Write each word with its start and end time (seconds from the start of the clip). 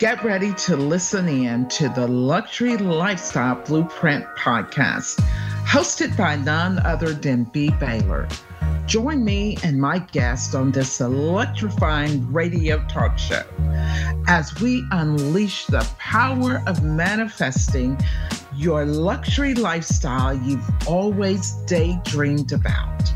Get 0.00 0.24
ready 0.24 0.54
to 0.54 0.78
listen 0.78 1.28
in 1.28 1.68
to 1.68 1.90
the 1.90 2.08
Luxury 2.08 2.78
Lifestyle 2.78 3.56
Blueprint 3.66 4.24
podcast, 4.34 5.16
hosted 5.66 6.16
by 6.16 6.36
none 6.36 6.78
other 6.78 7.12
than 7.12 7.44
B. 7.44 7.68
Baylor. 7.78 8.26
Join 8.86 9.22
me 9.22 9.58
and 9.62 9.78
my 9.78 9.98
guest 9.98 10.54
on 10.54 10.72
this 10.72 11.02
electrifying 11.02 12.32
radio 12.32 12.82
talk 12.86 13.18
show 13.18 13.42
as 14.26 14.58
we 14.58 14.82
unleash 14.90 15.66
the 15.66 15.86
power 15.98 16.62
of 16.66 16.82
manifesting 16.82 18.00
your 18.56 18.86
luxury 18.86 19.52
lifestyle 19.52 20.34
you've 20.34 20.66
always 20.88 21.52
daydreamed 21.66 22.52
about. 22.52 23.12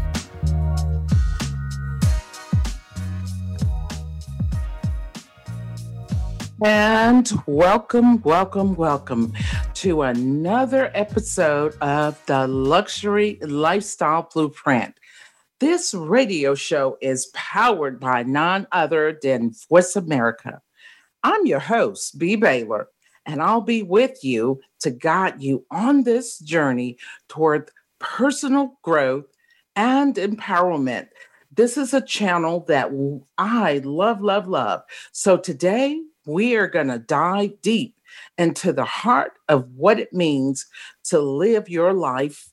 And 6.64 7.30
welcome, 7.46 8.22
welcome, 8.22 8.74
welcome 8.74 9.34
to 9.74 10.00
another 10.00 10.90
episode 10.94 11.76
of 11.82 12.18
the 12.24 12.48
Luxury 12.48 13.38
Lifestyle 13.42 14.30
Blueprint. 14.32 14.94
This 15.60 15.92
radio 15.92 16.54
show 16.54 16.96
is 17.02 17.26
powered 17.34 18.00
by 18.00 18.22
none 18.22 18.66
other 18.72 19.18
than 19.22 19.52
Voice 19.68 19.94
America. 19.94 20.62
I'm 21.22 21.44
your 21.44 21.60
host, 21.60 22.18
B. 22.18 22.34
Baylor, 22.34 22.88
and 23.26 23.42
I'll 23.42 23.60
be 23.60 23.82
with 23.82 24.24
you 24.24 24.62
to 24.80 24.90
guide 24.90 25.42
you 25.42 25.66
on 25.70 26.04
this 26.04 26.38
journey 26.38 26.96
toward 27.28 27.70
personal 27.98 28.78
growth 28.80 29.26
and 29.76 30.14
empowerment. 30.14 31.08
This 31.52 31.76
is 31.76 31.92
a 31.92 32.00
channel 32.00 32.64
that 32.68 32.88
I 33.36 33.82
love, 33.84 34.22
love, 34.22 34.48
love. 34.48 34.80
So 35.12 35.36
today 35.36 36.00
we 36.26 36.56
are 36.56 36.68
going 36.68 36.88
to 36.88 36.98
dive 36.98 37.60
deep 37.62 37.96
into 38.38 38.72
the 38.72 38.84
heart 38.84 39.32
of 39.48 39.68
what 39.76 39.98
it 40.00 40.12
means 40.12 40.66
to 41.04 41.18
live 41.20 41.68
your 41.68 41.92
life 41.92 42.50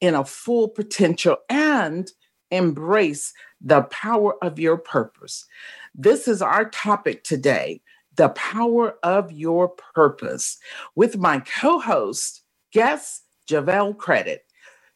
in 0.00 0.14
a 0.14 0.24
full 0.24 0.68
potential 0.68 1.36
and 1.48 2.10
embrace 2.50 3.32
the 3.60 3.82
power 3.84 4.34
of 4.44 4.58
your 4.58 4.76
purpose. 4.76 5.46
This 5.94 6.28
is 6.28 6.42
our 6.42 6.68
topic 6.70 7.24
today 7.24 7.82
the 8.16 8.30
power 8.30 8.96
of 9.02 9.32
your 9.32 9.70
purpose 9.94 10.58
with 10.94 11.16
my 11.18 11.40
co 11.40 11.78
host, 11.80 12.42
guest 12.72 13.24
Javelle 13.48 13.94
Credit. 13.94 14.44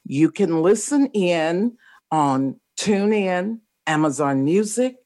You 0.04 0.30
can 0.30 0.62
listen 0.62 1.06
in 1.14 1.76
on 2.10 2.60
TuneIn, 2.78 3.60
Amazon 3.86 4.44
Music, 4.44 4.96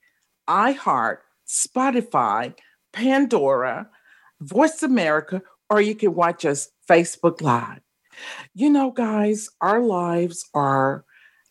iHeart, 0.48 1.18
Spotify, 1.48 2.54
Pandora, 2.92 3.88
Voice 4.40 4.82
America, 4.82 5.42
or 5.68 5.80
you 5.80 5.94
can 5.94 6.14
watch 6.14 6.44
us 6.44 6.68
Facebook 6.88 7.40
Live. 7.40 7.80
You 8.54 8.70
know, 8.70 8.90
guys, 8.90 9.48
our 9.60 9.80
lives 9.80 10.48
are 10.54 11.04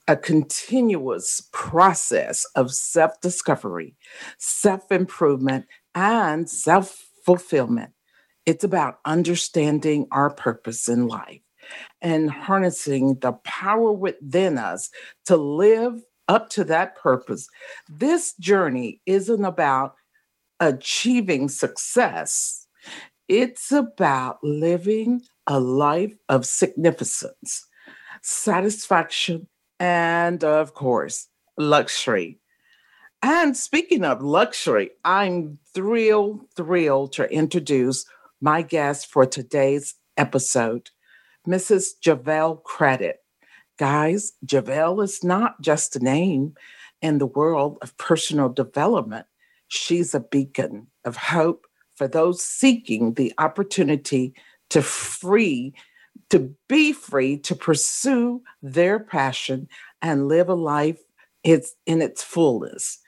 a 0.08 0.18
continuous 0.18 1.48
process 1.54 2.46
of 2.56 2.72
self 2.72 3.22
discovery, 3.22 3.96
self 4.38 4.92
improvement, 4.92 5.66
and 5.96 6.50
self 6.50 7.10
fulfillment. 7.24 7.92
It's 8.46 8.64
about 8.64 9.00
understanding 9.06 10.08
our 10.12 10.32
purpose 10.32 10.90
in 10.90 11.08
life 11.08 11.42
and 12.02 12.32
harnessing 12.32 13.20
the 13.20 13.34
power 13.44 13.92
within 13.92 14.58
us 14.58 14.90
to 15.26 15.38
live 15.38 16.02
up 16.28 16.50
to 16.50 16.64
that 16.64 16.96
purpose. 16.96 17.48
This 17.88 18.34
journey 18.36 19.02
isn't 19.06 19.46
about 19.46 19.96
achieving 20.60 21.50
success, 21.50 22.68
it's 23.28 23.72
about 23.72 24.44
living 24.44 25.22
a 25.48 25.60
life 25.60 26.16
of 26.30 26.46
significance, 26.46 27.68
satisfaction, 28.22 29.48
and 29.80 30.44
of 30.44 30.74
course, 30.74 31.28
luxury. 31.58 32.40
And 33.22 33.56
speaking 33.56 34.06
of 34.06 34.22
luxury, 34.22 34.92
I'm 35.04 35.60
thrilled, 35.74 36.46
thrilled 36.56 37.14
to 37.14 37.32
introduce 37.32 38.06
my 38.42 38.62
guest 38.62 39.12
for 39.12 39.26
today's 39.26 39.96
episode, 40.16 40.90
Mrs. 41.48 42.00
Javelle 42.02 42.58
Credit. 42.58 43.18
Guys, 43.78 44.34
Javelle 44.46 45.02
is 45.02 45.24
not 45.24 45.62
just 45.62 45.96
a 45.96 46.00
name 46.00 46.56
in 47.02 47.18
the 47.18 47.26
world 47.26 47.78
of 47.82 47.98
personal 47.98 48.50
development. 48.50 49.26
She's 49.70 50.14
a 50.14 50.20
beacon 50.20 50.88
of 51.06 51.16
hope 51.16 51.66
for 51.96 52.08
those 52.08 52.44
seeking 52.44 53.14
the 53.14 53.34
opportunity 53.38 54.34
to 54.70 54.82
free, 54.82 55.74
to 56.30 56.54
be 56.68 56.94
free 56.94 57.38
to 57.40 57.56
pursue 57.56 58.42
their 58.62 59.00
passion 59.00 59.68
and 60.02 60.28
live 60.28 60.50
a 60.50 60.54
life 60.54 61.00
it's 61.44 61.76
in 61.86 62.02
its 62.02 62.24
fullness. 62.24 63.00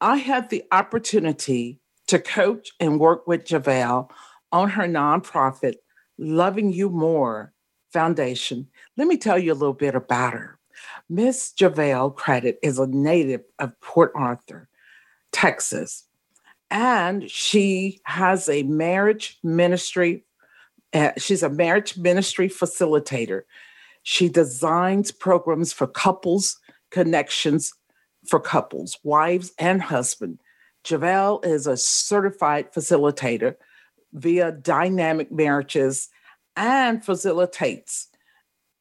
I 0.00 0.16
had 0.16 0.48
the 0.48 0.64
opportunity 0.72 1.80
to 2.06 2.18
coach 2.18 2.72
and 2.80 3.00
work 3.00 3.26
with 3.26 3.44
Javelle 3.44 4.10
on 4.52 4.70
her 4.70 4.84
nonprofit, 4.86 5.74
Loving 6.18 6.72
You 6.72 6.88
More 6.88 7.52
Foundation. 7.92 8.68
Let 8.96 9.08
me 9.08 9.16
tell 9.16 9.38
you 9.38 9.52
a 9.52 9.54
little 9.54 9.74
bit 9.74 9.94
about 9.94 10.32
her. 10.32 10.58
Miss 11.08 11.52
Javelle 11.52 12.10
Credit 12.10 12.58
is 12.62 12.78
a 12.78 12.86
native 12.86 13.42
of 13.58 13.78
Port 13.80 14.12
Arthur, 14.14 14.67
Texas, 15.32 16.04
and 16.70 17.30
she 17.30 18.00
has 18.04 18.48
a 18.48 18.62
marriage 18.64 19.38
ministry. 19.42 20.24
Uh, 20.92 21.12
she's 21.16 21.42
a 21.42 21.50
marriage 21.50 21.96
ministry 21.96 22.48
facilitator. 22.48 23.42
She 24.02 24.28
designs 24.28 25.10
programs 25.10 25.72
for 25.72 25.86
couples, 25.86 26.58
connections 26.90 27.72
for 28.26 28.40
couples, 28.40 28.98
wives 29.02 29.52
and 29.58 29.82
husband. 29.82 30.40
Javelle 30.84 31.40
is 31.42 31.66
a 31.66 31.76
certified 31.76 32.72
facilitator 32.72 33.56
via 34.12 34.52
dynamic 34.52 35.30
marriages 35.30 36.08
and 36.56 37.04
facilitates 37.04 38.08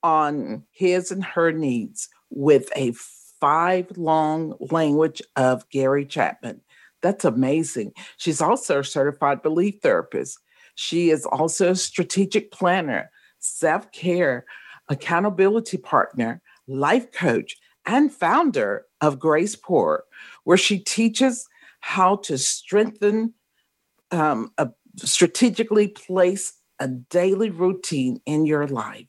on 0.03 0.63
his 0.71 1.11
and 1.11 1.23
her 1.23 1.51
needs 1.51 2.09
with 2.29 2.69
a 2.75 2.91
five 3.39 3.97
long 3.97 4.55
language 4.59 5.21
of 5.35 5.67
Gary 5.69 6.05
Chapman. 6.05 6.61
That's 7.01 7.25
amazing. 7.25 7.93
She's 8.17 8.41
also 8.41 8.79
a 8.79 8.83
certified 8.83 9.41
belief 9.41 9.75
therapist. 9.81 10.39
She 10.75 11.09
is 11.09 11.25
also 11.25 11.71
a 11.71 11.75
strategic 11.75 12.51
planner, 12.51 13.09
self 13.39 13.91
care, 13.91 14.45
accountability 14.89 15.77
partner, 15.77 16.41
life 16.67 17.11
coach, 17.11 17.57
and 17.85 18.11
founder 18.11 18.85
of 19.01 19.19
Grace 19.19 19.55
Pour, 19.55 20.03
where 20.43 20.57
she 20.57 20.79
teaches 20.79 21.47
how 21.79 22.17
to 22.17 22.37
strengthen, 22.37 23.33
um, 24.11 24.51
a, 24.57 24.69
strategically 24.97 25.87
place 25.87 26.53
a 26.79 26.87
daily 26.87 27.49
routine 27.49 28.19
in 28.25 28.45
your 28.45 28.67
life, 28.67 29.07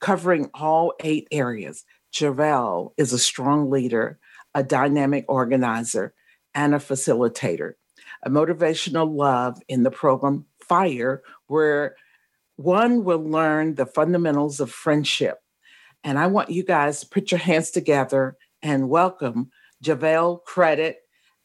covering 0.00 0.50
all 0.54 0.92
eight 1.00 1.28
areas. 1.30 1.84
Javelle 2.18 2.94
is 2.96 3.12
a 3.12 3.18
strong 3.18 3.70
leader, 3.70 4.18
a 4.54 4.62
dynamic 4.62 5.24
organizer, 5.28 6.14
and 6.54 6.74
a 6.74 6.78
facilitator. 6.78 7.74
A 8.22 8.30
motivational 8.30 9.14
love 9.14 9.60
in 9.68 9.82
the 9.82 9.90
program 9.90 10.46
Fire, 10.66 11.22
where 11.46 11.96
one 12.56 13.04
will 13.04 13.22
learn 13.22 13.74
the 13.74 13.86
fundamentals 13.86 14.58
of 14.58 14.70
friendship 14.70 15.38
and 16.06 16.20
I 16.20 16.28
want 16.28 16.50
you 16.50 16.62
guys 16.62 17.00
to 17.00 17.08
put 17.08 17.32
your 17.32 17.40
hands 17.40 17.72
together 17.72 18.36
and 18.62 18.88
welcome 18.88 19.50
Javelle 19.82 20.38
Credit. 20.38 20.98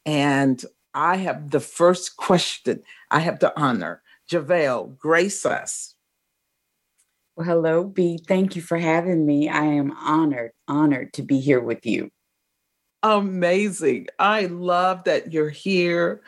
And 0.05 0.63
I 0.93 1.17
have 1.17 1.49
the 1.49 1.59
first 1.59 2.15
question. 2.15 2.83
I 3.09 3.21
have 3.21 3.39
the 3.39 3.59
honor. 3.59 4.03
Javelle, 4.27 4.85
grace 4.99 5.47
us. 5.47 5.95
Well, 7.35 7.47
hello, 7.47 7.85
B. 7.85 8.19
Thank 8.27 8.55
you 8.55 8.61
for 8.61 8.77
having 8.77 9.25
me. 9.25 9.47
I 9.47 9.63
am 9.63 9.91
honored, 9.91 10.51
honored 10.67 11.13
to 11.13 11.23
be 11.23 11.39
here 11.39 11.61
with 11.61 11.85
you. 11.85 12.11
Amazing. 13.03 14.07
I 14.19 14.47
love 14.47 15.05
that 15.05 15.31
you're 15.31 15.49
here. 15.49 16.21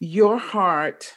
Your 0.00 0.38
heart 0.38 1.14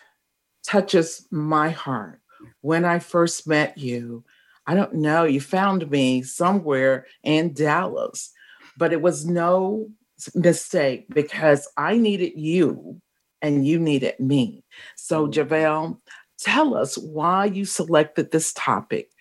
touches 0.65 1.27
my 1.29 1.69
heart. 1.69 2.21
When 2.61 2.85
I 2.85 2.99
first 2.99 3.47
met 3.47 3.77
you, 3.77 4.23
I 4.65 4.75
don't 4.75 4.95
know, 4.95 5.25
you 5.25 5.41
found 5.41 5.89
me 5.91 6.23
somewhere 6.23 7.05
in 7.23 7.53
Dallas, 7.53 8.31
but 8.77 8.93
it 8.93 9.01
was 9.01 9.25
no 9.25 9.89
mistake 10.33 11.07
because 11.09 11.67
I 11.77 11.97
needed 11.97 12.39
you 12.39 13.01
and 13.41 13.67
you 13.67 13.79
needed 13.79 14.19
me. 14.19 14.63
So, 14.95 15.23
mm-hmm. 15.23 15.31
Javelle, 15.31 16.01
tell 16.41 16.75
us 16.75 16.97
why 16.97 17.45
you 17.45 17.65
selected 17.65 18.31
this 18.31 18.53
topic 18.53 19.11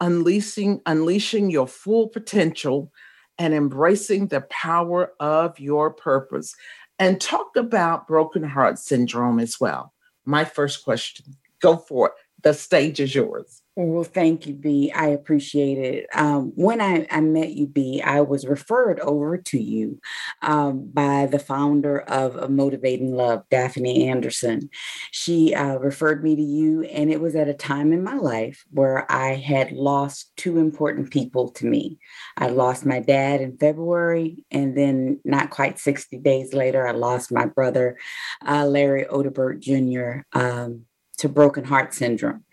unleashing 0.00 0.80
unleashing 0.86 1.50
your 1.50 1.66
full 1.66 2.08
potential 2.08 2.92
and 3.38 3.54
embracing 3.54 4.28
the 4.28 4.42
power 4.42 5.12
of 5.20 5.58
your 5.58 5.90
purpose 5.90 6.54
and 6.98 7.20
talk 7.20 7.56
about 7.56 8.06
broken 8.06 8.42
heart 8.42 8.78
syndrome 8.78 9.38
as 9.38 9.60
well 9.60 9.94
my 10.24 10.44
first 10.44 10.84
question. 10.84 11.36
Go 11.60 11.76
for 11.76 12.08
it. 12.08 12.14
The 12.42 12.54
stage 12.54 13.00
is 13.00 13.14
yours. 13.14 13.62
Well, 13.76 14.04
thank 14.04 14.46
you, 14.46 14.54
B. 14.54 14.92
I 14.94 15.08
appreciate 15.08 15.78
it. 15.78 16.06
Um, 16.14 16.52
when 16.54 16.80
I, 16.80 17.08
I 17.10 17.20
met 17.20 17.50
you, 17.50 17.66
B, 17.66 18.00
I 18.00 18.20
was 18.20 18.46
referred 18.46 19.00
over 19.00 19.36
to 19.36 19.58
you 19.60 20.00
um, 20.42 20.88
by 20.92 21.26
the 21.26 21.40
founder 21.40 21.98
of, 22.02 22.50
Motivating 22.50 23.16
Love, 23.16 23.42
Daphne 23.50 24.08
Anderson. 24.08 24.70
She 25.10 25.56
uh, 25.56 25.78
referred 25.78 26.22
me 26.22 26.36
to 26.36 26.42
you, 26.42 26.84
and 26.84 27.10
it 27.10 27.20
was 27.20 27.34
at 27.34 27.48
a 27.48 27.54
time 27.54 27.92
in 27.92 28.04
my 28.04 28.14
life 28.14 28.64
where 28.70 29.10
I 29.10 29.34
had 29.34 29.72
lost 29.72 30.30
two 30.36 30.58
important 30.58 31.10
people 31.10 31.48
to 31.52 31.66
me. 31.66 31.98
I 32.36 32.50
lost 32.50 32.86
my 32.86 33.00
dad 33.00 33.40
in 33.40 33.58
February, 33.58 34.44
and 34.52 34.78
then 34.78 35.18
not 35.24 35.50
quite 35.50 35.80
60 35.80 36.18
days 36.18 36.54
later, 36.54 36.86
I 36.86 36.92
lost 36.92 37.32
my 37.32 37.46
brother, 37.46 37.98
uh, 38.46 38.66
Larry 38.66 39.04
Odebert 39.06 39.58
Jr., 39.58 40.38
um, 40.38 40.82
to 41.18 41.28
broken 41.28 41.64
heart 41.64 41.92
syndrome. 41.92 42.44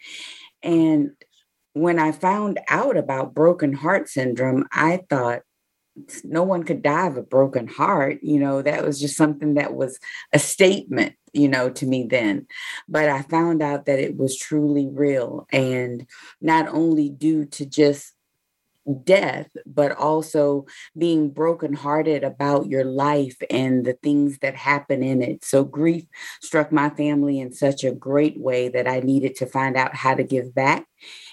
And 0.64 1.12
when 1.74 2.00
I 2.00 2.12
found 2.12 2.60
out 2.68 2.98
about 2.98 3.34
broken 3.34 3.74
heart 3.74 4.10
syndrome, 4.10 4.66
I 4.72 5.02
thought 5.10 5.42
no 6.24 6.44
one 6.44 6.64
could 6.64 6.82
die 6.82 7.08
of 7.08 7.18
a 7.18 7.22
broken 7.22 7.68
heart. 7.68 8.20
You 8.22 8.40
know, 8.40 8.62
that 8.62 8.86
was 8.86 9.00
just 9.00 9.18
something 9.18 9.56
that 9.56 9.74
was 9.74 10.00
a 10.34 10.40
statement, 10.40 11.16
you 11.34 11.48
know, 11.48 11.70
to 11.70 11.86
me 11.86 12.08
then. 12.10 12.48
But 12.88 13.10
I 13.10 13.22
found 13.24 13.62
out 13.62 13.86
that 13.86 14.00
it 14.00 14.18
was 14.18 14.38
truly 14.38 14.88
real 14.88 15.48
and 15.52 16.06
not 16.42 16.68
only 16.70 17.10
due 17.10 17.46
to 17.46 17.66
just 17.66 18.14
death, 19.04 19.50
but 19.66 19.92
also 19.92 20.66
being 20.98 21.30
brokenhearted 21.30 22.24
about 22.24 22.68
your 22.68 22.84
life 22.84 23.38
and 23.50 23.86
the 23.86 23.94
things 23.94 24.40
that 24.40 24.56
happen 24.56 25.04
in 25.04 25.22
it. 25.22 25.44
So, 25.44 25.64
grief 25.64 26.06
struck 26.42 26.72
my 26.72 26.90
family 26.90 27.40
in 27.40 27.54
such 27.54 27.84
a 27.84 27.92
great 27.92 28.40
way 28.40 28.70
that 28.70 28.88
I 28.88 29.00
needed 29.00 29.36
to 29.38 29.46
find 29.46 29.78
out 29.78 29.96
how 29.96 30.16
to 30.16 30.24
give 30.24 30.54
back. 30.54 30.86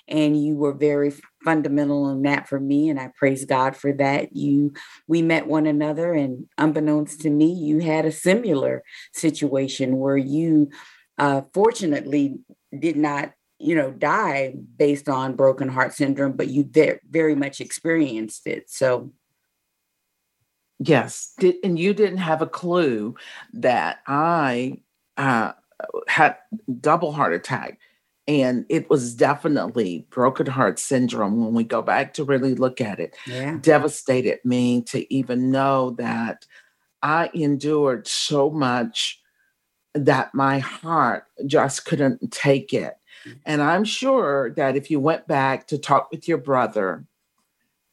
And 0.07 0.43
you 0.43 0.57
were 0.57 0.73
very 0.73 1.13
fundamental 1.45 2.11
in 2.11 2.23
that 2.23 2.49
for 2.49 2.59
me. 2.59 2.89
And 2.89 2.99
I 2.99 3.11
praise 3.17 3.45
God 3.45 3.77
for 3.77 3.93
that. 3.95 4.35
You, 4.35 4.73
we 5.07 5.23
met 5.23 5.47
one 5.47 5.67
another, 5.67 6.13
and 6.13 6.47
unbeknownst 6.57 7.21
to 7.23 7.31
me, 7.31 7.53
you 7.53 7.81
had 7.81 8.05
a 8.05 8.13
similar 8.13 8.83
situation 9.13 9.99
where 9.99 10.17
you, 10.17 10.71
uh, 11.19 11.43
fortunately, 11.53 12.39
did 12.79 12.97
not 12.97 13.33
you 13.59 13.75
know, 13.75 13.91
die 13.91 14.55
based 14.77 15.09
on 15.09 15.35
broken 15.35 15.69
heart 15.69 15.93
syndrome, 15.93 16.33
but 16.33 16.49
you 16.49 16.63
very, 16.63 17.01
very 17.11 17.35
much 17.35 17.61
experienced 17.61 18.47
it. 18.47 18.71
So, 18.71 19.11
yes, 20.79 21.33
did, 21.39 21.57
and 21.65 21.79
you 21.79 21.93
didn't 21.93 22.19
have 22.19 22.41
a 22.41 22.47
clue 22.47 23.17
that 23.55 23.99
I 24.07 24.79
uh, 25.17 25.53
had 26.07 26.37
double 26.81 27.13
heart 27.13 27.35
attack, 27.35 27.81
and 28.29 28.65
it 28.69 28.89
was 28.89 29.15
definitely 29.15 30.07
broken 30.11 30.47
heart 30.47 30.79
syndrome. 30.79 31.45
When 31.45 31.55
we 31.55 31.65
go 31.65 31.83
back 31.83 32.15
to 32.15 32.25
really 32.25 32.55
look 32.55 32.81
at 32.81 33.01
it, 33.01 33.17
yeah. 33.27 33.59
devastated 33.61 34.39
me 34.45 34.83
to 34.83 35.13
even 35.13 35.51
know 35.51 35.91
that 35.99 36.47
I 37.03 37.31
endured 37.35 38.07
so 38.07 38.51
much 38.51 39.21
that 39.95 40.33
my 40.33 40.61
heart 40.61 41.25
just 41.47 41.87
couldn't 41.87 42.31
take 42.31 42.73
it 42.73 42.98
and 43.45 43.63
I'm 43.63 43.85
sure 43.85 44.51
that 44.55 44.77
if 44.77 44.91
you 44.91 45.01
went 45.01 45.27
back 45.27 45.67
to 45.69 45.79
talk 45.79 46.11
with 46.11 46.29
your 46.29 46.39
brother, 46.39 47.05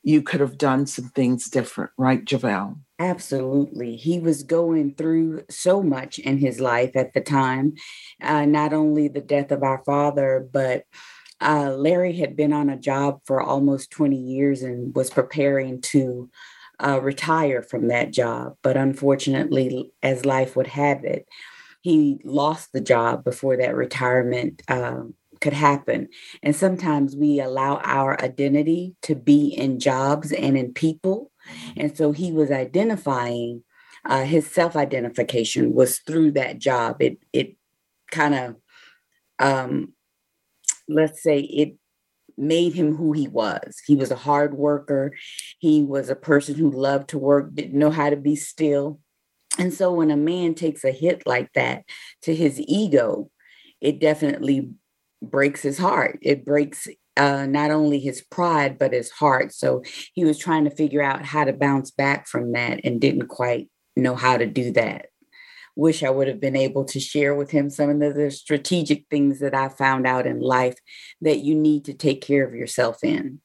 you 0.03 0.21
could 0.21 0.39
have 0.39 0.57
done 0.57 0.85
some 0.85 1.09
things 1.09 1.49
different, 1.49 1.91
right, 1.97 2.23
Javelle? 2.23 2.77
Absolutely. 2.99 3.95
He 3.95 4.19
was 4.19 4.43
going 4.43 4.93
through 4.93 5.43
so 5.49 5.81
much 5.81 6.19
in 6.19 6.37
his 6.37 6.61
life 6.61 6.95
at 6.95 7.13
the 7.13 7.21
time, 7.21 7.73
uh, 8.21 8.45
not 8.45 8.71
only 8.71 9.07
the 9.07 9.19
death 9.19 9.51
of 9.51 9.63
our 9.63 9.83
father, 9.83 10.47
but 10.51 10.83
uh, 11.41 11.71
Larry 11.71 12.13
had 12.13 12.37
been 12.37 12.53
on 12.53 12.69
a 12.69 12.77
job 12.77 13.19
for 13.25 13.41
almost 13.41 13.91
20 13.91 14.15
years 14.15 14.61
and 14.61 14.95
was 14.95 15.09
preparing 15.09 15.81
to 15.81 16.29
uh, 16.79 17.01
retire 17.01 17.61
from 17.61 17.87
that 17.87 18.11
job. 18.11 18.55
But 18.61 18.77
unfortunately, 18.77 19.91
as 20.01 20.25
life 20.25 20.55
would 20.55 20.67
have 20.67 21.03
it, 21.03 21.27
he 21.85 22.19
lost 22.23 22.73
the 22.73 22.81
job 22.81 23.23
before 23.23 23.55
that 23.57 23.75
retirement 23.75 24.63
um, 24.69 25.13
could 25.39 25.53
happen. 25.53 26.07
And 26.41 26.55
sometimes 26.55 27.15
we 27.15 27.39
allow 27.39 27.79
our 27.83 28.19
identity 28.23 28.95
to 29.03 29.13
be 29.13 29.49
in 29.49 29.79
jobs 29.79 30.31
and 30.31 30.57
in 30.57 30.73
people. 30.73 31.31
And 31.77 31.95
so 31.95 32.11
he 32.11 32.31
was 32.31 32.49
identifying 32.49 33.63
uh, 34.03 34.23
his 34.23 34.49
self 34.49 34.75
identification 34.75 35.75
was 35.75 35.99
through 35.99 36.31
that 36.31 36.57
job. 36.57 37.03
It 37.03 37.19
it 37.31 37.55
kind 38.09 38.33
of 38.33 38.55
um, 39.37 39.93
let's 40.89 41.21
say 41.21 41.41
it 41.41 41.75
made 42.35 42.73
him 42.73 42.95
who 42.95 43.13
he 43.13 43.27
was. 43.27 43.79
He 43.85 43.95
was 43.95 44.09
a 44.09 44.15
hard 44.15 44.55
worker. 44.55 45.13
He 45.59 45.83
was 45.83 46.09
a 46.09 46.15
person 46.15 46.55
who 46.55 46.71
loved 46.71 47.09
to 47.09 47.19
work, 47.19 47.53
didn't 47.53 47.77
know 47.77 47.91
how 47.91 48.09
to 48.09 48.17
be 48.17 48.35
still. 48.35 48.99
And 49.57 49.73
so 49.73 49.91
when 49.91 50.11
a 50.11 50.17
man 50.17 50.53
takes 50.53 50.83
a 50.83 50.91
hit 50.91 51.23
like 51.25 51.51
that 51.53 51.83
to 52.23 52.35
his 52.35 52.59
ego, 52.59 53.29
it 53.81 53.99
definitely 53.99 54.71
breaks 55.21 55.61
his 55.61 55.77
heart. 55.77 56.19
It 56.21 56.45
breaks 56.45 56.87
uh, 57.17 57.45
not 57.45 57.71
only 57.71 57.99
his 57.99 58.21
pride, 58.21 58.77
but 58.77 58.93
his 58.93 59.11
heart. 59.11 59.53
So 59.53 59.83
he 60.13 60.25
was 60.25 60.37
trying 60.37 60.65
to 60.65 60.69
figure 60.69 61.01
out 61.01 61.23
how 61.23 61.45
to 61.45 61.53
bounce 61.53 61.91
back 61.91 62.27
from 62.27 62.51
that 62.53 62.81
and 62.83 62.99
didn't 62.99 63.27
quite 63.27 63.69
know 63.95 64.15
how 64.15 64.37
to 64.37 64.45
do 64.45 64.71
that. 64.73 65.07
Wish 65.77 66.03
I 66.03 66.09
would 66.09 66.27
have 66.27 66.39
been 66.39 66.55
able 66.55 66.85
to 66.85 66.99
share 66.99 67.35
with 67.35 67.51
him 67.51 67.69
some 67.69 68.01
of 68.01 68.15
the, 68.15 68.31
strategic 68.31 69.05
things 69.09 69.39
that 69.39 69.53
I 69.53 69.69
found 69.69 70.07
out 70.07 70.25
in 70.25 70.39
life 70.39 70.77
that 71.21 71.39
you 71.39 71.55
need 71.55 71.85
to 71.85 71.93
take 71.93 72.21
care 72.21 72.45
of 72.45 72.53
yourself 72.53 73.03
in. 73.03 73.41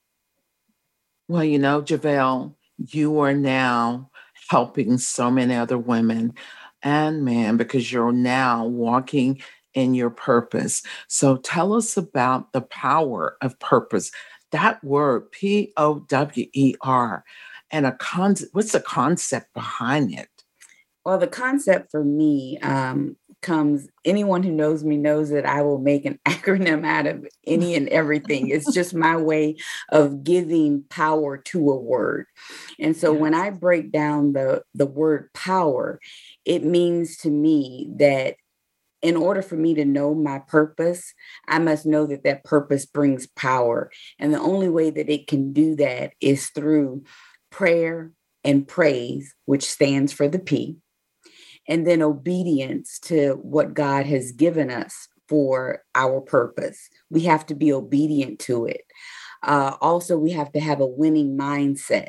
Well, 1.29 1.45
you 1.45 1.59
know, 1.59 1.81
Javelle, 1.81 2.57
you 2.79 3.21
are 3.21 3.35
now 3.35 4.10
helping 4.51 4.99
so 4.99 5.31
many 5.31 5.55
other 5.55 5.79
women 5.79 6.35
and 6.83 7.25
men 7.25 7.57
because 7.57 7.93
you're 7.93 8.11
now 8.11 8.67
walking 8.67 9.41
in 9.75 9.95
your 9.95 10.11
purpose. 10.11 10.83
So 11.07 11.37
tell 11.37 11.73
us 11.73 11.97
about 11.97 12.53
the 12.53 12.63
power 12.63 13.37
of 13.43 13.57
purpose. 13.61 14.11
That 14.51 14.83
word, 14.83 15.31
P 15.31 15.73
O 15.77 16.01
W 16.01 16.47
E 16.53 16.75
R, 16.81 17.25
and 17.71 17.87
a 17.87 17.93
con- 17.93 18.35
what's 18.51 18.73
the 18.73 18.81
concept 18.81 19.55
behind 19.55 20.13
it? 20.13 20.29
Well, 21.05 21.19
the 21.19 21.29
concept 21.29 21.93
for 21.93 22.03
me 22.03 22.59
um, 22.59 23.17
comes 23.43 23.89
anyone 24.05 24.43
who 24.43 24.53
knows 24.53 24.85
me 24.85 24.97
knows 24.97 25.31
that 25.31 25.47
I 25.47 25.63
will 25.63 25.79
make 25.79 26.05
an 26.05 26.19
acronym 26.29 26.87
out 26.87 27.07
of 27.07 27.27
any 27.47 27.75
and 27.75 27.89
everything. 27.89 28.49
It's 28.49 28.73
just 28.75 28.95
my 28.95 29.17
way 29.17 29.57
of 29.91 30.25
giving 30.25 30.85
power 30.89 31.37
to 31.37 31.71
a 31.71 31.77
word. 31.77 32.27
And 32.79 32.97
so 32.97 33.13
yes. 33.13 33.21
when 33.21 33.35
I 33.35 33.51
break 33.51 33.93
down 33.93 34.33
the 34.33 34.63
the 34.75 34.87
word 34.87 35.33
power, 35.33 36.01
it 36.45 36.65
means 36.65 37.17
to 37.19 37.31
me 37.31 37.91
that 37.97 38.37
in 39.03 39.17
order 39.17 39.41
for 39.41 39.57
me 39.57 39.75
to 39.75 39.85
know 39.85 40.15
my 40.15 40.41
purpose, 40.41 41.15
I 41.49 41.59
must 41.59 41.87
know 41.87 42.07
that 42.07 42.25
that 42.25 42.45
purpose 42.45 42.85
brings 42.85 43.27
power. 43.29 43.91
And 44.19 44.35
the 44.35 44.41
only 44.41 44.69
way 44.69 44.91
that 44.91 45.09
it 45.09 45.27
can 45.27 45.53
do 45.53 45.75
that 45.77 46.13
is 46.21 46.51
through 46.51 47.05
prayer 47.51 48.13
and 48.45 48.69
praise, 48.69 49.35
which 49.47 49.65
stands 49.65 50.13
for 50.13 50.29
the 50.29 50.39
P 50.39 50.77
and 51.71 51.87
then 51.87 52.03
obedience 52.03 52.99
to 52.99 53.39
what 53.43 53.75
God 53.75 54.05
has 54.05 54.33
given 54.33 54.71
us 54.71 55.09
for 55.29 55.85
our 55.95 56.21
purpose. 56.21 56.91
We 57.09 57.21
have 57.23 57.47
to 57.47 57.55
be 57.55 57.73
obedient 57.73 58.41
to 58.41 58.67
it. 58.67 58.83
Uh, 59.45 59.77
also, 59.81 60.19
we 60.19 60.33
have 60.33 60.51
to 60.53 60.61
have 60.61 60.81
a 60.81 60.87
winning 60.87 61.39
mindset. 61.39 62.09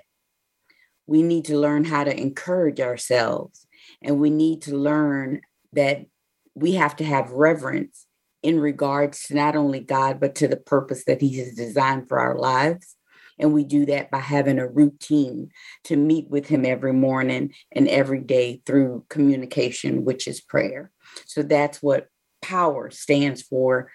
We 1.06 1.22
need 1.22 1.46
to 1.46 1.60
learn 1.60 1.84
how 1.84 2.03
to 2.03 2.20
encourage 2.20 2.80
ourselves, 2.80 3.68
and 4.01 4.20
we 4.20 4.32
need 4.32 4.63
to 4.63 4.75
learn 4.75 5.41
that 5.74 6.08
we 6.56 6.74
have 6.74 6.96
to 6.98 7.06
have 7.06 7.30
reverence 7.30 8.08
in 8.41 8.60
regards 8.60 9.27
to 9.27 9.36
not 9.36 9.56
only 9.56 9.80
God, 9.80 10.20
but 10.20 10.34
to 10.36 10.48
the 10.48 10.58
purpose 10.58 11.06
that 11.06 11.22
He 11.22 11.38
has 11.38 11.53
designed 11.53 12.10
for 12.10 12.20
our 12.20 12.38
lives. 12.38 12.96
And 13.41 13.53
we 13.53 13.63
do 13.63 13.86
that 13.88 14.12
by 14.12 14.19
having 14.19 14.60
a 14.60 14.67
routine 14.67 15.50
to 15.86 15.98
meet 15.98 16.29
with 16.29 16.48
Him 16.48 16.63
every 16.63 16.93
morning 16.93 17.53
and 17.71 17.88
every 17.88 18.21
day 18.21 18.62
through 18.65 19.05
communication, 19.10 20.05
which 20.05 20.27
is 20.27 20.39
prayer. 20.39 20.91
So 21.25 21.41
that's 21.41 21.81
what 21.81 22.07
power 22.41 22.91
stands 22.91 23.41
for 23.41 23.91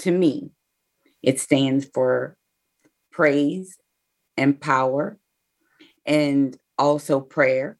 to 0.00 0.10
me. 0.10 0.50
It 1.22 1.40
stands 1.40 1.88
for 1.94 2.36
praise 3.12 3.78
and 4.36 4.60
power 4.60 5.18
and 6.04 6.56
also 6.76 7.20
prayer. 7.20 7.78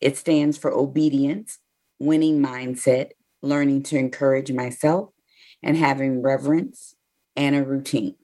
It 0.00 0.16
stands 0.16 0.56
for 0.56 0.72
obedience, 0.72 1.58
winning 1.98 2.40
mindset, 2.40 3.10
learning 3.42 3.82
to 3.84 3.98
encourage 3.98 4.50
myself, 4.52 5.10
and 5.62 5.76
having 5.76 6.22
reverence 6.22 6.94
and 7.36 7.54
a 7.54 7.64
routine. 7.64 8.16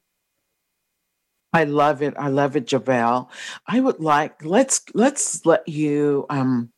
I 1.53 1.65
love 1.65 2.01
it. 2.03 2.15
I 2.17 2.29
love 2.29 2.55
it, 2.57 2.67
Javelle. 2.67 3.31
I 3.67 3.81
would 3.81 4.01
like 4.01 4.45
let's 4.45 4.83
let's 4.95 5.45
let 5.45 5.67
you 5.69 6.27
um, 6.31 6.71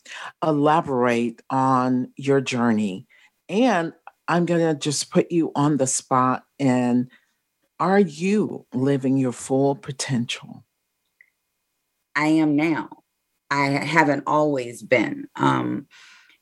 elaborate 0.43 1.43
on 1.50 2.11
your 2.17 2.41
journey, 2.41 3.07
and 3.49 3.93
I'm 4.29 4.47
to 4.47 4.75
just 4.75 5.11
put 5.11 5.31
you 5.31 5.52
on 5.55 5.76
the 5.76 5.87
spot. 5.87 6.45
And 6.59 7.11
are 7.79 8.00
you 8.00 8.67
living 8.73 9.19
your 9.19 9.33
full 9.33 9.75
potential? 9.75 10.64
I 12.14 12.29
am 12.29 12.57
now. 12.57 12.88
I 13.50 13.67
haven't 13.67 14.25
always 14.26 14.83
been, 14.83 15.29
um, 15.37 15.87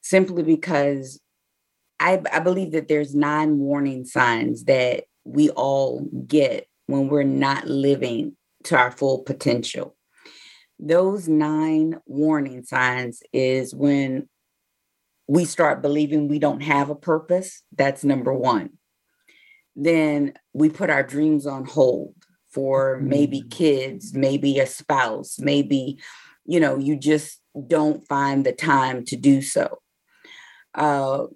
simply 0.01 0.45
because 0.45 1.21
I, 1.99 2.23
I 2.33 2.39
believe 2.39 2.73
that 2.73 2.87
there's 2.87 3.15
nine 3.15 3.59
warning 3.59 4.05
signs 4.05 4.65
that 4.65 5.05
we 5.25 5.51
all 5.51 6.07
get 6.27 6.67
when 6.91 7.09
we're 7.09 7.23
not 7.23 7.67
living 7.67 8.37
to 8.65 8.77
our 8.77 8.91
full 8.91 9.23
potential. 9.23 9.97
Those 10.79 11.29
nine 11.29 12.01
warning 12.07 12.65
signs 12.65 13.23
is 13.33 13.75
when 13.75 14.29
we 15.29 15.45
start 15.45 15.83
believing 15.83 16.29
we 16.29 16.39
don't 16.39 16.63
have 16.63 16.91
a 16.91 16.95
purpose. 16.95 17.63
That's 17.77 18.03
number 18.03 18.33
one. 18.33 18.71
Then 19.77 20.35
we 20.53 20.69
put 20.69 20.91
our 20.91 21.03
dreams 21.03 21.47
on 21.47 21.65
hold 21.65 22.15
for 22.51 22.99
maybe 23.01 23.43
mm. 23.43 23.51
kids, 23.51 24.13
maybe 24.13 24.59
a 24.59 24.67
spouse, 24.67 25.39
maybe, 25.39 25.99
you 26.45 26.59
know, 26.59 26.79
you 26.79 26.97
just 26.97 27.41
don't 27.69 28.07
find 28.09 28.45
the 28.45 28.53
time 28.53 29.05
to 29.05 29.17
do 29.17 29.41
so. 29.41 29.79
Uh, 30.75 31.27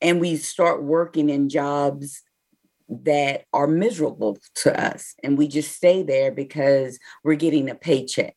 and 0.00 0.20
we 0.20 0.36
start 0.36 0.82
working 0.82 1.30
in 1.30 1.48
jobs 1.48 2.22
that 2.88 3.44
are 3.52 3.66
miserable 3.66 4.38
to 4.54 4.80
us 4.80 5.14
and 5.22 5.36
we 5.36 5.46
just 5.46 5.76
stay 5.76 6.02
there 6.02 6.32
because 6.32 6.98
we're 7.22 7.34
getting 7.34 7.68
a 7.68 7.74
paycheck. 7.74 8.34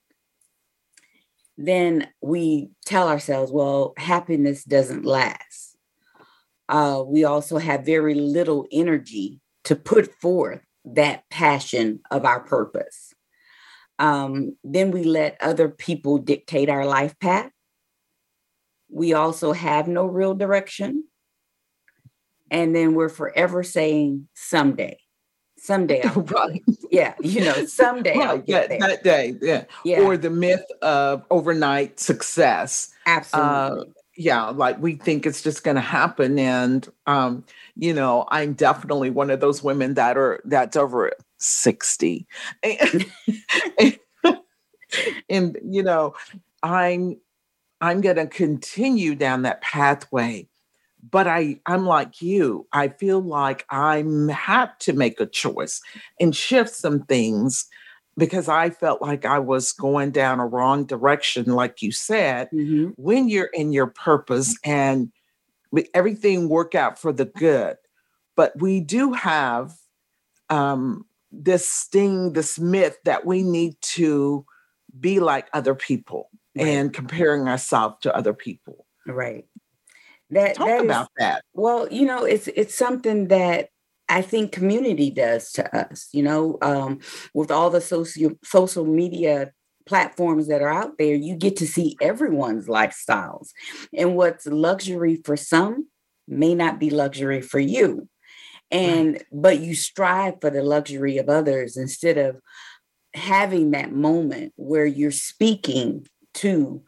Then 1.58 2.08
we 2.22 2.72
tell 2.86 3.08
ourselves 3.08 3.51
well 3.51 3.93
happiness 3.98 4.63
doesn't 4.63 5.05
last. 5.05 5.77
Uh, 6.67 7.03
we 7.05 7.24
also 7.24 7.58
have 7.58 7.86
very 7.86 8.15
little 8.15 8.67
energy 8.72 9.39
to 9.65 9.75
put 9.75 10.13
forth 10.15 10.62
that 10.86 11.24
passion 11.29 12.00
of 12.10 12.25
our 12.25 12.39
purpose. 12.39 13.13
Um, 14.00 14.58
then 14.63 14.91
we 14.91 15.03
let 15.03 15.38
other 15.41 15.70
people 15.70 16.17
dictate 16.17 16.70
our 16.70 16.86
life 16.86 17.17
path. 17.20 17.51
We 18.89 19.13
also 19.13 19.53
have 19.53 19.88
no 19.88 20.05
real 20.05 20.34
direction 20.34 21.05
and 22.51 22.75
then 22.75 22.93
we're 22.93 23.10
forever 23.10 23.63
saying 23.63 24.27
someday. 24.36 25.00
Someday 25.58 26.01
I'll 26.05 26.22
right. 26.22 26.62
Yeah 26.91 27.13
you 27.22 27.43
know 27.43 27.65
someday 27.65 28.17
right. 28.17 28.43
yeah, 28.46 28.67
that 28.67 29.03
day 29.03 29.36
yeah. 29.41 29.63
yeah. 29.84 30.01
Or 30.01 30.17
the 30.17 30.29
myth 30.29 30.65
of 30.81 31.24
overnight 31.31 32.00
success. 32.00 32.93
Absolutely. 33.05 33.81
Uh, 33.81 33.86
yeah 34.17 34.50
like 34.50 34.79
we 34.79 34.96
think 34.96 35.25
it's 35.25 35.41
just 35.41 35.63
going 35.63 35.75
to 35.75 35.81
happen 35.81 36.38
and 36.38 36.89
um 37.08 37.43
you 37.75 37.93
know 37.93 38.25
i'm 38.29 38.53
definitely 38.53 39.10
one 39.10 39.29
of 39.29 39.39
those 39.39 39.63
women 39.63 39.93
that 39.93 40.17
are 40.17 40.41
that's 40.46 40.75
over 40.75 41.12
60 41.39 42.27
and, 42.62 43.05
and, 43.79 44.00
and 45.29 45.58
you 45.63 45.81
know 45.81 46.13
i'm 46.62 47.17
i'm 47.79 48.01
going 48.01 48.17
to 48.17 48.27
continue 48.27 49.15
down 49.15 49.43
that 49.43 49.62
pathway 49.62 50.48
but 51.10 51.27
I 51.27 51.60
I'm 51.65 51.86
like 51.86 52.22
you. 52.22 52.67
I 52.72 52.89
feel 52.89 53.22
like 53.22 53.65
I'm 53.70 54.29
had 54.29 54.72
to 54.81 54.93
make 54.93 55.20
a 55.20 55.25
choice 55.25 55.81
and 56.20 56.36
shift 56.36 56.72
some 56.72 57.03
things 57.03 57.67
because 58.17 58.48
I 58.50 58.70
felt 58.70 59.01
like 59.01 59.25
I 59.25 59.39
was 59.39 59.72
going 59.72 60.12
down 60.12 60.39
a 60.39 60.46
wrong 60.46 60.86
direction, 60.86 61.46
like 61.46 61.81
you 61.81 61.91
said. 61.91 62.50
Mm-hmm. 62.53 62.89
When 62.98 63.29
you're 63.29 63.50
in 63.53 63.72
your 63.72 63.88
purpose 63.88 64.58
and 64.63 65.12
everything 65.93 66.50
work 66.50 66.75
out 66.75 67.00
for 67.00 67.13
the 67.13 67.25
good, 67.25 67.77
but 68.36 68.53
we 68.60 68.79
do 68.79 69.13
have 69.13 69.74
um, 70.50 71.05
this 71.31 71.88
thing, 71.91 72.34
this 72.34 72.60
myth 72.60 72.98
that 73.05 73.25
we 73.25 73.43
need 73.43 73.75
to 73.81 74.46
be 75.00 75.20
like 75.20 75.48
other 75.53 75.74
people 75.74 76.29
right. 76.55 76.67
and 76.67 76.93
comparing 76.93 77.48
ourselves 77.48 77.96
to 78.01 78.15
other 78.15 78.34
people. 78.34 78.86
Right. 79.08 79.46
That 80.32 80.56
talk 80.56 80.68
that 80.68 80.86
about 80.86 81.04
is, 81.04 81.10
that. 81.18 81.44
Well, 81.54 81.88
you 81.92 82.06
know, 82.06 82.24
it's 82.24 82.48
it's 82.48 82.76
something 82.76 83.28
that 83.28 83.70
I 84.10 84.22
think 84.22 84.52
community 84.52 85.10
does 85.10 85.52
to 85.54 85.78
us. 85.78 86.08
You 86.12 86.24
know, 86.24 86.58
um, 86.62 87.00
with 87.34 87.52
all 87.52 87.70
the 87.70 87.82
social 87.82 88.32
social 88.44 88.86
media 88.86 89.52
platforms 89.86 90.48
that 90.48 90.62
are 90.62 90.70
out 90.70 90.98
there, 90.98 91.16
you 91.16 91.36
get 91.36 91.58
to 91.58 91.68
see 91.68 91.98
everyone's 92.02 92.68
lifestyles, 92.68 93.50
and 93.96 94.16
what's 94.16 94.46
luxury 94.46 95.22
for 95.24 95.36
some 95.36 95.88
may 96.28 96.56
not 96.56 96.80
be 96.80 96.90
luxury 96.90 97.42
for 97.42 97.60
you. 97.60 98.08
And 98.72 99.14
right. 99.14 99.26
but 99.32 99.60
you 99.60 99.76
strive 99.76 100.36
for 100.40 100.50
the 100.50 100.64
luxury 100.64 101.18
of 101.18 101.28
others 101.28 101.76
instead 101.76 102.18
of 102.18 102.40
having 103.14 103.72
that 103.72 103.92
moment 103.92 104.54
where 104.56 104.86
you're 104.86 105.12
speaking 105.12 106.08
to 106.36 106.82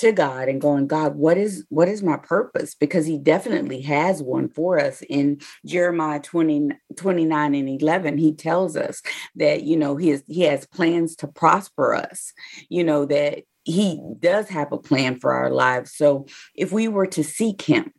to 0.00 0.12
God 0.12 0.48
and 0.48 0.60
going, 0.60 0.86
God, 0.86 1.14
what 1.14 1.36
is 1.36 1.64
what 1.68 1.88
is 1.88 2.02
my 2.02 2.16
purpose? 2.16 2.74
Because 2.74 3.06
he 3.06 3.18
definitely 3.18 3.82
has 3.82 4.22
one 4.22 4.48
for 4.48 4.78
us. 4.78 5.02
In 5.02 5.40
Jeremiah 5.64 6.20
20, 6.20 6.70
29 6.96 7.54
and 7.54 7.82
11, 7.82 8.18
he 8.18 8.34
tells 8.34 8.76
us 8.76 9.02
that, 9.36 9.62
you 9.62 9.76
know, 9.76 9.96
he, 9.96 10.18
he 10.26 10.42
has 10.42 10.66
plans 10.66 11.16
to 11.16 11.28
prosper 11.28 11.94
us, 11.94 12.32
you 12.68 12.82
know, 12.82 13.04
that 13.06 13.44
he 13.64 14.00
does 14.18 14.48
have 14.48 14.72
a 14.72 14.78
plan 14.78 15.18
for 15.18 15.32
our 15.32 15.50
lives. 15.50 15.94
So 15.94 16.26
if 16.54 16.72
we 16.72 16.88
were 16.88 17.06
to 17.08 17.22
seek 17.22 17.62
him 17.62 17.92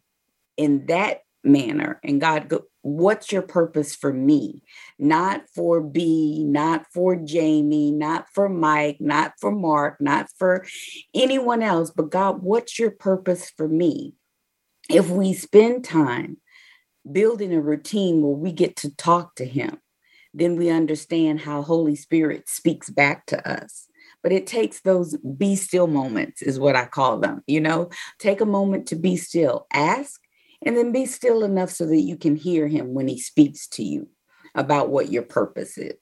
in 0.57 0.87
that 0.87 1.21
manner 1.43 1.99
and 2.03 2.19
God 2.19 2.49
go, 2.49 2.63
what's 2.81 3.31
your 3.31 3.41
purpose 3.41 3.95
for 3.95 4.11
me? 4.11 4.63
Not 4.97 5.43
for 5.53 5.81
B, 5.81 6.43
not 6.43 6.85
for 6.93 7.15
Jamie, 7.15 7.91
not 7.91 8.27
for 8.33 8.49
Mike, 8.49 8.97
not 8.99 9.33
for 9.39 9.51
Mark, 9.51 9.97
not 9.99 10.27
for 10.37 10.65
anyone 11.13 11.61
else, 11.61 11.91
but 11.91 12.09
God, 12.09 12.41
what's 12.41 12.79
your 12.79 12.91
purpose 12.91 13.51
for 13.55 13.67
me? 13.67 14.13
If 14.89 15.09
we 15.09 15.33
spend 15.33 15.85
time 15.85 16.37
building 17.09 17.53
a 17.53 17.61
routine 17.61 18.21
where 18.21 18.33
we 18.33 18.51
get 18.51 18.75
to 18.77 18.95
talk 18.95 19.35
to 19.35 19.45
him, 19.45 19.77
then 20.33 20.55
we 20.55 20.69
understand 20.69 21.41
how 21.41 21.61
Holy 21.61 21.95
Spirit 21.95 22.47
speaks 22.49 22.89
back 22.89 23.25
to 23.27 23.49
us. 23.49 23.87
But 24.23 24.31
it 24.31 24.45
takes 24.45 24.81
those 24.81 25.17
be 25.17 25.55
still 25.55 25.87
moments, 25.87 26.41
is 26.41 26.59
what 26.59 26.75
I 26.75 26.85
call 26.85 27.19
them. 27.19 27.41
You 27.47 27.59
know, 27.59 27.89
take 28.19 28.39
a 28.39 28.45
moment 28.45 28.87
to 28.87 28.95
be 28.95 29.17
still, 29.17 29.65
ask, 29.73 30.20
and 30.65 30.77
then 30.77 30.91
be 30.91 31.05
still 31.05 31.43
enough 31.43 31.71
so 31.71 31.85
that 31.85 32.01
you 32.01 32.17
can 32.17 32.35
hear 32.35 32.67
him 32.67 32.93
when 32.93 33.07
he 33.07 33.19
speaks 33.19 33.67
to 33.67 33.83
you 33.83 34.07
about 34.55 34.89
what 34.89 35.11
your 35.11 35.23
purpose 35.23 35.77
is 35.77 35.95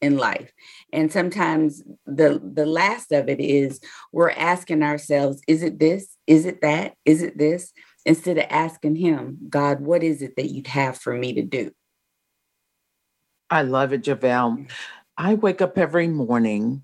in 0.00 0.16
life. 0.18 0.52
And 0.92 1.10
sometimes 1.10 1.82
the 2.06 2.40
the 2.42 2.66
last 2.66 3.12
of 3.12 3.28
it 3.28 3.40
is 3.40 3.80
we're 4.12 4.30
asking 4.30 4.82
ourselves 4.82 5.40
is 5.48 5.62
it 5.62 5.78
this? 5.78 6.16
Is 6.26 6.44
it 6.44 6.60
that? 6.60 6.94
Is 7.04 7.22
it 7.22 7.38
this? 7.38 7.72
Instead 8.04 8.36
of 8.36 8.44
asking 8.50 8.96
him 8.96 9.38
god 9.48 9.80
what 9.80 10.02
is 10.02 10.20
it 10.20 10.36
that 10.36 10.50
you'd 10.50 10.66
have 10.66 10.98
for 10.98 11.14
me 11.14 11.32
to 11.34 11.42
do? 11.42 11.70
I 13.50 13.62
love 13.62 13.92
it 13.92 14.02
javelle. 14.02 14.66
I 15.16 15.34
wake 15.34 15.62
up 15.62 15.78
every 15.78 16.08
morning. 16.08 16.82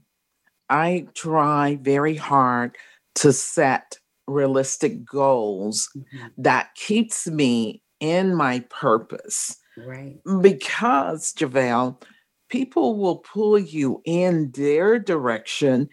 I 0.68 1.08
try 1.14 1.78
very 1.82 2.14
hard 2.14 2.76
to 3.16 3.32
set 3.32 3.98
realistic 4.30 5.04
goals 5.04 5.88
mm-hmm. 5.96 6.26
that 6.38 6.74
keeps 6.74 7.26
me 7.26 7.82
in 8.00 8.34
my 8.34 8.60
purpose. 8.70 9.56
Right. 9.76 10.18
Because, 10.40 11.32
Javelle, 11.32 12.00
people 12.48 12.96
will 12.96 13.18
pull 13.18 13.58
you 13.58 14.02
in 14.04 14.50
their 14.52 14.98
direction 14.98 15.88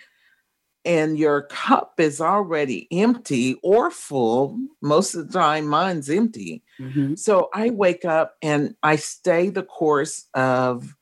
and 0.88 1.20
your 1.20 1.44
cup 1.44 1.96
is 2.00 2.22
already 2.22 2.88
empty 2.92 3.56
or 3.62 3.92
full. 3.92 4.58
Most 4.82 5.16
of 5.16 5.28
the 5.28 5.34
time, 5.38 5.68
mine's 5.68 6.10
empty. 6.10 6.64
Mm-hmm. 6.80 7.16
So 7.16 7.50
I 7.54 7.72
wake 7.72 8.06
up 8.06 8.36
and 8.42 8.74
I 8.82 8.96
stay 8.96 9.50
the 9.50 9.64
course 9.64 10.28
of 10.34 10.96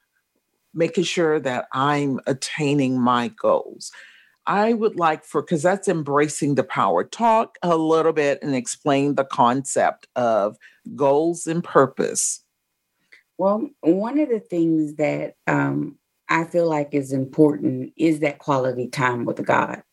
making 0.74 1.04
sure 1.04 1.40
that 1.40 1.68
I'm 1.72 2.20
attaining 2.26 3.00
my 3.00 3.28
goals. 3.28 3.92
I 4.48 4.74
would 4.74 4.98
like 4.98 5.26
for, 5.26 5.42
because 5.42 5.64
that's 5.64 5.88
embracing 5.88 6.56
the 6.56 6.64
power, 6.64 7.04
talk 7.04 7.58
a 7.64 7.78
little 7.78 8.14
bit 8.14 8.40
and 8.42 8.56
explain 8.56 9.16
the 9.16 9.26
concept 9.26 10.08
of 10.16 10.58
goals 10.96 11.48
and 11.48 11.64
purpose. 11.64 12.44
Well, 13.38 13.70
one 13.82 14.20
of 14.20 14.30
the 14.30 14.40
things 14.40 14.96
that 14.96 15.34
um, 15.48 15.98
I 16.30 16.46
feel 16.46 16.70
like 16.70 16.94
is 16.94 17.12
important 17.12 17.94
is 17.98 18.20
that 18.20 18.40
quality 18.40 18.88
time 18.88 19.26
with 19.26 19.46
God. 19.46 19.84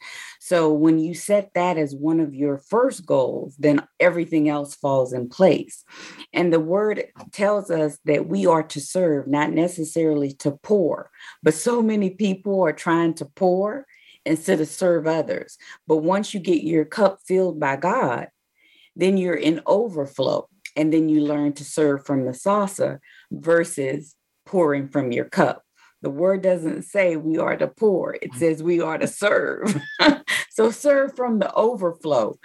So 0.40 0.72
when 0.72 0.98
you 0.98 1.14
set 1.14 1.54
that 1.54 1.76
as 1.76 1.94
one 1.94 2.20
of 2.20 2.34
your 2.34 2.58
first 2.58 3.04
goals, 3.06 3.54
then 3.58 3.86
everything 4.00 4.48
else 4.48 4.74
falls 4.74 5.12
in 5.12 5.28
place. 5.28 5.84
And 6.32 6.52
the 6.52 6.60
word 6.60 7.04
tells 7.32 7.70
us 7.70 7.98
that 8.04 8.28
we 8.28 8.46
are 8.46 8.62
to 8.64 8.80
serve, 8.80 9.26
not 9.26 9.50
necessarily 9.50 10.32
to 10.34 10.52
pour. 10.62 11.10
But 11.42 11.54
so 11.54 11.82
many 11.82 12.10
people 12.10 12.62
are 12.62 12.72
trying 12.72 13.14
to 13.14 13.24
pour 13.24 13.86
instead 14.24 14.60
of 14.60 14.68
serve 14.68 15.06
others. 15.06 15.58
But 15.86 15.98
once 15.98 16.34
you 16.34 16.40
get 16.40 16.62
your 16.62 16.84
cup 16.84 17.20
filled 17.26 17.58
by 17.58 17.76
God, 17.76 18.28
then 18.96 19.16
you're 19.16 19.34
in 19.34 19.60
overflow. 19.66 20.48
and 20.74 20.90
then 20.90 21.10
you 21.10 21.20
learn 21.20 21.52
to 21.52 21.64
serve 21.64 22.06
from 22.06 22.24
the 22.24 22.32
saucer 22.32 22.98
versus 23.30 24.16
pouring 24.46 24.88
from 24.88 25.12
your 25.12 25.26
cup. 25.26 25.62
The 26.00 26.08
word 26.08 26.42
doesn't 26.42 26.84
say 26.84 27.16
we 27.16 27.36
are 27.36 27.56
to 27.58 27.68
pour, 27.68 28.14
it 28.14 28.34
says 28.34 28.62
we 28.62 28.80
are 28.80 28.96
to 28.96 29.06
serve. 29.06 29.78
so 30.50 30.70
serve 30.70 31.14
from 31.14 31.40
the 31.40 31.52
overflow 31.52 32.38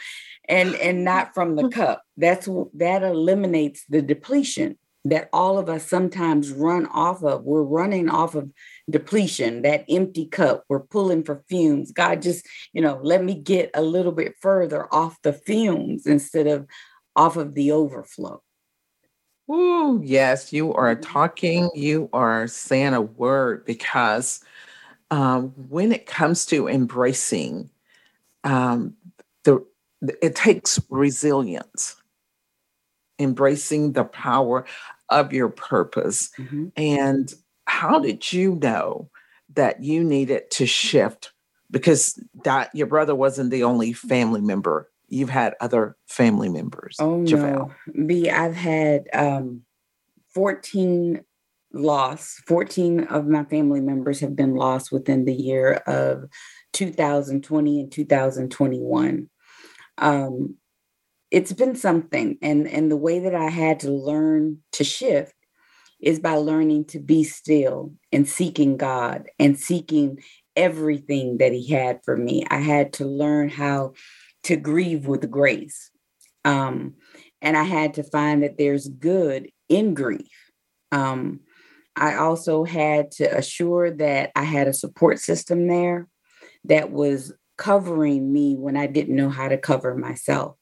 and 0.50 0.76
and 0.76 1.06
not 1.06 1.34
from 1.34 1.56
the 1.56 1.70
cup. 1.80 2.04
That's 2.18 2.50
that 2.74 3.02
eliminates 3.04 3.86
the 3.88 4.02
depletion 4.02 4.78
that 5.10 5.30
all 5.32 5.58
of 5.58 5.70
us 5.70 5.88
sometimes 5.88 6.52
run 6.52 6.86
off 6.88 7.24
of. 7.24 7.44
We're 7.44 7.64
running 7.64 8.10
off 8.10 8.36
of 8.36 8.52
depletion, 8.90 9.62
that 9.62 9.86
empty 9.90 10.26
cup. 10.26 10.66
We're 10.70 10.82
pulling 10.82 11.24
for 11.24 11.44
fumes. 11.50 11.92
God, 11.92 12.22
just, 12.22 12.46
you 12.74 12.82
know, 12.82 13.00
let 13.02 13.24
me 13.24 13.36
get 13.36 13.72
a 13.74 13.82
little 13.82 14.12
bit 14.12 14.36
further 14.42 14.94
off 14.94 15.22
the 15.22 15.34
fumes 15.34 16.06
instead 16.06 16.48
of 16.48 16.68
off 17.16 17.38
of 17.38 17.54
the 17.54 17.72
overflow. 17.72 18.42
Ooh, 19.50 20.02
yes, 20.04 20.52
you 20.52 20.74
are 20.74 20.96
talking, 20.96 21.70
you 21.74 22.10
are 22.12 22.48
saying 22.48 22.94
a 22.94 23.02
word 23.02 23.66
because 23.66 24.44
um, 25.10 25.54
when 25.70 25.94
it 25.94 26.06
comes 26.06 26.46
to 26.48 26.68
embracing 26.68 27.70
um, 28.44 28.94
the 29.46 29.66
it 30.22 30.36
takes 30.36 30.80
resilience 30.90 31.96
embracing 33.20 33.94
the 33.94 34.04
power 34.04 34.66
of 35.10 35.34
your 35.34 35.50
purpose. 35.50 36.30
Mm-hmm. 36.38 36.68
And 36.76 37.34
how 37.66 38.00
did 38.00 38.32
you 38.32 38.56
know 38.56 39.10
that 39.56 39.84
you 39.84 40.04
needed 40.04 40.50
to 40.52 40.66
shift? 40.66 41.34
Because 41.70 42.22
that 42.44 42.74
your 42.74 42.88
brother 42.88 43.16
wasn't 43.16 43.52
the 43.52 43.64
only 43.64 43.94
family 43.94 44.42
member. 44.42 44.90
You've 45.10 45.30
had 45.30 45.56
other 45.60 45.98
family 46.08 46.50
members. 46.50 46.98
Oh 47.00 47.26
Javelle. 47.26 47.74
no, 47.88 48.06
B. 48.06 48.30
I've 48.30 48.56
had 48.56 49.08
um, 49.14 49.64
fourteen 50.34 51.24
lost. 51.74 52.42
Fourteen 52.48 53.04
of 53.06 53.28
my 53.28 53.44
family 53.46 53.82
members 53.82 54.20
have 54.22 54.36
been 54.36 54.56
lost 54.56 54.92
within 54.92 55.26
the 55.26 55.34
year 55.34 55.74
of 55.88 56.30
2020 56.74 57.80
and 57.82 57.92
2021. 57.92 59.30
Um, 59.98 60.56
it's 61.32 61.54
been 61.54 61.76
something, 61.76 62.38
and 62.42 62.68
and 62.68 62.90
the 62.92 62.98
way 62.98 63.20
that 63.20 63.36
I 63.36 63.50
had 63.50 63.80
to 63.82 63.92
learn 63.92 64.60
to 64.74 64.84
shift 64.84 65.34
is 66.00 66.20
by 66.20 66.36
learning 66.36 66.86
to 66.86 67.00
be 67.00 67.24
still 67.24 67.94
and 68.12 68.28
seeking 68.28 68.78
God 68.78 69.28
and 69.40 69.60
seeking 69.60 70.20
everything 70.56 71.38
that 71.38 71.54
He 71.54 71.68
had 71.72 72.00
for 72.04 72.16
me. 72.16 72.46
I 72.50 72.60
had 72.60 72.94
to 72.94 73.06
learn 73.06 73.50
how 73.50 73.94
to 74.44 74.56
grieve 74.56 75.08
with 75.08 75.30
grace. 75.30 75.92
Um, 76.46 76.96
and 77.42 77.58
I 77.58 77.64
had 77.64 77.96
to 77.96 78.04
find 78.04 78.44
that 78.44 78.58
there's 78.58 78.88
good 78.88 79.50
in 79.70 79.94
grief. 79.94 80.30
Um, 80.92 81.42
I 81.96 82.16
also 82.16 82.64
had 82.64 83.12
to 83.14 83.26
assure 83.36 83.92
that 83.92 84.32
I 84.36 84.44
had 84.44 84.68
a 84.68 84.74
support 84.74 85.20
system 85.20 85.68
there 85.68 86.08
that 86.66 86.92
was 86.92 87.34
covering 87.58 88.32
me 88.32 88.56
when 88.56 88.78
I 88.78 88.86
didn't 88.88 89.16
know 89.16 89.30
how 89.30 89.48
to 89.48 89.58
cover 89.58 89.96
myself. 89.96 90.57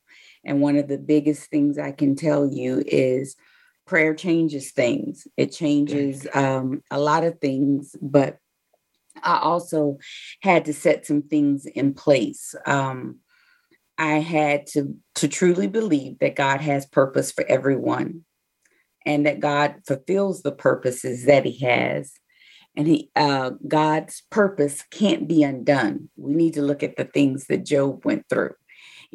And 0.45 0.61
one 0.61 0.77
of 0.77 0.87
the 0.87 0.97
biggest 0.97 1.49
things 1.49 1.77
I 1.77 1.91
can 1.91 2.15
tell 2.15 2.47
you 2.47 2.83
is 2.85 3.35
prayer 3.85 4.13
changes 4.13 4.71
things. 4.71 5.27
It 5.37 5.51
changes 5.51 6.27
um, 6.33 6.81
a 6.91 6.99
lot 6.99 7.23
of 7.23 7.39
things, 7.39 7.95
but 8.01 8.37
I 9.23 9.39
also 9.39 9.97
had 10.41 10.65
to 10.65 10.73
set 10.73 11.05
some 11.05 11.23
things 11.23 11.65
in 11.65 11.93
place. 11.93 12.55
Um, 12.65 13.19
I 13.97 14.19
had 14.19 14.67
to 14.67 14.95
to 15.15 15.27
truly 15.27 15.67
believe 15.67 16.19
that 16.19 16.35
God 16.35 16.59
has 16.61 16.85
purpose 16.85 17.31
for 17.31 17.45
everyone, 17.47 18.25
and 19.05 19.25
that 19.25 19.39
God 19.39 19.75
fulfills 19.87 20.41
the 20.41 20.51
purposes 20.51 21.25
that 21.25 21.45
He 21.45 21.65
has, 21.65 22.13
and 22.75 22.87
He 22.87 23.09
uh, 23.15 23.51
God's 23.67 24.23
purpose 24.31 24.83
can't 24.91 25.27
be 25.27 25.43
undone. 25.43 26.09
We 26.17 26.33
need 26.33 26.55
to 26.55 26.61
look 26.61 26.83
at 26.83 26.97
the 26.97 27.05
things 27.05 27.47
that 27.47 27.65
Job 27.65 28.03
went 28.03 28.25
through. 28.29 28.55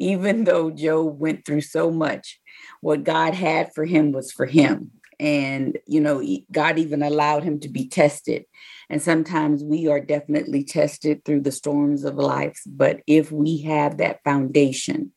Even 0.01 0.45
though 0.45 0.71
Job 0.71 1.19
went 1.19 1.45
through 1.45 1.61
so 1.61 1.91
much, 1.91 2.39
what 2.81 3.03
God 3.03 3.35
had 3.35 3.71
for 3.75 3.85
him 3.85 4.11
was 4.11 4.31
for 4.31 4.47
him. 4.47 4.89
And, 5.19 5.77
you 5.85 6.01
know, 6.01 6.23
God 6.51 6.79
even 6.79 7.03
allowed 7.03 7.43
him 7.43 7.59
to 7.59 7.69
be 7.69 7.87
tested. 7.87 8.45
And 8.89 8.99
sometimes 8.99 9.63
we 9.63 9.87
are 9.87 9.99
definitely 9.99 10.63
tested 10.63 11.23
through 11.23 11.41
the 11.41 11.51
storms 11.51 12.03
of 12.03 12.15
life. 12.15 12.59
But 12.65 13.01
if 13.05 13.31
we 13.31 13.61
have 13.61 13.97
that 13.97 14.23
foundation 14.23 15.11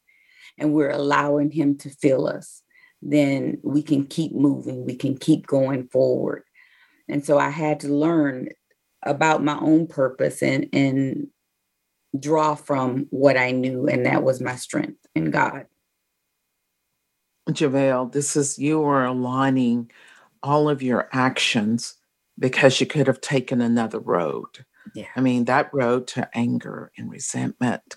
and 0.59 0.75
we're 0.75 0.91
allowing 0.91 1.51
him 1.51 1.79
to 1.79 1.89
fill 1.89 2.29
us, 2.29 2.61
then 3.01 3.57
we 3.63 3.83
can 3.83 4.05
keep 4.05 4.35
moving, 4.35 4.85
we 4.85 4.97
can 4.97 5.17
keep 5.17 5.47
going 5.47 5.89
forward. 5.89 6.43
And 7.09 7.25
so 7.25 7.39
I 7.39 7.49
had 7.49 7.81
to 7.81 7.89
learn 7.89 8.49
about 9.03 9.43
my 9.43 9.59
own 9.59 9.87
purpose 9.87 10.43
and, 10.43 10.69
and 10.75 11.29
draw 12.19 12.55
from 12.55 13.07
what 13.11 13.37
I 13.37 13.51
knew, 13.51 13.87
and 13.87 14.07
that 14.07 14.23
was 14.23 14.41
my 14.41 14.57
strength 14.57 15.07
in 15.15 15.31
God. 15.31 15.67
Javelle, 17.53 18.07
this 18.07 18.37
is 18.37 18.59
you 18.59 18.83
are 18.85 19.05
aligning 19.05 19.91
all 20.43 20.69
of 20.69 20.83
your 20.83 21.09
actions 21.13 21.95
because 22.39 22.81
you 22.81 22.87
could 22.87 23.07
have 23.07 23.21
taken 23.21 23.61
another 23.61 23.99
road. 23.99 24.65
Yeah. 24.95 25.07
I 25.17 25.21
mean, 25.21 25.45
that 25.45 25.73
road 25.73 26.07
to 26.09 26.29
anger 26.35 26.91
and 26.97 27.11
resentment 27.11 27.97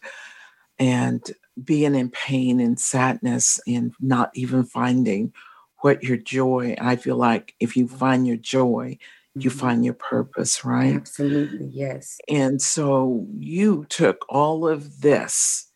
and 0.80 1.23
being 1.63 1.95
in 1.95 2.10
pain 2.10 2.60
and 2.60 2.80
sadness 2.80 3.60
and 3.67 3.93
not 3.99 4.32
even 4.34 4.63
finding 4.63 5.34
what 5.80 6.03
your 6.03 6.17
joy. 6.17 6.75
I 6.80 6.95
feel 6.95 7.17
like 7.17 7.56
if 7.60 7.75
you 7.75 7.88
find 7.88 8.27
your 8.27 8.38
joy, 8.38 8.97
you 9.43 9.50
find 9.50 9.86
your 9.86 9.95
purpose, 9.95 10.65
right? 10.65 10.95
Absolutely, 10.95 11.67
yes. 11.67 12.17
And 12.30 12.62
so 12.62 13.28
you 13.38 13.86
took 13.89 14.26
all 14.30 14.67
of 14.67 15.02
this 15.02 15.67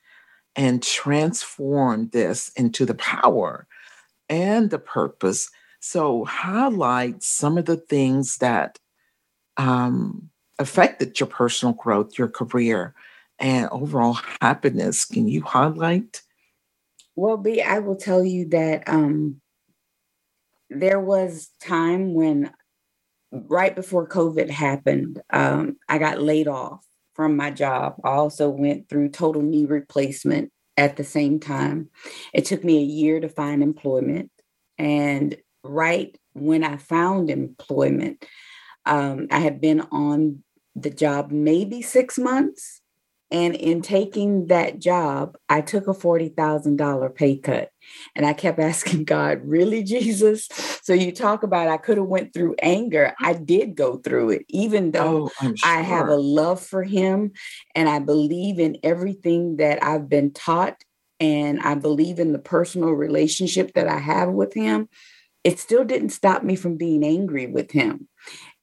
and 0.56 0.84
transformed 0.84 2.12
this 2.12 2.50
into 2.56 2.86
the 2.86 2.96
power 2.96 3.68
and 4.30 4.70
the 4.70 4.80
purpose. 4.80 5.50
So, 5.80 6.26
highlight 6.26 7.24
some 7.24 7.58
of 7.58 7.66
the 7.66 7.78
things 7.78 8.38
that 8.38 8.80
um, 9.58 10.30
affected 10.60 11.20
your 11.20 11.28
personal 11.28 11.74
growth, 11.74 12.18
your 12.18 12.30
career, 12.30 12.94
and 13.40 13.70
overall 13.72 14.20
happiness. 14.42 15.06
Can 15.06 15.28
you 15.28 15.42
highlight? 15.42 16.22
Well, 17.16 17.38
B, 17.38 17.62
I 17.62 17.80
will 17.80 17.96
tell 17.98 18.24
you 18.24 18.48
that 18.50 18.88
um, 18.88 19.42
there 20.70 21.00
was 21.00 21.50
time 21.62 22.14
when, 22.14 22.52
right 23.32 23.76
before 23.76 24.08
COVID 24.08 24.50
happened, 24.50 25.22
um, 25.32 25.78
I 25.88 25.98
got 25.98 26.22
laid 26.22 26.48
off 26.48 26.86
from 27.14 27.36
my 27.36 27.52
job. 27.52 27.96
I 28.04 28.10
also 28.10 28.50
went 28.50 28.90
through 28.90 29.10
total 29.10 29.42
knee 29.42 29.66
replacement 29.66 30.52
at 30.78 30.98
the 30.98 31.04
same 31.04 31.40
time. 31.40 31.90
It 32.34 32.46
took 32.46 32.64
me 32.64 32.78
a 32.78 32.86
year 32.86 33.20
to 33.20 33.30
find 33.30 33.62
employment. 33.62 34.32
And 34.78 35.36
right 35.64 36.18
when 36.34 36.64
I 36.64 36.78
found 36.78 37.30
employment, 37.30 38.26
um, 38.86 39.28
I 39.30 39.40
had 39.40 39.62
been 39.62 39.82
on 39.92 40.44
the 40.76 40.90
job 40.90 41.32
maybe 41.32 41.82
six 41.82 42.18
months. 42.18 42.81
And 43.32 43.56
in 43.56 43.82
taking 43.82 44.48
that 44.48 44.80
job, 44.80 45.38
I 45.48 45.62
took 45.62 45.88
a 45.88 45.94
$40,000 45.94 47.16
pay 47.16 47.38
cut. 47.38 47.70
And 48.16 48.26
I 48.26 48.34
kept 48.34 48.60
asking 48.72 49.06
God, 49.06 49.40
really, 49.44 49.84
Jesus? 49.84 50.48
So 50.84 50.94
you 50.94 51.12
talk 51.12 51.44
about 51.44 51.70
I 51.70 51.78
could 51.78 51.98
have 51.98 52.08
went 52.08 52.34
through 52.34 52.56
anger. 52.62 53.14
I 53.22 53.34
did 53.34 53.76
go 53.76 53.98
through 53.98 54.32
it, 54.32 54.46
even 54.50 54.92
though 54.92 55.30
oh, 55.42 55.56
sure. 55.56 55.56
I 55.64 55.82
have 55.82 56.10
a 56.10 56.16
love 56.16 56.62
for 56.62 56.84
him 56.84 57.32
and 57.74 57.88
I 57.88 58.00
believe 58.00 58.60
in 58.60 58.78
everything 58.84 59.58
that 59.58 59.84
I've 59.84 60.10
been 60.10 60.32
taught 60.32 60.84
and 61.20 61.60
I 61.62 61.76
believe 61.76 62.20
in 62.20 62.34
the 62.34 62.40
personal 62.40 62.92
relationship 62.92 63.74
that 63.76 63.88
I 63.88 64.00
have 64.00 64.30
with 64.30 64.54
him. 64.54 64.90
It 65.44 65.60
still 65.60 65.84
didn't 65.84 66.10
stop 66.10 66.44
me 66.44 66.56
from 66.56 66.78
being 66.78 67.04
angry 67.04 67.48
with 67.48 67.72
him. 67.72 68.08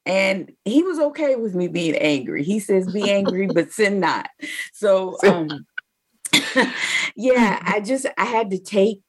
And 0.09 0.51
he 0.65 0.83
was 0.83 0.99
okay 0.99 1.37
with 1.37 1.55
me 1.55 1.69
being 1.69 1.95
angry. 1.95 2.43
He 2.43 2.59
says, 2.61 2.89
be 2.89 3.11
angry, 3.11 3.47
but 3.47 3.71
sin 3.71 4.01
not. 4.01 4.31
So, 4.73 5.19
um, 5.23 5.67
yeah, 7.15 7.63
I 7.63 7.81
just, 7.81 8.07
I 8.17 8.25
had 8.25 8.51
to 8.51 8.59
take 8.59 9.03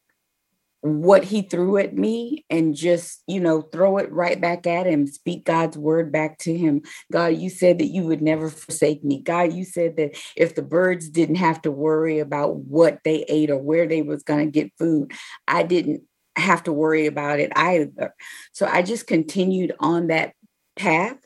what 0.81 1.25
he 1.25 1.41
threw 1.41 1.77
at 1.77 1.93
me 1.93 2.45
and 2.49 2.75
just, 2.75 3.21
you 3.27 3.39
know, 3.39 3.61
throw 3.61 3.97
it 3.97 4.11
right 4.11 4.39
back 4.39 4.65
at 4.67 4.87
him, 4.87 5.07
speak 5.07 5.45
God's 5.45 5.77
word 5.77 6.11
back 6.11 6.37
to 6.39 6.55
him. 6.55 6.81
God, 7.11 7.37
you 7.37 7.49
said 7.49 7.79
that 7.79 7.87
you 7.87 8.03
would 8.03 8.21
never 8.21 8.49
forsake 8.49 9.03
me. 9.03 9.21
God, 9.21 9.53
you 9.53 9.65
said 9.65 9.97
that 9.97 10.17
if 10.37 10.55
the 10.55 10.61
birds 10.61 11.09
didn't 11.09 11.35
have 11.35 11.61
to 11.63 11.71
worry 11.71 12.19
about 12.19 12.55
what 12.55 12.99
they 13.03 13.25
ate 13.27 13.49
or 13.49 13.57
where 13.57 13.87
they 13.87 14.01
was 14.01 14.23
going 14.23 14.45
to 14.45 14.51
get 14.51 14.71
food, 14.77 15.11
I 15.47 15.63
didn't 15.63 16.03
have 16.37 16.63
to 16.63 16.73
worry 16.73 17.05
about 17.05 17.39
it 17.39 17.51
either. 17.55 18.13
So 18.53 18.65
I 18.65 18.81
just 18.81 19.07
continued 19.07 19.73
on 19.79 20.07
that 20.07 20.33
path 20.79 21.17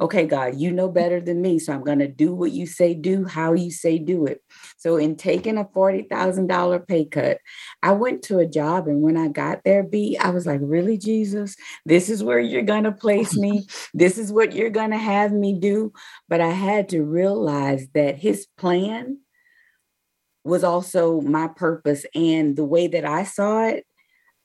okay, 0.00 0.26
God, 0.26 0.56
you 0.56 0.72
know 0.72 0.88
better 0.88 1.20
than 1.20 1.40
me. 1.40 1.58
So 1.58 1.72
I'm 1.72 1.84
going 1.84 2.00
to 2.00 2.08
do 2.08 2.34
what 2.34 2.50
you 2.50 2.66
say 2.66 2.94
do, 2.94 3.24
how 3.24 3.52
you 3.52 3.70
say 3.70 3.98
do 3.98 4.26
it. 4.26 4.42
So 4.76 4.96
in 4.96 5.16
taking 5.16 5.56
a 5.56 5.64
$40,000 5.64 6.88
pay 6.88 7.04
cut, 7.04 7.38
I 7.82 7.92
went 7.92 8.22
to 8.24 8.38
a 8.38 8.46
job. 8.46 8.88
And 8.88 9.02
when 9.02 9.16
I 9.16 9.28
got 9.28 9.62
there, 9.64 9.82
B, 9.82 10.16
I 10.18 10.30
was 10.30 10.46
like, 10.46 10.60
really, 10.62 10.98
Jesus? 10.98 11.56
This 11.86 12.08
is 12.08 12.24
where 12.24 12.40
you're 12.40 12.62
going 12.62 12.84
to 12.84 12.92
place 12.92 13.36
me. 13.36 13.66
This 13.94 14.18
is 14.18 14.32
what 14.32 14.52
you're 14.54 14.70
going 14.70 14.90
to 14.90 14.98
have 14.98 15.32
me 15.32 15.58
do. 15.58 15.92
But 16.28 16.40
I 16.40 16.50
had 16.50 16.88
to 16.88 17.02
realize 17.02 17.86
that 17.94 18.18
his 18.18 18.46
plan 18.58 19.18
was 20.42 20.64
also 20.64 21.20
my 21.20 21.48
purpose. 21.48 22.04
And 22.14 22.56
the 22.56 22.64
way 22.64 22.88
that 22.88 23.04
I 23.04 23.22
saw 23.22 23.66
it. 23.66 23.76
it 23.76 23.86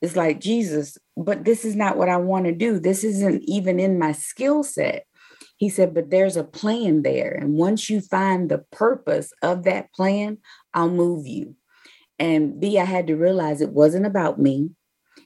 is 0.00 0.16
like, 0.16 0.40
Jesus, 0.40 0.96
but 1.24 1.44
this 1.44 1.64
is 1.64 1.76
not 1.76 1.96
what 1.96 2.08
I 2.08 2.16
want 2.16 2.46
to 2.46 2.52
do. 2.52 2.78
This 2.78 3.04
isn't 3.04 3.42
even 3.44 3.78
in 3.78 3.98
my 3.98 4.12
skill 4.12 4.62
set. 4.62 5.04
He 5.56 5.68
said, 5.68 5.92
but 5.92 6.10
there's 6.10 6.38
a 6.38 6.44
plan 6.44 7.02
there. 7.02 7.32
And 7.32 7.54
once 7.54 7.90
you 7.90 8.00
find 8.00 8.48
the 8.48 8.64
purpose 8.72 9.32
of 9.42 9.64
that 9.64 9.92
plan, 9.92 10.38
I'll 10.72 10.88
move 10.88 11.26
you. 11.26 11.56
And 12.18 12.58
B, 12.58 12.78
I 12.78 12.84
had 12.84 13.06
to 13.08 13.16
realize 13.16 13.60
it 13.60 13.72
wasn't 13.72 14.06
about 14.06 14.38
me. 14.38 14.70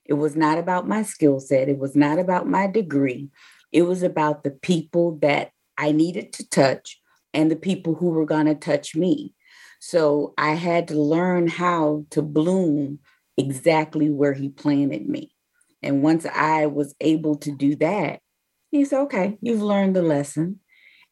It 0.04 0.14
was 0.14 0.34
not 0.34 0.58
about 0.58 0.88
my 0.88 1.02
skill 1.02 1.38
set. 1.38 1.68
It 1.68 1.78
was 1.78 1.94
not 1.94 2.18
about 2.18 2.48
my 2.48 2.66
degree. 2.66 3.28
It 3.70 3.82
was 3.82 4.02
about 4.02 4.42
the 4.42 4.50
people 4.50 5.18
that 5.22 5.50
I 5.78 5.92
needed 5.92 6.32
to 6.34 6.48
touch 6.48 7.00
and 7.32 7.50
the 7.50 7.56
people 7.56 7.94
who 7.94 8.10
were 8.10 8.26
going 8.26 8.46
to 8.46 8.54
touch 8.54 8.94
me. 8.96 9.34
So 9.80 10.34
I 10.38 10.54
had 10.54 10.88
to 10.88 11.00
learn 11.00 11.46
how 11.46 12.06
to 12.10 12.22
bloom 12.22 13.00
exactly 13.36 14.10
where 14.10 14.32
he 14.32 14.48
planted 14.48 15.08
me. 15.08 15.33
And 15.84 16.02
once 16.02 16.26
I 16.26 16.66
was 16.66 16.94
able 17.00 17.36
to 17.36 17.52
do 17.52 17.76
that, 17.76 18.20
he 18.70 18.84
said, 18.84 19.00
okay, 19.02 19.38
you've 19.40 19.62
learned 19.62 19.94
the 19.94 20.02
lesson. 20.02 20.60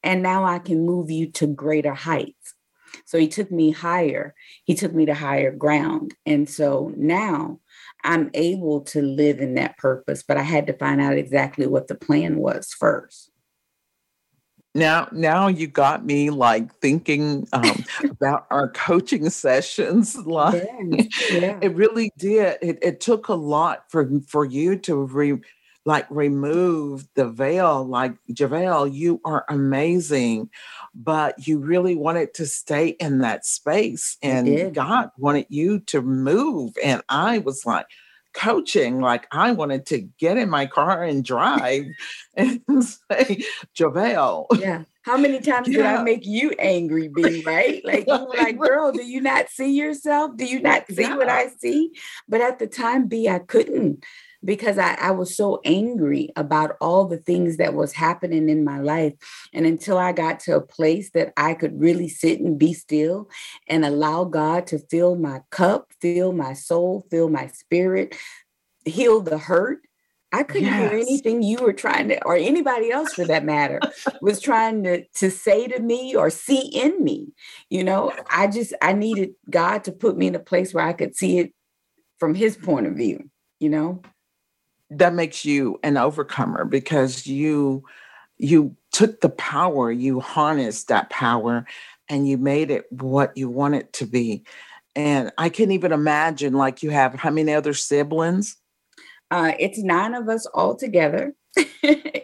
And 0.02 0.22
now 0.22 0.44
I 0.44 0.58
can 0.58 0.84
move 0.84 1.10
you 1.10 1.30
to 1.32 1.46
greater 1.46 1.94
heights. 1.94 2.54
So 3.04 3.18
he 3.18 3.28
took 3.28 3.50
me 3.50 3.70
higher. 3.70 4.34
He 4.64 4.74
took 4.74 4.94
me 4.94 5.06
to 5.06 5.14
higher 5.14 5.52
ground. 5.52 6.14
And 6.26 6.48
so 6.48 6.92
now 6.96 7.60
I'm 8.02 8.30
able 8.34 8.80
to 8.84 9.02
live 9.02 9.40
in 9.40 9.54
that 9.54 9.76
purpose, 9.78 10.22
but 10.26 10.36
I 10.36 10.42
had 10.42 10.66
to 10.66 10.76
find 10.76 11.00
out 11.00 11.16
exactly 11.16 11.66
what 11.66 11.88
the 11.88 11.94
plan 11.94 12.38
was 12.38 12.72
first 12.72 13.31
now 14.74 15.08
now 15.12 15.48
you 15.48 15.66
got 15.66 16.04
me 16.04 16.30
like 16.30 16.74
thinking 16.80 17.46
um, 17.52 17.84
about 18.10 18.46
our 18.50 18.68
coaching 18.70 19.28
sessions 19.30 20.16
like 20.26 20.66
yeah. 21.30 21.58
it 21.60 21.74
really 21.74 22.10
did 22.16 22.56
it, 22.62 22.78
it 22.80 23.00
took 23.00 23.28
a 23.28 23.34
lot 23.34 23.84
for 23.88 24.08
for 24.26 24.44
you 24.44 24.76
to 24.76 24.96
re 24.96 25.38
like 25.84 26.06
remove 26.10 27.06
the 27.14 27.28
veil 27.28 27.84
like 27.84 28.14
javelle 28.32 28.86
you 28.86 29.20
are 29.24 29.44
amazing 29.48 30.48
but 30.94 31.46
you 31.46 31.58
really 31.58 31.96
wanted 31.96 32.32
to 32.32 32.46
stay 32.46 32.88
in 32.88 33.18
that 33.18 33.44
space 33.44 34.16
and 34.22 34.74
god 34.74 35.10
wanted 35.18 35.46
you 35.48 35.80
to 35.80 36.00
move 36.00 36.72
and 36.82 37.02
i 37.08 37.38
was 37.38 37.66
like 37.66 37.86
coaching. 38.34 39.00
Like 39.00 39.26
I 39.30 39.52
wanted 39.52 39.86
to 39.86 40.00
get 40.18 40.36
in 40.36 40.50
my 40.50 40.66
car 40.66 41.02
and 41.02 41.24
drive 41.24 41.86
and 42.36 42.62
say, 43.10 43.44
Javelle. 43.74 44.46
Yeah. 44.58 44.84
How 45.02 45.16
many 45.16 45.40
times 45.40 45.66
yeah. 45.66 45.78
did 45.78 45.86
I 45.86 46.02
make 46.04 46.24
you 46.24 46.52
angry, 46.58 47.08
B? 47.08 47.42
Right? 47.44 47.82
Like 47.92 48.06
you 48.06 48.24
were 48.24 48.36
like, 48.36 48.58
girl, 48.58 48.92
do 48.92 49.04
you 49.04 49.20
not 49.20 49.48
see 49.48 49.72
yourself? 49.72 50.36
Do 50.36 50.44
you 50.44 50.60
not 50.60 50.86
see 50.88 51.02
yeah. 51.02 51.16
what 51.16 51.28
I 51.28 51.48
see? 51.48 51.90
But 52.28 52.40
at 52.40 52.60
the 52.60 52.68
time, 52.68 53.08
B, 53.08 53.28
I 53.28 53.40
couldn't 53.40 54.04
because 54.44 54.78
I, 54.78 54.94
I 54.94 55.10
was 55.12 55.36
so 55.36 55.60
angry 55.64 56.30
about 56.36 56.76
all 56.80 57.06
the 57.06 57.18
things 57.18 57.56
that 57.58 57.74
was 57.74 57.92
happening 57.92 58.48
in 58.48 58.64
my 58.64 58.80
life. 58.80 59.14
And 59.52 59.66
until 59.66 59.98
I 59.98 60.12
got 60.12 60.40
to 60.40 60.56
a 60.56 60.60
place 60.60 61.10
that 61.10 61.32
I 61.36 61.54
could 61.54 61.80
really 61.80 62.08
sit 62.08 62.40
and 62.40 62.58
be 62.58 62.72
still 62.72 63.28
and 63.68 63.84
allow 63.84 64.24
God 64.24 64.66
to 64.68 64.78
fill 64.78 65.16
my 65.16 65.40
cup, 65.50 65.92
fill 66.00 66.32
my 66.32 66.54
soul, 66.54 67.06
fill 67.10 67.28
my 67.28 67.48
spirit, 67.48 68.16
heal 68.84 69.20
the 69.20 69.38
hurt. 69.38 69.80
I 70.34 70.44
couldn't 70.44 70.68
yes. 70.68 70.90
hear 70.90 70.98
anything 70.98 71.42
you 71.42 71.58
were 71.58 71.74
trying 71.74 72.08
to, 72.08 72.24
or 72.24 72.34
anybody 72.34 72.90
else 72.90 73.12
for 73.12 73.26
that 73.26 73.44
matter, 73.44 73.80
was 74.22 74.40
trying 74.40 74.82
to, 74.84 75.04
to 75.16 75.30
say 75.30 75.68
to 75.68 75.78
me 75.78 76.14
or 76.16 76.30
see 76.30 76.68
in 76.68 77.04
me. 77.04 77.34
You 77.68 77.84
know, 77.84 78.12
I 78.30 78.46
just, 78.46 78.72
I 78.80 78.94
needed 78.94 79.32
God 79.50 79.84
to 79.84 79.92
put 79.92 80.16
me 80.16 80.28
in 80.28 80.34
a 80.34 80.40
place 80.40 80.72
where 80.72 80.86
I 80.86 80.94
could 80.94 81.14
see 81.14 81.38
it 81.38 81.52
from 82.18 82.34
his 82.34 82.56
point 82.56 82.86
of 82.86 82.94
view, 82.94 83.28
you 83.60 83.68
know? 83.68 84.00
That 84.98 85.14
makes 85.14 85.44
you 85.44 85.78
an 85.82 85.96
overcomer 85.96 86.64
because 86.64 87.26
you 87.26 87.84
you 88.38 88.76
took 88.90 89.20
the 89.20 89.28
power 89.28 89.90
you 89.90 90.20
harnessed 90.20 90.88
that 90.88 91.08
power 91.10 91.64
and 92.08 92.28
you 92.28 92.36
made 92.36 92.70
it 92.70 92.90
what 92.90 93.36
you 93.36 93.48
want 93.48 93.74
it 93.74 93.92
to 93.94 94.06
be. 94.06 94.44
And 94.94 95.32
i 95.38 95.48
can't 95.48 95.72
even 95.72 95.92
imagine 95.92 96.52
like 96.52 96.82
you 96.82 96.90
have 96.90 97.14
how 97.14 97.30
many 97.30 97.52
other 97.52 97.74
siblings? 97.74 98.56
Uh, 99.30 99.52
it's 99.58 99.78
nine 99.78 100.14
of 100.14 100.28
us 100.28 100.46
all 100.46 100.76
together. 100.76 101.34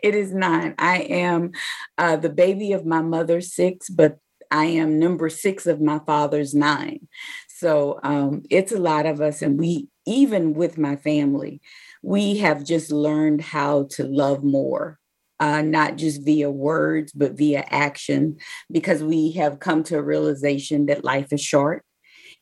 It 0.00 0.14
is 0.14 0.32
nine. 0.32 0.76
I 0.78 0.98
am 1.00 1.50
uh, 1.98 2.16
the 2.16 2.28
baby 2.30 2.72
of 2.72 2.86
my 2.86 3.02
mother's 3.02 3.52
six 3.52 3.90
but 3.90 4.18
i 4.50 4.64
am 4.64 4.98
number 4.98 5.28
six 5.28 5.66
of 5.66 5.80
my 5.80 5.98
father's 6.06 6.54
nine. 6.54 7.08
So 7.48 7.98
um, 8.04 8.42
it's 8.50 8.72
a 8.72 8.78
lot 8.78 9.04
of 9.04 9.20
us 9.20 9.42
and 9.42 9.58
we 9.58 9.88
even 10.08 10.54
with 10.54 10.78
my 10.78 10.96
family 10.96 11.60
we 12.02 12.38
have 12.38 12.64
just 12.64 12.92
learned 12.92 13.40
how 13.40 13.86
to 13.90 14.04
love 14.04 14.44
more, 14.44 14.98
uh, 15.40 15.62
not 15.62 15.96
just 15.96 16.24
via 16.24 16.50
words, 16.50 17.12
but 17.12 17.32
via 17.32 17.64
action, 17.70 18.36
because 18.70 19.02
we 19.02 19.32
have 19.32 19.60
come 19.60 19.82
to 19.84 19.98
a 19.98 20.02
realization 20.02 20.86
that 20.86 21.04
life 21.04 21.32
is 21.32 21.40
short. 21.40 21.84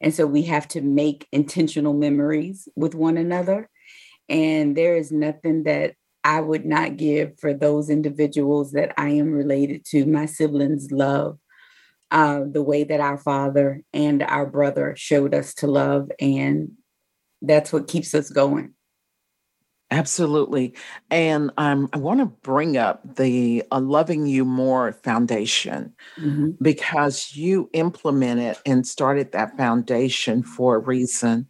And 0.01 0.15
so 0.15 0.27
we 0.27 0.43
have 0.43 0.69
to 0.69 0.83
make 0.83 1.27
intentional 1.33 1.95
memories 1.95 2.69
with 2.77 2.95
one 2.95 3.17
another. 3.17 3.69
And 4.29 4.77
there 4.77 4.97
is 4.97 5.11
nothing 5.11 5.63
that 5.65 5.95
I 6.23 6.41
would 6.41 6.67
not 6.67 6.97
give 6.97 7.39
for 7.39 7.55
those 7.55 7.89
individuals 7.89 8.73
that 8.73 8.93
I 8.99 9.11
am 9.11 9.31
related 9.31 9.85
to. 9.87 10.05
My 10.05 10.27
siblings 10.27 10.91
love 10.91 11.39
uh, 12.11 12.41
the 12.51 12.63
way 12.63 12.85
that 12.85 13.01
our 13.01 13.17
father 13.17 13.83
and 13.93 14.23
our 14.23 14.47
brother 14.47 14.95
showed 14.97 15.35
us 15.35 15.55
to 15.55 15.67
love. 15.67 16.11
And 16.21 16.73
that's 17.43 17.73
what 17.73 17.89
keeps 17.89 18.15
us 18.15 18.31
going. 18.31 18.75
Absolutely. 19.91 20.75
And 21.11 21.53
um, 21.59 21.89
I 21.93 21.99
want 21.99 22.19
to 22.19 22.27
bring 22.27 22.77
up 22.77 23.17
the 23.17 23.63
uh, 23.71 23.79
Loving 23.79 24.27
You 24.27 24.45
More 24.45 24.93
Foundation 25.05 25.95
mm-hmm. 26.19 26.51
because 26.61 27.37
you 27.37 27.71
implemented 27.73 28.57
and 28.67 28.85
started 28.85 29.31
that 29.33 29.57
foundation 29.57 30.43
for 30.43 30.77
a 30.77 30.81
reason. 30.81 31.47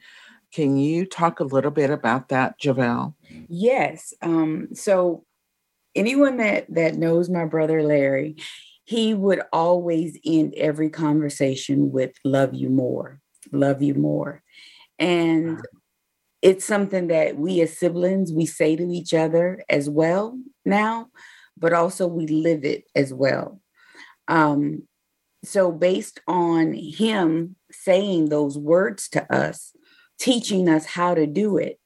Can 0.53 0.77
you 0.77 1.07
talk 1.07 1.40
a 1.40 1.44
little 1.44 1.70
bit 1.70 1.90
about 1.90 2.29
that, 2.29 2.59
Javelle? 2.59 3.16
Yes. 3.49 4.12
Um, 4.20 4.68
so 4.75 5.25
anyone 5.94 6.37
that 6.37 6.66
that 6.75 6.96
knows 6.96 7.31
my 7.31 7.46
brother 7.46 7.83
Larry, 7.83 8.37
he 8.85 9.14
would 9.14 9.40
always 9.53 10.18
end 10.25 10.55
every 10.57 10.90
conversation 10.90 11.90
with 11.90 12.12
love 12.22 12.55
you 12.55 12.68
more, 12.68 13.20
love 13.51 13.83
you 13.83 13.94
more. 13.94 14.42
And 14.98 15.61
it's 16.42 16.64
something 16.64 17.09
that 17.09 17.37
we 17.37 17.61
as 17.61 17.78
siblings 17.78 18.32
we 18.32 18.46
say 18.46 18.76
to 18.76 18.88
each 18.88 19.14
other 19.14 19.62
as 19.68 19.88
well 19.88 20.38
now 20.64 21.09
but 21.56 21.72
also 21.72 22.06
we 22.06 22.26
live 22.26 22.64
it 22.64 22.85
as 22.94 23.12
well 23.12 23.61
um, 24.28 24.82
so 25.44 25.72
based 25.72 26.20
on 26.26 26.72
him 26.72 27.56
saying 27.70 28.28
those 28.28 28.59
words 28.59 29.09
to 29.09 29.32
us 29.32 29.72
teaching 30.18 30.68
us 30.68 30.87
how 30.87 31.14
to 31.14 31.26
do 31.26 31.56
it 31.56 31.78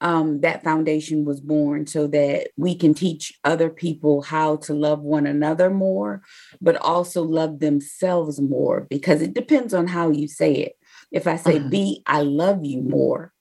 um, 0.00 0.40
that 0.40 0.64
foundation 0.64 1.24
was 1.24 1.40
born 1.40 1.86
so 1.86 2.08
that 2.08 2.48
we 2.56 2.74
can 2.74 2.92
teach 2.92 3.38
other 3.44 3.70
people 3.70 4.20
how 4.20 4.56
to 4.56 4.74
love 4.74 5.00
one 5.00 5.28
another 5.28 5.70
more, 5.70 6.22
but 6.60 6.74
also 6.74 7.22
love 7.22 7.60
themselves 7.60 8.40
more 8.40 8.80
because 8.90 9.22
it 9.22 9.32
depends 9.32 9.72
on 9.72 9.86
how 9.86 10.10
you 10.10 10.26
say 10.26 10.54
it. 10.54 10.72
If 11.12 11.26
I 11.26 11.36
say, 11.36 11.58
uh-huh. 11.58 11.68
B, 11.68 12.02
I 12.06 12.22
love 12.22 12.64
you 12.64 12.82
more, 12.82 13.32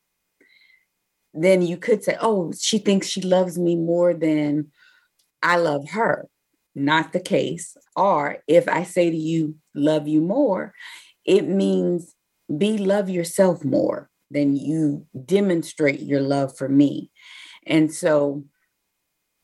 then 1.33 1.61
you 1.61 1.77
could 1.77 2.03
say, 2.03 2.17
oh, 2.19 2.51
she 2.59 2.77
thinks 2.77 3.07
she 3.07 3.21
loves 3.21 3.57
me 3.57 3.75
more 3.75 4.13
than 4.13 4.71
I 5.41 5.55
love 5.57 5.89
her. 5.89 6.27
Not 6.75 7.13
the 7.13 7.19
case. 7.19 7.75
Or 7.95 8.37
if 8.47 8.67
I 8.67 8.83
say 8.83 9.09
to 9.09 9.17
you, 9.17 9.55
love 9.73 10.07
you 10.07 10.21
more, 10.21 10.73
it 11.25 11.47
means 11.47 12.15
be 12.57 12.77
love 12.77 13.09
yourself 13.09 13.63
more 13.63 14.09
than 14.29 14.55
you 14.55 15.05
demonstrate 15.25 16.01
your 16.01 16.21
love 16.21 16.57
for 16.57 16.69
me. 16.69 17.11
And 17.65 17.93
so, 17.93 18.43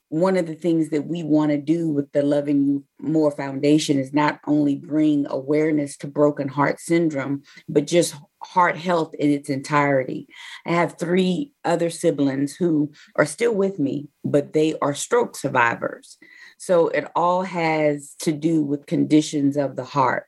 one 0.09 0.37
of 0.37 0.47
the 0.47 0.55
things 0.55 0.89
that 0.89 1.05
we 1.05 1.21
want 1.21 1.51
to 1.51 1.57
do 1.57 1.89
with 1.89 2.11
the 2.13 2.23
Loving 2.23 2.65
You 2.65 2.85
More 2.99 3.31
Foundation 3.31 3.99
is 3.99 4.13
not 4.13 4.39
only 4.47 4.75
bring 4.75 5.27
awareness 5.29 5.97
to 5.97 6.07
broken 6.07 6.47
heart 6.47 6.79
syndrome, 6.79 7.43
but 7.67 7.87
just 7.87 8.15
heart 8.41 8.77
health 8.77 9.13
in 9.15 9.29
its 9.31 9.49
entirety. 9.49 10.27
I 10.65 10.71
have 10.71 10.97
three 10.97 11.51
other 11.65 11.89
siblings 11.89 12.55
who 12.55 12.91
are 13.15 13.25
still 13.25 13.53
with 13.53 13.79
me, 13.79 14.07
but 14.23 14.53
they 14.53 14.77
are 14.81 14.93
stroke 14.93 15.35
survivors. 15.35 16.17
So 16.57 16.87
it 16.87 17.09
all 17.15 17.43
has 17.43 18.15
to 18.19 18.31
do 18.31 18.63
with 18.63 18.85
conditions 18.85 19.57
of 19.57 19.75
the 19.75 19.83
heart. 19.83 20.27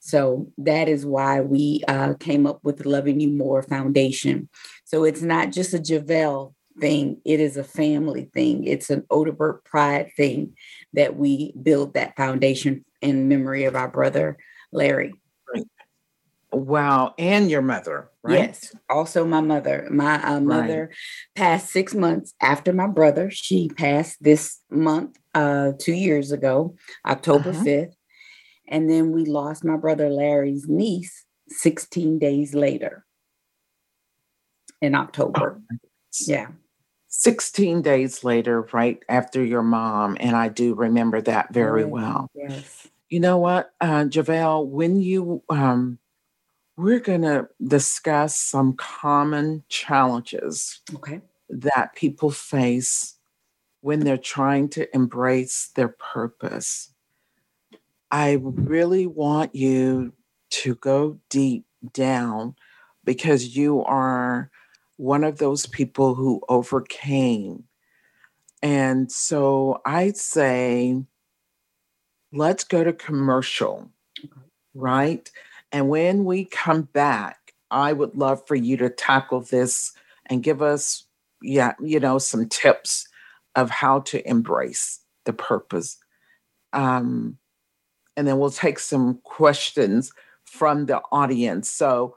So 0.00 0.50
that 0.58 0.88
is 0.88 1.04
why 1.04 1.40
we 1.40 1.82
uh, 1.86 2.14
came 2.14 2.46
up 2.46 2.60
with 2.62 2.78
the 2.78 2.88
Loving 2.88 3.20
You 3.20 3.30
More 3.30 3.62
Foundation. 3.62 4.48
So 4.84 5.04
it's 5.04 5.20
not 5.22 5.52
just 5.52 5.74
a 5.74 5.78
Javelle 5.78 6.54
thing, 6.78 7.20
it 7.24 7.40
is 7.40 7.56
a 7.56 7.64
family 7.64 8.30
thing. 8.32 8.64
It's 8.64 8.90
an 8.90 9.02
Odebert 9.10 9.64
pride 9.64 10.10
thing 10.16 10.54
that 10.92 11.16
we 11.16 11.52
build 11.60 11.94
that 11.94 12.16
foundation 12.16 12.84
in 13.00 13.28
memory 13.28 13.64
of 13.64 13.76
our 13.76 13.88
brother, 13.88 14.36
Larry. 14.72 15.14
Wow. 16.52 17.14
And 17.16 17.50
your 17.50 17.62
mother, 17.62 18.10
right? 18.22 18.38
Yes. 18.38 18.74
Also, 18.88 19.24
my 19.24 19.40
mother. 19.40 19.86
My 19.90 20.22
uh, 20.22 20.40
mother 20.40 20.88
right. 20.90 20.96
passed 21.36 21.70
six 21.70 21.94
months 21.94 22.34
after 22.40 22.72
my 22.72 22.88
brother. 22.88 23.30
She 23.30 23.68
passed 23.68 24.22
this 24.22 24.58
month, 24.68 25.16
uh, 25.34 25.72
two 25.78 25.92
years 25.92 26.32
ago, 26.32 26.74
October 27.06 27.50
uh-huh. 27.50 27.64
5th. 27.64 27.92
And 28.66 28.90
then 28.90 29.12
we 29.12 29.24
lost 29.24 29.64
my 29.64 29.76
brother 29.76 30.10
Larry's 30.10 30.66
niece 30.68 31.24
16 31.48 32.18
days 32.18 32.54
later 32.54 33.04
in 34.80 34.94
October. 34.94 35.60
Oh, 35.72 35.76
yeah. 36.26 36.48
16 37.08 37.82
days 37.82 38.22
later, 38.22 38.62
right 38.72 39.02
after 39.08 39.44
your 39.44 39.62
mom. 39.62 40.16
And 40.20 40.36
I 40.36 40.48
do 40.48 40.74
remember 40.74 41.20
that 41.22 41.52
very 41.52 41.84
well. 41.84 42.30
Yes. 42.34 42.88
You 43.08 43.18
know 43.18 43.38
what, 43.38 43.72
uh, 43.80 44.04
Javelle, 44.04 44.64
when 44.64 45.00
you, 45.00 45.42
um, 45.48 45.98
we're 46.76 47.00
going 47.00 47.22
to 47.22 47.48
discuss 47.62 48.36
some 48.36 48.74
common 48.74 49.64
challenges 49.68 50.80
okay. 50.94 51.20
that 51.48 51.96
people 51.96 52.30
face 52.30 53.16
when 53.80 54.00
they're 54.00 54.16
trying 54.16 54.68
to 54.70 54.94
embrace 54.94 55.70
their 55.74 55.88
purpose. 55.88 56.92
I 58.12 58.38
really 58.40 59.06
want 59.06 59.54
you 59.54 60.12
to 60.50 60.74
go 60.76 61.18
deep 61.28 61.64
down 61.92 62.54
because 63.04 63.56
you 63.56 63.82
are 63.84 64.50
one 65.00 65.24
of 65.24 65.38
those 65.38 65.64
people 65.66 66.14
who 66.14 66.42
overcame. 66.50 67.64
And 68.62 69.10
so 69.10 69.80
I'd 69.86 70.18
say, 70.18 71.02
let's 72.32 72.64
go 72.64 72.84
to 72.84 72.92
commercial, 72.92 73.90
right? 74.74 75.30
And 75.72 75.88
when 75.88 76.26
we 76.26 76.44
come 76.44 76.82
back, 76.82 77.54
I 77.70 77.94
would 77.94 78.14
love 78.14 78.46
for 78.46 78.56
you 78.56 78.76
to 78.76 78.90
tackle 78.90 79.40
this 79.40 79.92
and 80.26 80.42
give 80.42 80.60
us, 80.60 81.06
yeah, 81.40 81.72
you 81.80 81.98
know, 81.98 82.18
some 82.18 82.46
tips 82.46 83.08
of 83.56 83.70
how 83.70 84.00
to 84.00 84.28
embrace 84.28 85.00
the 85.24 85.32
purpose. 85.32 85.96
Um, 86.74 87.38
and 88.18 88.28
then 88.28 88.38
we'll 88.38 88.50
take 88.50 88.78
some 88.78 89.18
questions 89.24 90.12
from 90.44 90.84
the 90.84 91.00
audience. 91.10 91.70
So 91.70 92.16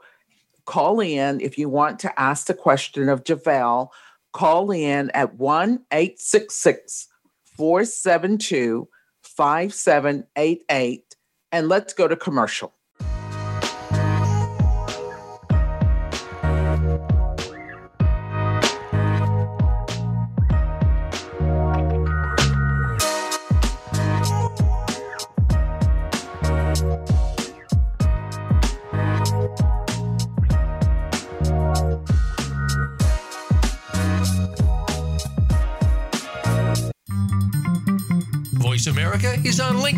call 0.66 1.00
in 1.00 1.40
if 1.40 1.58
you 1.58 1.68
want 1.68 1.98
to 2.00 2.20
ask 2.20 2.46
the 2.46 2.54
question 2.54 3.08
of 3.08 3.24
Javelle. 3.24 3.92
Call 4.32 4.70
in 4.72 5.10
at 5.10 5.34
1 5.36 5.84
866 5.92 7.08
472 7.56 8.88
5788 9.22 11.16
and 11.52 11.68
let's 11.68 11.94
go 11.94 12.08
to 12.08 12.16
commercial. 12.16 12.73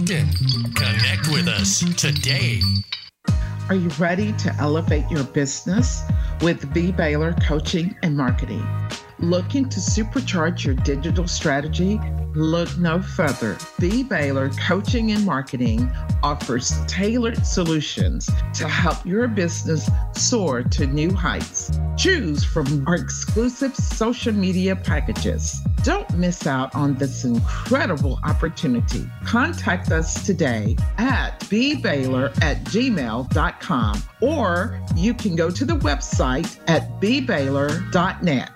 LinkedIn. 0.07 0.75
Connect 0.77 1.29
with 1.29 1.49
us 1.49 1.81
today. 1.97 2.61
Are 3.69 3.75
you 3.75 3.89
ready 3.99 4.33
to 4.35 4.55
elevate 4.61 5.11
your 5.11 5.25
business 5.25 6.03
with 6.41 6.73
B. 6.73 6.93
Baylor 6.93 7.35
Coaching 7.43 7.97
and 8.03 8.17
Marketing? 8.17 8.65
Looking 9.19 9.69
to 9.69 9.81
supercharge 9.81 10.65
your 10.65 10.75
digital 10.75 11.27
strategy? 11.27 11.99
Look 12.37 12.77
no 12.77 13.01
further. 13.01 13.57
B. 13.81 14.03
Baylor 14.03 14.51
Coaching 14.69 15.11
and 15.13 15.25
Marketing 15.25 15.91
offers 16.23 16.75
tailored 16.87 17.47
solutions 17.47 18.29
to 18.53 18.69
help 18.69 19.07
your 19.07 19.27
business 19.27 19.89
soar 20.13 20.63
to 20.63 20.87
new 20.87 21.11
heights. 21.15 21.81
Choose 21.97 22.45
from 22.45 22.87
our 22.87 22.95
exclusive 22.95 23.75
social 23.75 24.35
media 24.35 24.77
packages. 24.77 25.61
Don't 25.83 26.11
miss 26.19 26.47
out 26.47 26.75
on 26.75 26.95
this 26.97 27.25
incredible 27.25 28.19
opportunity. 28.23 29.09
Contact 29.25 29.91
us 29.91 30.27
today 30.27 30.77
at 30.99 31.41
bbaylor 31.41 32.29
at 32.43 32.63
gmail.com 32.65 34.03
or 34.21 34.81
you 34.95 35.15
can 35.15 35.37
go 35.37 35.51
to 35.51 35.65
the 35.65 35.77
website 35.77 36.59
at 36.69 37.01
bbaylor.net. 37.01 38.56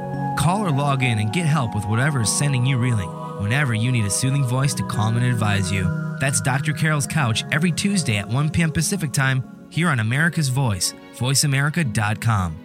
Call 0.41 0.65
or 0.65 0.71
log 0.71 1.03
in 1.03 1.19
and 1.19 1.31
get 1.31 1.45
help 1.45 1.75
with 1.75 1.85
whatever 1.85 2.21
is 2.21 2.35
sending 2.35 2.65
you 2.65 2.79
reeling 2.79 3.11
whenever 3.39 3.75
you 3.75 3.91
need 3.91 4.05
a 4.05 4.09
soothing 4.09 4.43
voice 4.43 4.73
to 4.73 4.81
calm 4.87 5.15
and 5.15 5.23
advise 5.23 5.71
you. 5.71 5.87
That's 6.19 6.41
Dr. 6.41 6.73
Carole's 6.73 7.05
Couch 7.05 7.43
every 7.51 7.71
Tuesday 7.71 8.17
at 8.17 8.27
1 8.27 8.49
p.m. 8.49 8.71
Pacific 8.71 9.13
Time 9.13 9.67
here 9.69 9.87
on 9.87 9.99
America's 9.99 10.49
Voice, 10.49 10.95
voiceamerica.com. 11.13 12.57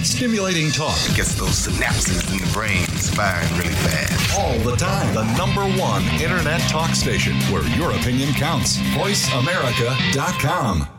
Stimulating 0.00 0.70
talk 0.72 0.98
it 1.08 1.16
gets 1.16 1.36
those 1.36 1.66
synapses 1.66 2.30
in 2.30 2.36
the 2.44 2.52
brain 2.52 2.84
firing 2.84 3.48
really 3.56 3.72
fast. 3.72 4.38
All 4.38 4.58
the 4.58 4.76
time. 4.76 5.14
The 5.14 5.24
number 5.38 5.64
one 5.80 6.04
internet 6.20 6.60
talk 6.68 6.90
station 6.90 7.32
where 7.50 7.66
your 7.78 7.92
opinion 7.92 8.34
counts. 8.34 8.76
VoiceAmerica.com. 8.76 10.95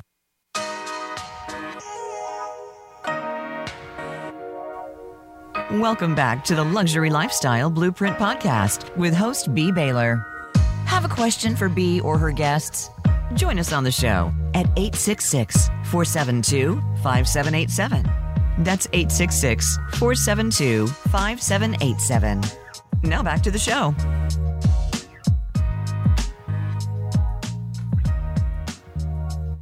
Welcome 5.71 6.15
back 6.15 6.45
to 6.45 6.55
the 6.55 6.63
Luxury 6.63 7.09
Lifestyle 7.09 7.69
Blueprint 7.69 8.17
Podcast 8.17 8.95
with 8.95 9.13
host 9.13 9.53
B. 9.53 9.69
Baylor. 9.69 10.25
Have 10.85 11.03
a 11.03 11.09
question 11.09 11.57
for 11.57 11.67
B 11.67 11.99
or 11.99 12.17
her 12.17 12.31
guests? 12.31 12.89
Join 13.33 13.59
us 13.59 13.73
on 13.73 13.83
the 13.83 13.91
show 13.91 14.33
at 14.53 14.67
866 14.77 15.67
472 15.83 16.75
5787. 17.03 18.03
That's 18.63 18.87
866 18.93 19.75
472 19.95 20.87
5787. 20.87 22.43
Now 23.03 23.21
back 23.21 23.43
to 23.43 23.51
the 23.51 23.59
show. 23.59 23.93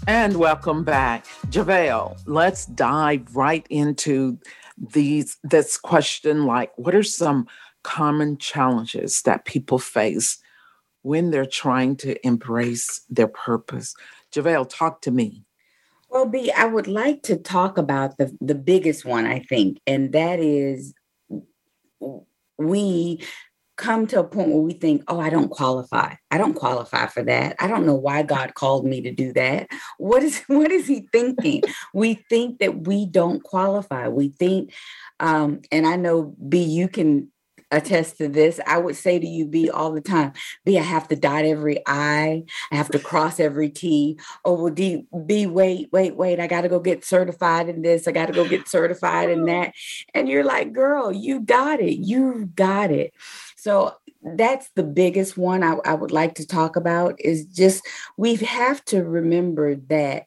And 0.08 0.38
welcome 0.38 0.84
back. 0.84 1.26
Javelle, 1.50 2.16
let's 2.28 2.68
dive 2.68 3.36
right 3.36 3.66
into 3.72 4.38
these 4.78 5.38
this 5.44 5.78
question 5.78 6.46
like 6.46 6.72
what 6.78 6.96
are 6.96 7.04
some 7.04 7.48
common 7.84 8.38
challenges 8.38 9.22
that 9.22 9.46
people 9.46 9.80
face 9.80 10.40
when 11.04 11.30
they're 11.30 11.46
trying 11.46 11.96
to 11.96 12.26
embrace 12.26 13.02
their 13.10 13.28
purpose? 13.28 13.96
Javelle, 14.32 14.66
talk 14.66 15.02
to 15.02 15.12
me. 15.12 15.44
Well, 16.10 16.26
B, 16.26 16.52
I 16.52 16.66
would 16.66 16.88
like 16.88 17.24
to 17.24 17.36
talk 17.36 17.78
about 17.78 18.18
the, 18.18 18.36
the 18.42 18.56
biggest 18.56 19.06
one, 19.06 19.26
I 19.26 19.40
think, 19.40 19.80
and 19.86 20.14
that 20.14 20.40
is 20.40 20.94
we 22.58 23.20
come 23.78 24.08
to 24.08 24.20
a 24.20 24.24
point 24.24 24.50
where 24.50 24.62
we 24.62 24.74
think, 24.74 25.04
oh, 25.08 25.20
I 25.20 25.30
don't 25.30 25.50
qualify. 25.50 26.16
I 26.32 26.38
don't 26.38 26.54
qualify 26.54 27.08
for 27.08 27.24
that. 27.24 27.56
I 27.60 27.68
don't 27.68 27.86
know 27.86 27.96
why 27.96 28.24
God 28.24 28.54
called 28.54 28.86
me 28.86 29.02
to 29.02 29.12
do 29.12 29.34
that. 29.34 29.68
What 29.98 30.24
is 30.24 30.42
what 30.48 30.72
is 30.72 30.88
he 30.88 31.08
thinking? 31.12 31.64
we 31.94 32.16
think 32.30 32.60
that 32.60 32.88
we 32.88 33.06
don't 33.06 33.44
qualify. 33.44 34.08
We 34.08 34.30
think, 34.30 34.74
um, 35.20 35.62
and 35.72 35.88
I 35.88 35.96
know 35.96 36.36
B, 36.48 36.64
you 36.64 36.88
can 36.88 37.32
attest 37.72 38.18
to 38.18 38.28
this. 38.28 38.60
I 38.66 38.78
would 38.78 38.96
say 38.96 39.20
to 39.20 39.28
you, 39.28 39.46
B, 39.46 39.70
all 39.70 39.92
the 39.92 40.02
time, 40.02 40.34
B, 40.64 40.78
I 40.78 40.84
have 40.84 41.08
to 41.10 41.16
dot 41.16 41.46
every 41.46 41.82
I, 41.88 42.44
I 42.72 42.76
have 42.76 42.90
to 42.92 43.00
cross 43.00 43.40
every 43.40 43.70
T. 43.70 44.20
Oh, 44.44 44.54
well, 44.54 44.74
D, 44.74 45.06
B, 45.26 45.48
wait, 45.48 45.90
wait, 45.92 46.16
wait, 46.16 46.40
I 46.40 46.48
got 46.48 46.62
to 46.62 46.70
go 46.70 46.80
get 46.80 47.04
certified 47.04 47.70
in 47.70 47.82
this. 47.82 48.08
I 48.08 48.12
got 48.12 48.28
to 48.28 48.34
go 48.34 48.48
get 48.48 48.68
certified 48.68 49.30
in 49.30 49.46
that. 49.48 49.74
And 50.14 50.30
you're 50.30 50.44
like, 50.44 50.74
girl, 50.74 51.12
you 51.12 51.42
got 51.42 51.80
it. 51.80 51.98
You 51.98 52.52
got 52.56 52.92
it. 52.92 53.14
So 53.66 53.96
that's 54.22 54.70
the 54.76 54.84
biggest 54.84 55.40
one 55.40 55.64
I, 55.64 55.78
I 55.86 55.96
would 55.96 56.12
like 56.12 56.36
to 56.36 56.46
talk 56.46 56.76
about 56.76 57.20
is 57.20 57.48
just 57.48 57.84
we 58.16 58.36
have 58.36 58.86
to 58.86 59.04
remember 59.04 59.74
that 59.90 60.26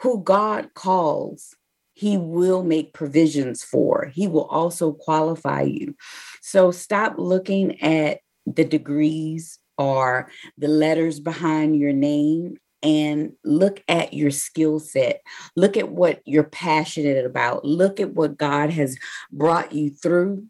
who 0.00 0.22
God 0.22 0.74
calls, 0.74 1.56
he 1.94 2.16
will 2.16 2.62
make 2.62 2.94
provisions 2.94 3.64
for. 3.64 4.12
He 4.14 4.28
will 4.28 4.44
also 4.44 4.92
qualify 4.92 5.62
you. 5.62 5.96
So 6.40 6.70
stop 6.70 7.14
looking 7.18 7.82
at 7.82 8.20
the 8.46 8.64
degrees 8.64 9.58
or 9.76 10.30
the 10.56 10.68
letters 10.68 11.18
behind 11.18 11.74
your 11.80 11.92
name 11.92 12.58
and 12.84 13.32
look 13.44 13.82
at 13.88 14.14
your 14.14 14.30
skill 14.30 14.78
set. 14.78 15.22
Look 15.56 15.76
at 15.76 15.88
what 15.88 16.20
you're 16.24 16.44
passionate 16.44 17.26
about. 17.26 17.64
Look 17.64 17.98
at 17.98 18.14
what 18.14 18.38
God 18.38 18.70
has 18.70 18.96
brought 19.32 19.72
you 19.72 19.90
through 19.90 20.46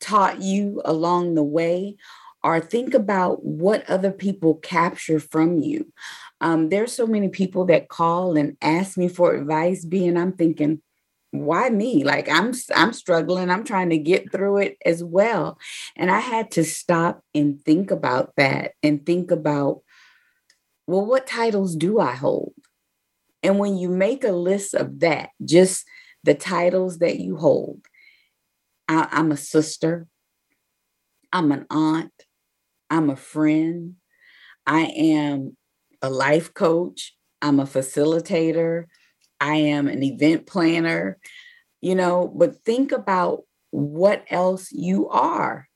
taught 0.00 0.42
you 0.42 0.80
along 0.84 1.34
the 1.34 1.42
way 1.42 1.96
or 2.42 2.60
think 2.60 2.94
about 2.94 3.44
what 3.44 3.88
other 3.88 4.10
people 4.10 4.54
capture 4.54 5.20
from 5.20 5.58
you. 5.58 5.92
Um, 6.40 6.70
there's 6.70 6.92
so 6.92 7.06
many 7.06 7.28
people 7.28 7.66
that 7.66 7.88
call 7.88 8.36
and 8.36 8.56
ask 8.62 8.96
me 8.96 9.08
for 9.08 9.34
advice, 9.34 9.84
being 9.84 10.16
I'm 10.16 10.32
thinking, 10.32 10.80
why 11.32 11.68
me? 11.70 12.02
Like 12.02 12.28
I'm 12.28 12.52
I'm 12.74 12.92
struggling. 12.92 13.50
I'm 13.50 13.64
trying 13.64 13.90
to 13.90 13.98
get 13.98 14.32
through 14.32 14.58
it 14.58 14.78
as 14.84 15.04
well. 15.04 15.58
And 15.96 16.10
I 16.10 16.18
had 16.18 16.50
to 16.52 16.64
stop 16.64 17.22
and 17.34 17.62
think 17.64 17.90
about 17.90 18.32
that 18.36 18.72
and 18.82 19.04
think 19.04 19.30
about, 19.30 19.82
well, 20.86 21.06
what 21.06 21.26
titles 21.26 21.76
do 21.76 22.00
I 22.00 22.12
hold? 22.12 22.54
And 23.42 23.58
when 23.58 23.76
you 23.76 23.88
make 23.88 24.24
a 24.24 24.32
list 24.32 24.74
of 24.74 25.00
that, 25.00 25.30
just 25.44 25.84
the 26.24 26.34
titles 26.34 26.98
that 26.98 27.20
you 27.20 27.36
hold, 27.36 27.80
I, 28.90 29.06
I'm 29.12 29.30
a 29.30 29.36
sister. 29.36 30.08
I'm 31.32 31.52
an 31.52 31.64
aunt. 31.70 32.12
I'm 32.90 33.08
a 33.08 33.14
friend. 33.14 33.94
I 34.66 34.82
am 34.86 35.56
a 36.02 36.10
life 36.10 36.52
coach. 36.52 37.16
I'm 37.40 37.60
a 37.60 37.66
facilitator. 37.66 38.86
I 39.40 39.54
am 39.54 39.86
an 39.86 40.02
event 40.02 40.46
planner, 40.48 41.18
you 41.80 41.94
know, 41.94 42.30
but 42.36 42.64
think 42.64 42.90
about 42.90 43.44
what 43.70 44.24
else 44.28 44.72
you 44.72 45.08
are. 45.08 45.68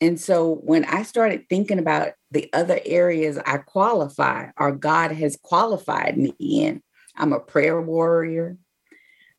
And 0.00 0.18
so 0.18 0.54
when 0.64 0.86
I 0.86 1.02
started 1.02 1.44
thinking 1.50 1.78
about 1.78 2.12
the 2.30 2.48
other 2.54 2.80
areas 2.86 3.38
I 3.44 3.58
qualify 3.58 4.46
or 4.58 4.72
God 4.72 5.12
has 5.12 5.36
qualified 5.36 6.16
me 6.16 6.34
in, 6.40 6.82
I'm 7.16 7.34
a 7.34 7.38
prayer 7.38 7.80
warrior. 7.82 8.56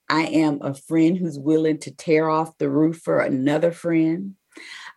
I 0.09 0.23
am 0.25 0.59
a 0.61 0.73
friend 0.73 1.17
who's 1.17 1.39
willing 1.39 1.79
to 1.79 1.91
tear 1.91 2.29
off 2.29 2.57
the 2.57 2.69
roof 2.69 2.97
for 2.97 3.19
another 3.19 3.71
friend. 3.71 4.35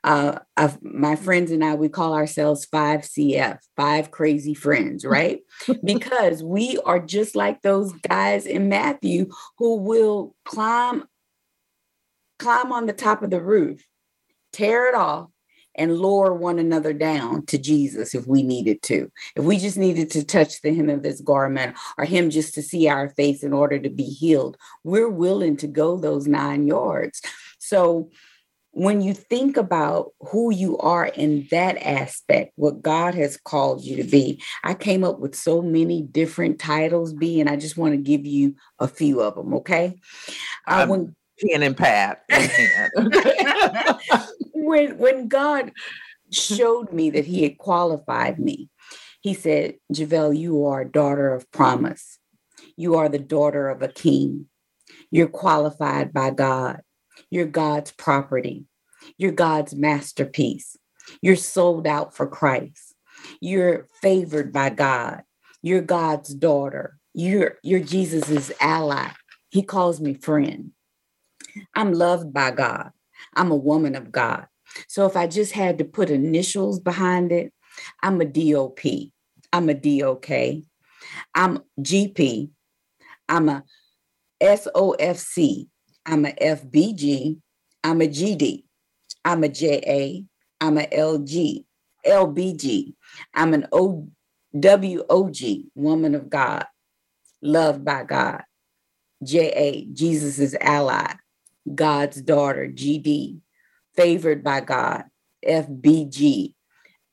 Uh, 0.04 0.38
of 0.56 0.78
my 0.82 1.16
friends 1.16 1.50
and 1.50 1.64
I, 1.64 1.74
we 1.74 1.88
call 1.88 2.14
ourselves 2.14 2.66
5CF, 2.66 3.58
five 3.76 4.10
crazy 4.10 4.54
friends, 4.54 5.04
right? 5.06 5.40
because 5.82 6.44
we 6.44 6.78
are 6.84 7.00
just 7.00 7.34
like 7.34 7.62
those 7.62 7.92
guys 8.08 8.46
in 8.46 8.68
Matthew 8.68 9.30
who 9.58 9.76
will 9.76 10.34
climb 10.44 11.04
climb 12.38 12.70
on 12.70 12.86
the 12.86 12.92
top 12.92 13.22
of 13.22 13.30
the 13.30 13.40
roof, 13.40 13.82
tear 14.52 14.88
it 14.88 14.94
off, 14.94 15.30
and 15.76 15.98
lower 15.98 16.34
one 16.34 16.58
another 16.58 16.92
down 16.92 17.46
to 17.46 17.58
Jesus 17.58 18.14
if 18.14 18.26
we 18.26 18.42
needed 18.42 18.82
to. 18.82 19.10
If 19.36 19.44
we 19.44 19.58
just 19.58 19.76
needed 19.76 20.10
to 20.12 20.24
touch 20.24 20.62
the 20.62 20.74
hem 20.74 20.90
of 20.90 21.04
his 21.04 21.20
garment 21.20 21.76
or 21.98 22.04
him 22.04 22.30
just 22.30 22.54
to 22.54 22.62
see 22.62 22.88
our 22.88 23.10
face 23.10 23.42
in 23.42 23.52
order 23.52 23.78
to 23.78 23.90
be 23.90 24.04
healed, 24.04 24.56
we're 24.84 25.08
willing 25.08 25.56
to 25.58 25.66
go 25.66 25.96
those 25.96 26.26
nine 26.26 26.66
yards. 26.66 27.22
So 27.58 28.10
when 28.76 29.00
you 29.00 29.14
think 29.14 29.56
about 29.56 30.12
who 30.20 30.52
you 30.52 30.76
are 30.78 31.06
in 31.06 31.48
that 31.50 31.78
aspect, 31.78 32.52
what 32.56 32.82
God 32.82 33.14
has 33.14 33.38
called 33.38 33.82
you 33.82 33.96
to 33.96 34.04
be, 34.04 34.42
I 34.64 34.74
came 34.74 35.02
up 35.02 35.18
with 35.18 35.34
so 35.34 35.62
many 35.62 36.02
different 36.02 36.58
titles, 36.58 37.14
B, 37.14 37.40
and 37.40 37.48
I 37.48 37.56
just 37.56 37.78
want 37.78 37.92
to 37.92 37.98
give 37.98 38.26
you 38.26 38.54
a 38.78 38.86
few 38.86 39.22
of 39.22 39.34
them, 39.34 39.54
okay? 39.54 39.98
Uh, 40.66 40.86
when 40.88 41.16
pen 41.40 41.62
and 41.62 41.74
pad. 41.74 42.18
when 44.66 44.98
when 44.98 45.28
God 45.28 45.72
showed 46.30 46.92
me 46.92 47.10
that 47.10 47.24
He 47.24 47.42
had 47.42 47.58
qualified 47.58 48.38
me, 48.38 48.68
He 49.20 49.34
said, 49.34 49.74
Javelle, 49.92 50.32
you 50.32 50.66
are 50.66 50.82
a 50.82 50.90
daughter 50.90 51.32
of 51.32 51.50
promise. 51.50 52.18
You 52.76 52.96
are 52.96 53.08
the 53.08 53.18
daughter 53.18 53.68
of 53.68 53.82
a 53.82 53.88
king. 53.88 54.46
You're 55.10 55.28
qualified 55.28 56.12
by 56.12 56.30
God. 56.30 56.82
You're 57.30 57.46
God's 57.46 57.90
property. 57.92 58.66
You're 59.18 59.32
God's 59.32 59.74
masterpiece. 59.74 60.76
You're 61.22 61.36
sold 61.36 61.86
out 61.86 62.14
for 62.14 62.26
Christ. 62.26 62.94
You're 63.40 63.88
favored 64.02 64.52
by 64.52 64.70
God. 64.70 65.22
You're 65.62 65.82
God's 65.82 66.34
daughter. 66.34 66.98
You're, 67.14 67.58
you're 67.62 67.80
Jesus's 67.80 68.52
ally. 68.60 69.10
He 69.50 69.62
calls 69.62 70.00
me 70.00 70.14
friend. 70.14 70.72
I'm 71.74 71.92
loved 71.92 72.32
by 72.32 72.50
God. 72.50 72.90
I'm 73.34 73.50
a 73.50 73.56
woman 73.56 73.94
of 73.94 74.12
God. 74.12 74.46
So 74.88 75.06
if 75.06 75.16
I 75.16 75.26
just 75.26 75.52
had 75.52 75.78
to 75.78 75.84
put 75.84 76.10
initials 76.10 76.80
behind 76.80 77.32
it, 77.32 77.52
I'm 78.02 78.20
a 78.20 78.24
DOP. 78.24 78.80
I'm 79.52 79.68
a 79.68 79.74
DOK. 79.74 80.62
I'm 81.34 81.62
GP. 81.80 82.50
I'm 83.28 83.48
a 83.48 83.64
SOFC. 84.42 85.68
I'm 86.04 86.24
a 86.24 86.32
FBG. 86.32 87.38
I'm 87.84 88.00
a 88.00 88.08
GD. 88.08 88.64
I'm 89.24 89.44
a 89.44 89.48
JA. 89.48 90.22
I'm 90.60 90.78
a 90.78 90.86
LG. 90.86 91.64
LBG. 92.06 92.94
I'm 93.34 93.54
an 93.54 93.66
OWOG, 93.72 95.64
woman 95.74 96.14
of 96.14 96.30
God, 96.30 96.64
loved 97.42 97.84
by 97.84 98.04
God. 98.04 98.42
JA, 99.22 99.82
Jesus's 99.92 100.54
ally. 100.60 101.14
God's 101.74 102.22
daughter, 102.22 102.68
GD, 102.68 103.40
favored 103.96 104.44
by 104.44 104.60
God, 104.60 105.04
FBG. 105.46 106.54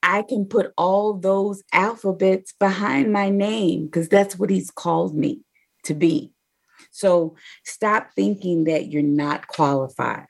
I 0.02 0.24
can 0.24 0.46
put 0.46 0.74
all 0.78 1.14
those 1.14 1.64
alphabets 1.72 2.54
behind 2.60 3.14
my 3.14 3.30
name 3.30 3.86
because 3.86 4.10
that's 4.10 4.38
what 4.38 4.50
he's 4.50 4.70
called 4.70 5.16
me 5.16 5.42
to 5.84 5.94
be. 5.94 6.32
So 6.92 7.36
stop 7.64 8.10
thinking 8.16 8.66
that 8.66 8.92
you're 8.92 9.02
not 9.02 9.48
qualified. 9.48 10.28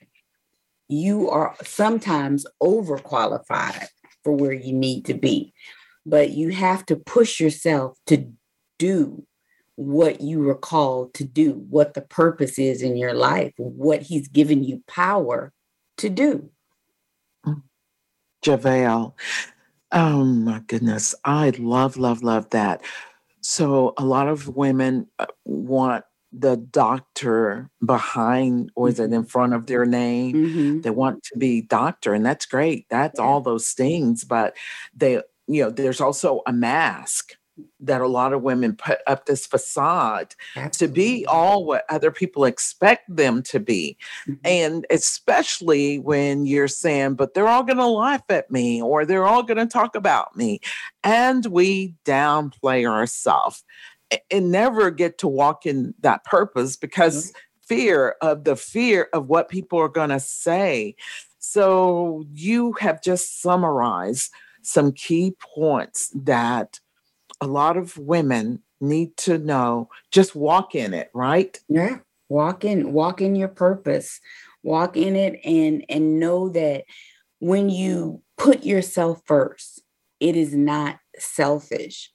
You 0.87 1.29
are 1.29 1.55
sometimes 1.63 2.45
overqualified 2.61 3.87
for 4.23 4.33
where 4.33 4.53
you 4.53 4.73
need 4.73 5.05
to 5.05 5.13
be, 5.15 5.53
but 6.05 6.29
you 6.29 6.49
have 6.49 6.85
to 6.85 6.95
push 6.95 7.39
yourself 7.39 7.97
to 8.07 8.31
do 8.77 9.25
what 9.75 10.21
you 10.21 10.39
were 10.39 10.55
called 10.55 11.13
to 11.15 11.23
do, 11.23 11.65
what 11.69 11.95
the 11.95 12.01
purpose 12.01 12.59
is 12.59 12.81
in 12.81 12.95
your 12.95 13.13
life, 13.13 13.53
what 13.57 14.03
he's 14.03 14.27
given 14.27 14.63
you 14.63 14.83
power 14.87 15.51
to 15.97 16.09
do. 16.09 16.49
Javelle, 18.43 19.15
oh 19.91 20.23
my 20.25 20.59
goodness. 20.67 21.15
I 21.23 21.51
love, 21.51 21.97
love, 21.97 22.23
love 22.23 22.49
that. 22.49 22.81
So 23.41 23.93
a 23.97 24.03
lot 24.03 24.27
of 24.27 24.55
women 24.55 25.07
uh, 25.19 25.27
want 25.45 26.03
the 26.33 26.57
doctor 26.57 27.69
behind 27.85 28.71
or 28.75 28.89
is 28.89 28.95
mm-hmm. 28.95 29.13
it 29.13 29.15
in 29.15 29.23
front 29.23 29.53
of 29.53 29.67
their 29.67 29.85
name 29.85 30.33
mm-hmm. 30.33 30.81
they 30.81 30.89
want 30.89 31.21
to 31.21 31.37
be 31.37 31.61
doctor 31.61 32.15
and 32.15 32.25
that's 32.25 32.47
great 32.47 32.87
that's 32.89 33.19
yeah. 33.19 33.23
all 33.23 33.39
those 33.39 33.69
things 33.69 34.23
but 34.23 34.57
they 34.95 35.21
you 35.45 35.61
know 35.61 35.69
there's 35.69 36.01
also 36.01 36.41
a 36.47 36.51
mask 36.51 37.33
that 37.79 38.01
a 38.01 38.07
lot 38.07 38.33
of 38.33 38.41
women 38.41 38.75
put 38.75 38.99
up 39.05 39.25
this 39.25 39.45
facade 39.45 40.35
Absolutely. 40.55 40.87
to 40.87 40.93
be 40.93 41.25
all 41.25 41.65
what 41.65 41.85
other 41.89 42.11
people 42.11 42.45
expect 42.45 43.03
them 43.13 43.43
to 43.43 43.59
be. 43.59 43.97
Mm-hmm. 44.27 44.33
And 44.43 44.85
especially 44.89 45.99
when 45.99 46.45
you're 46.45 46.67
saying, 46.67 47.15
but 47.15 47.33
they're 47.33 47.47
all 47.47 47.63
going 47.63 47.77
to 47.77 47.85
laugh 47.85 48.23
at 48.29 48.49
me 48.49 48.81
or 48.81 49.05
they're 49.05 49.27
all 49.27 49.43
going 49.43 49.57
to 49.57 49.65
talk 49.67 49.95
about 49.95 50.35
me. 50.35 50.61
And 51.03 51.45
we 51.45 51.95
downplay 52.05 52.89
ourselves 52.89 53.63
and 54.31 54.51
never 54.51 54.91
get 54.91 55.17
to 55.19 55.27
walk 55.27 55.65
in 55.65 55.93
that 56.01 56.23
purpose 56.23 56.75
because 56.75 57.27
mm-hmm. 57.27 57.37
fear 57.67 58.15
of 58.21 58.45
the 58.45 58.55
fear 58.55 59.09
of 59.13 59.27
what 59.27 59.49
people 59.49 59.79
are 59.79 59.89
going 59.89 60.09
to 60.09 60.19
say. 60.19 60.95
So 61.39 62.25
you 62.31 62.73
have 62.79 63.03
just 63.03 63.41
summarized 63.41 64.31
some 64.61 64.91
key 64.93 65.35
points 65.39 66.09
that 66.15 66.79
a 67.41 67.47
lot 67.47 67.77
of 67.77 67.97
women 67.97 68.61
need 68.79 69.15
to 69.17 69.37
know. 69.37 69.89
Just 70.11 70.35
walk 70.35 70.75
in 70.75 70.93
it, 70.93 71.09
right? 71.13 71.59
Yeah. 71.67 71.99
Walk 72.29 72.63
in, 72.63 72.93
walk 72.93 73.21
in 73.21 73.35
your 73.35 73.47
purpose. 73.47 74.19
Walk 74.63 74.95
in 74.95 75.15
it 75.15 75.39
and 75.43 75.85
and 75.89 76.19
know 76.19 76.49
that 76.49 76.85
when 77.39 77.69
you 77.69 78.21
put 78.37 78.63
yourself 78.63 79.21
first, 79.25 79.81
it 80.19 80.37
is 80.37 80.55
not 80.55 80.99
selfish. 81.19 82.11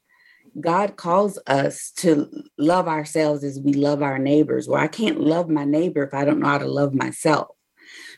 God 0.61 0.97
calls 0.97 1.39
us 1.47 1.93
to 1.97 2.29
love 2.57 2.89
ourselves 2.89 3.45
as 3.45 3.61
we 3.61 3.75
love 3.75 4.03
our 4.03 4.19
neighbors. 4.19 4.67
Well, 4.67 4.83
I 4.83 4.89
can't 4.89 5.21
love 5.21 5.49
my 5.49 5.65
neighbor 5.65 6.03
if 6.03 6.15
I 6.15 6.25
don't 6.25 6.41
know 6.41 6.49
how 6.49 6.59
to 6.59 6.67
love 6.67 6.95
myself. 6.95 7.49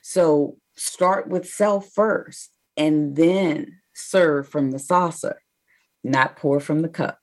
So 0.03 0.57
start 0.77 1.29
with 1.29 1.47
self 1.47 1.91
first 1.93 2.51
and 2.77 3.17
then 3.17 3.81
serve 3.95 4.49
from 4.49 4.71
the 4.71 4.79
saucer, 4.79 5.43
not 6.05 6.37
pour 6.37 6.61
from 6.61 6.81
the 6.81 6.89
cup. 6.89 7.19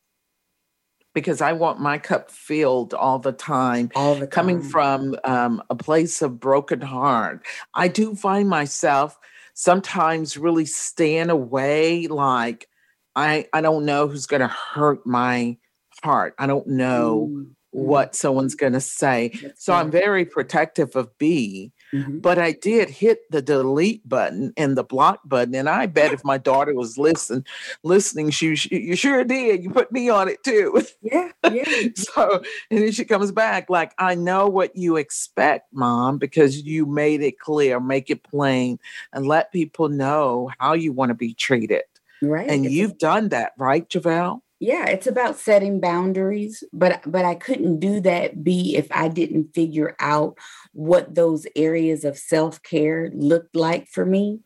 Because 1.13 1.41
I 1.41 1.53
want 1.53 1.79
my 1.79 1.97
cup 1.97 2.29
filled 2.29 2.93
all 2.93 3.17
the 3.17 3.31
time. 3.31 3.89
All 3.95 4.13
the 4.13 4.21
time. 4.21 4.29
Coming 4.29 4.61
from 4.61 5.15
um, 5.23 5.63
a 5.69 5.75
place 5.75 6.21
of 6.21 6.39
broken 6.39 6.81
heart, 6.81 7.43
I 7.73 7.87
do 7.87 8.13
find 8.13 8.47
myself 8.47 9.17
sometimes 9.55 10.37
really 10.37 10.65
staying 10.65 11.31
away. 11.31 12.05
Like 12.05 12.67
I, 13.15 13.47
I 13.51 13.61
don't 13.61 13.85
know 13.85 14.07
who's 14.07 14.27
going 14.27 14.41
to 14.41 14.47
hurt 14.47 15.07
my 15.07 15.57
heart. 16.03 16.35
I 16.37 16.45
don't 16.45 16.67
know 16.67 17.29
mm-hmm. 17.31 17.51
what 17.71 18.15
someone's 18.15 18.53
going 18.53 18.73
to 18.73 18.81
say. 18.81 19.31
That's 19.41 19.65
so 19.65 19.73
right. 19.73 19.79
I'm 19.79 19.89
very 19.89 20.23
protective 20.23 20.95
of 20.95 21.17
B 21.17 21.73
Mm-hmm. 21.93 22.19
But 22.19 22.37
I 22.37 22.51
did 22.51 22.89
hit 22.89 23.19
the 23.31 23.41
delete 23.41 24.07
button 24.07 24.53
and 24.57 24.77
the 24.77 24.83
block 24.83 25.21
button, 25.25 25.55
and 25.55 25.69
I 25.69 25.85
bet 25.85 26.11
if 26.13 26.23
my 26.23 26.37
daughter 26.37 26.73
was 26.73 26.97
listen, 26.97 27.45
listening, 27.83 28.29
she, 28.31 28.55
she 28.55 28.75
you 28.75 28.95
sure 28.95 29.23
did. 29.23 29.63
You 29.63 29.69
put 29.69 29.91
me 29.91 30.09
on 30.09 30.27
it 30.27 30.43
too. 30.43 30.83
Yeah, 31.01 31.31
yeah. 31.49 31.87
so 31.95 32.41
and 32.69 32.81
then 32.81 32.91
she 32.91 33.05
comes 33.05 33.31
back 33.31 33.69
like, 33.69 33.93
I 33.97 34.15
know 34.15 34.47
what 34.47 34.75
you 34.75 34.97
expect, 34.97 35.73
mom, 35.73 36.17
because 36.17 36.63
you 36.63 36.85
made 36.85 37.21
it 37.21 37.39
clear, 37.39 37.79
make 37.79 38.09
it 38.09 38.23
plain, 38.23 38.79
and 39.13 39.25
let 39.25 39.53
people 39.53 39.87
know 39.87 40.51
how 40.59 40.73
you 40.73 40.91
want 40.91 41.09
to 41.09 41.15
be 41.15 41.33
treated. 41.33 41.83
Right. 42.21 42.49
And 42.49 42.65
you've 42.65 42.97
done 42.97 43.29
that, 43.29 43.53
right, 43.57 43.87
Javelle? 43.87 44.43
Yeah 44.59 44.85
it's 44.85 45.07
about 45.07 45.37
setting 45.37 45.79
boundaries 45.79 46.63
but 46.73 47.01
but 47.05 47.25
i 47.25 47.35
couldn't 47.35 47.79
do 47.79 47.99
that 47.99 48.43
b 48.43 48.75
if 48.75 48.87
i 48.91 49.07
didn't 49.07 49.53
figure 49.53 49.95
out 49.99 50.37
what 50.73 51.13
those 51.13 51.45
areas 51.55 52.03
of 52.03 52.17
self-care 52.17 53.11
looked 53.13 53.55
like 53.55 53.87
for 53.87 54.05
me 54.05 54.39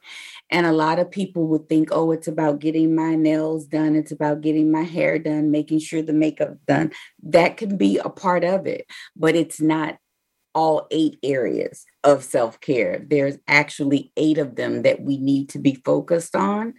and 0.50 0.66
a 0.66 0.74
lot 0.74 1.00
of 1.00 1.10
people 1.10 1.48
would 1.48 1.70
think 1.70 1.90
oh 1.92 2.12
it's 2.12 2.28
about 2.28 2.60
getting 2.60 2.94
my 2.94 3.16
nails 3.16 3.66
done 3.66 3.96
it's 3.96 4.12
about 4.12 4.42
getting 4.42 4.72
my 4.72 4.84
hair 4.84 5.18
done 5.18 5.50
making 5.50 5.80
sure 5.80 6.02
the 6.02 6.14
makeup 6.14 6.56
done 6.68 6.92
that 7.24 7.56
can 7.58 7.78
be 7.78 7.98
a 7.98 8.10
part 8.10 8.44
of 8.44 8.68
it 8.68 8.86
but 9.16 9.36
it's 9.36 9.62
not 9.62 9.98
all 10.54 10.88
eight 10.92 11.18
areas 11.24 11.86
of 12.04 12.24
self 12.24 12.60
care. 12.60 13.06
There's 13.08 13.38
actually 13.48 14.12
eight 14.18 14.38
of 14.38 14.56
them 14.56 14.82
that 14.82 15.02
we 15.02 15.18
need 15.18 15.50
to 15.50 15.60
be 15.60 15.76
focused 15.86 16.36
on. 16.36 16.74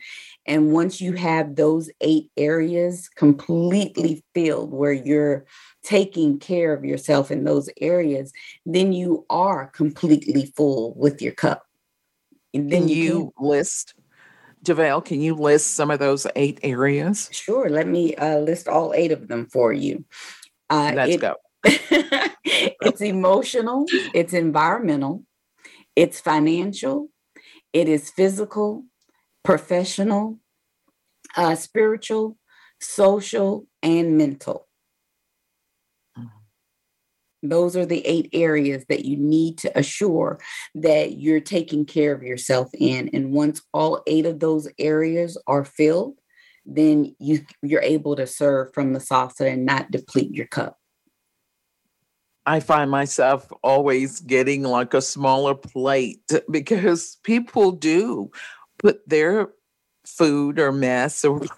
And 0.46 0.72
once 0.72 1.00
you 1.00 1.12
have 1.12 1.54
those 1.54 1.90
eight 2.00 2.30
areas 2.36 3.08
completely 3.08 4.24
filled 4.34 4.72
where 4.72 4.92
you're 4.92 5.44
taking 5.84 6.38
care 6.38 6.72
of 6.72 6.84
yourself 6.84 7.30
in 7.30 7.44
those 7.44 7.68
areas, 7.80 8.32
then 8.66 8.92
you 8.92 9.24
are 9.30 9.68
completely 9.68 10.52
full 10.56 10.94
with 10.94 11.22
your 11.22 11.32
cup. 11.32 11.64
And 12.54 12.70
then 12.70 12.82
can 12.82 12.88
you, 12.88 13.32
can, 13.38 13.46
list, 13.48 13.94
Javelle, 14.64 15.00
can 15.00 15.20
you 15.20 15.34
list 15.34 15.74
some 15.74 15.90
of 15.90 15.98
those 15.98 16.26
eight 16.36 16.58
areas? 16.62 17.28
Sure. 17.32 17.68
Let 17.68 17.86
me 17.86 18.14
uh, 18.16 18.38
list 18.38 18.68
all 18.68 18.92
eight 18.94 19.12
of 19.12 19.28
them 19.28 19.46
for 19.46 19.72
you. 19.72 20.04
Uh, 20.68 20.92
Let's 20.94 21.14
it, 21.14 21.20
go. 21.20 21.34
it's 21.64 23.00
emotional, 23.00 23.86
it's 24.14 24.32
environmental, 24.32 25.22
it's 25.94 26.18
financial, 26.18 27.08
it 27.72 27.88
is 27.88 28.10
physical, 28.10 28.84
professional, 29.44 30.38
uh, 31.36 31.54
spiritual, 31.54 32.38
social, 32.80 33.66
and 33.82 34.16
mental. 34.16 34.68
Mm-hmm. 36.18 37.48
Those 37.48 37.76
are 37.76 37.86
the 37.86 38.06
eight 38.06 38.28
areas 38.32 38.84
that 38.88 39.04
you 39.04 39.16
need 39.16 39.58
to 39.58 39.78
assure 39.78 40.40
that 40.74 41.18
you're 41.18 41.40
taking 41.40 41.84
care 41.84 42.14
of 42.14 42.22
yourself 42.22 42.70
in. 42.74 43.10
And 43.12 43.32
once 43.32 43.62
all 43.72 44.02
eight 44.06 44.26
of 44.26 44.40
those 44.40 44.68
areas 44.78 45.36
are 45.46 45.64
filled, 45.64 46.18
then 46.64 47.14
you 47.18 47.44
you're 47.62 47.82
able 47.82 48.14
to 48.16 48.26
serve 48.26 48.72
from 48.72 48.92
the 48.92 49.00
saucer 49.00 49.46
and 49.46 49.66
not 49.66 49.90
deplete 49.90 50.32
your 50.32 50.46
cup. 50.46 50.78
I 52.44 52.60
find 52.60 52.90
myself 52.90 53.48
always 53.62 54.20
getting 54.20 54.62
like 54.62 54.94
a 54.94 55.02
smaller 55.02 55.54
plate 55.54 56.20
because 56.50 57.18
people 57.22 57.70
do 57.70 58.30
put 58.82 59.08
their 59.08 59.48
food 60.04 60.58
or 60.58 60.72
mess 60.72 61.24
or 61.24 61.40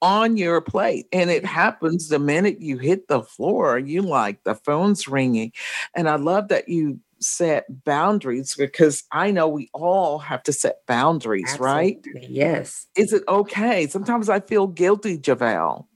on 0.00 0.36
your 0.36 0.60
plate 0.60 1.06
and 1.12 1.28
it 1.28 1.44
happens 1.44 2.08
the 2.08 2.20
minute 2.20 2.60
you 2.60 2.78
hit 2.78 3.08
the 3.08 3.20
floor 3.20 3.78
you 3.78 4.00
like 4.00 4.44
the 4.44 4.54
phone's 4.54 5.08
ringing 5.08 5.50
and 5.94 6.08
i 6.08 6.14
love 6.14 6.48
that 6.48 6.68
you 6.68 7.00
set 7.18 7.64
boundaries 7.84 8.54
because 8.56 9.02
i 9.10 9.32
know 9.32 9.48
we 9.48 9.68
all 9.74 10.20
have 10.20 10.40
to 10.40 10.52
set 10.52 10.86
boundaries 10.86 11.48
Absolutely. 11.48 12.12
right 12.14 12.30
yes 12.30 12.86
is 12.96 13.12
it 13.12 13.24
okay 13.26 13.88
sometimes 13.88 14.28
i 14.28 14.38
feel 14.38 14.68
guilty 14.68 15.18
javelle 15.18 15.88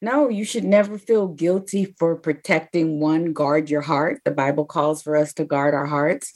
no, 0.00 0.28
you 0.28 0.44
should 0.44 0.64
never 0.64 0.98
feel 0.98 1.28
guilty 1.28 1.94
for 1.98 2.16
protecting 2.16 3.00
one, 3.00 3.32
guard 3.32 3.70
your 3.70 3.80
heart. 3.80 4.20
The 4.24 4.30
Bible 4.30 4.64
calls 4.64 5.02
for 5.02 5.16
us 5.16 5.32
to 5.34 5.44
guard 5.44 5.74
our 5.74 5.86
hearts. 5.86 6.32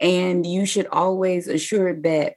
And 0.00 0.46
you 0.46 0.66
should 0.66 0.86
always 0.86 1.48
assure 1.48 1.94
that 2.02 2.36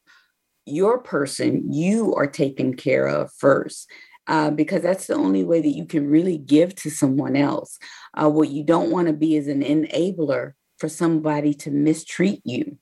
your 0.70 1.00
person, 1.00 1.72
you 1.72 2.14
are 2.16 2.28
taken 2.28 2.76
care 2.76 3.08
of 3.08 3.32
first. 3.34 3.90
Uh, 4.28 4.52
because 4.52 4.84
that's 4.84 5.08
the 5.08 5.16
only 5.16 5.44
way 5.44 5.60
that 5.60 5.70
you 5.70 5.84
can 5.84 6.08
really 6.08 6.38
give 6.38 6.76
to 6.76 6.92
someone 6.92 7.36
else. 7.36 7.80
Uh, 8.14 8.30
what 8.30 8.50
you 8.50 8.64
don't 8.64 8.92
want 8.92 9.08
to 9.08 9.14
be 9.14 9.36
is 9.36 9.48
an 9.48 9.64
enabler 9.64 10.52
for 10.78 10.88
somebody 10.88 11.52
to 11.52 11.72
mistreat 11.72 12.40
you. 12.46 12.78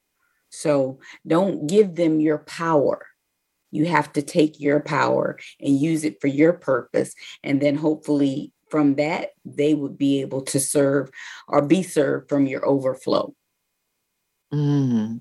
So 0.50 1.00
don't 1.26 1.66
give 1.66 1.96
them 1.96 2.20
your 2.20 2.40
power. 2.40 3.06
You 3.72 3.86
have 3.86 4.12
to 4.14 4.22
take 4.22 4.60
your 4.60 4.82
power 4.82 5.38
and 5.62 5.80
use 5.80 6.04
it 6.04 6.20
for 6.20 6.28
your 6.28 6.54
purpose. 6.54 7.14
And 7.44 7.62
then 7.62 7.76
hopefully 7.76 8.52
from 8.70 8.96
that, 8.96 9.30
they 9.46 9.74
would 9.74 9.98
be 9.98 10.22
able 10.22 10.42
to 10.42 10.60
serve 10.60 11.10
or 11.48 11.62
be 11.62 11.84
served 11.84 12.30
from 12.30 12.46
your 12.46 12.66
overflow. 12.66 13.34
Mm. 14.54 15.20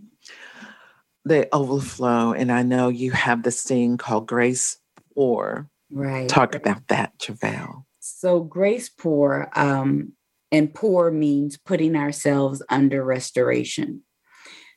The 1.27 1.49
overflow. 1.53 2.33
And 2.33 2.53
I 2.53 2.63
know 2.63 2.89
you 2.89 3.11
have 3.11 3.43
this 3.43 3.63
thing 3.63 3.97
called 3.97 4.27
Grace 4.27 4.79
Pour. 5.15 5.69
Right. 5.91 6.29
Talk 6.29 6.55
about 6.55 6.87
that, 6.89 7.19
Javelle. 7.19 7.85
So, 8.01 8.41
Grace 8.41 8.89
Pour, 8.89 9.51
um, 9.59 10.13
and 10.53 10.73
pour 10.73 11.11
means 11.11 11.57
putting 11.57 11.97
ourselves 11.97 12.63
under 12.69 13.05
restoration. 13.05 14.03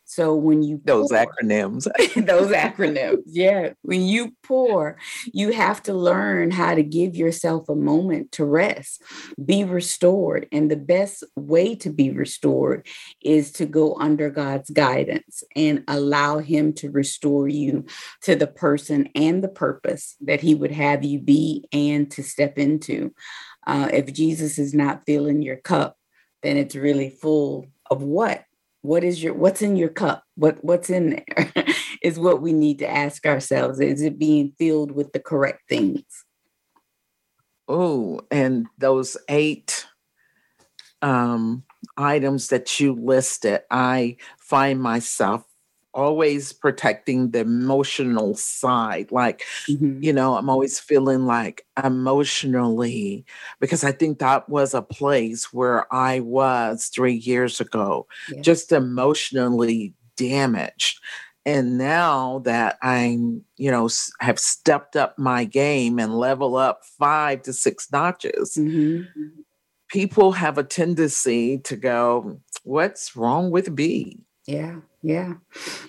So 0.09 0.33
when 0.33 0.63
you 0.63 0.81
those 0.85 1.09
pour, 1.09 1.19
acronyms, 1.19 1.83
those 2.25 2.51
acronyms, 2.51 3.21
yeah. 3.27 3.73
When 3.83 4.01
you 4.01 4.31
pour, 4.41 4.97
you 5.31 5.51
have 5.51 5.83
to 5.83 5.93
learn 5.93 6.49
how 6.49 6.73
to 6.73 6.81
give 6.81 7.15
yourself 7.15 7.69
a 7.69 7.75
moment 7.75 8.31
to 8.31 8.43
rest, 8.43 9.03
be 9.45 9.63
restored. 9.63 10.47
And 10.51 10.71
the 10.71 10.77
best 10.77 11.23
way 11.35 11.75
to 11.75 11.91
be 11.91 12.09
restored 12.09 12.87
is 13.21 13.51
to 13.53 13.67
go 13.67 13.97
under 13.99 14.31
God's 14.31 14.71
guidance 14.71 15.43
and 15.55 15.83
allow 15.87 16.39
Him 16.39 16.73
to 16.73 16.89
restore 16.89 17.47
you 17.47 17.85
to 18.23 18.35
the 18.35 18.47
person 18.47 19.09
and 19.13 19.43
the 19.43 19.47
purpose 19.47 20.15
that 20.21 20.41
He 20.41 20.55
would 20.55 20.71
have 20.71 21.03
you 21.03 21.19
be 21.19 21.65
and 21.71 22.09
to 22.13 22.23
step 22.23 22.57
into. 22.57 23.13
Uh, 23.67 23.89
if 23.93 24.11
Jesus 24.11 24.57
is 24.57 24.73
not 24.73 25.03
filling 25.05 25.43
your 25.43 25.57
cup, 25.57 25.97
then 26.41 26.57
it's 26.57 26.73
really 26.73 27.11
full 27.11 27.67
of 27.91 28.01
what? 28.01 28.43
What 28.81 29.03
is 29.03 29.21
your 29.21 29.33
what's 29.33 29.61
in 29.61 29.75
your 29.75 29.89
cup? 29.89 30.23
What 30.35 30.63
what's 30.63 30.89
in 30.89 31.09
there 31.09 31.65
is 32.03 32.19
what 32.19 32.41
we 32.41 32.53
need 32.53 32.79
to 32.79 32.89
ask 32.89 33.25
ourselves. 33.25 33.79
Is 33.79 34.01
it 34.01 34.17
being 34.17 34.53
filled 34.57 34.91
with 34.91 35.11
the 35.11 35.19
correct 35.19 35.63
things? 35.67 36.03
Oh, 37.67 38.21
and 38.31 38.67
those 38.77 39.17
eight 39.29 39.85
um, 41.01 41.63
items 41.97 42.47
that 42.47 42.79
you 42.79 42.93
listed, 42.93 43.61
I 43.69 44.17
find 44.39 44.81
myself 44.81 45.43
always 45.93 46.53
protecting 46.53 47.31
the 47.31 47.39
emotional 47.39 48.35
side. 48.35 49.11
Like, 49.11 49.43
mm-hmm. 49.67 50.01
you 50.01 50.13
know, 50.13 50.35
I'm 50.35 50.49
always 50.49 50.79
feeling 50.79 51.25
like 51.25 51.65
emotionally, 51.83 53.25
because 53.59 53.83
I 53.83 53.91
think 53.91 54.19
that 54.19 54.47
was 54.49 54.73
a 54.73 54.81
place 54.81 55.51
where 55.53 55.91
I 55.93 56.19
was 56.19 56.89
three 56.93 57.15
years 57.15 57.59
ago, 57.59 58.07
yes. 58.31 58.45
just 58.45 58.71
emotionally 58.71 59.93
damaged. 60.15 60.99
And 61.45 61.77
now 61.77 62.39
that 62.39 62.77
I'm, 62.83 63.43
you 63.57 63.71
know, 63.71 63.89
have 64.19 64.39
stepped 64.39 64.95
up 64.95 65.17
my 65.17 65.45
game 65.45 65.97
and 65.97 66.19
level 66.19 66.57
up 66.57 66.83
five 66.85 67.41
to 67.43 67.53
six 67.53 67.91
notches, 67.91 68.55
mm-hmm. 68.55 69.03
people 69.87 70.33
have 70.33 70.57
a 70.57 70.63
tendency 70.63 71.57
to 71.59 71.75
go, 71.75 72.39
What's 72.63 73.15
wrong 73.15 73.51
with 73.51 73.73
B? 73.73 74.19
Yeah, 74.45 74.81
yeah. 75.01 75.35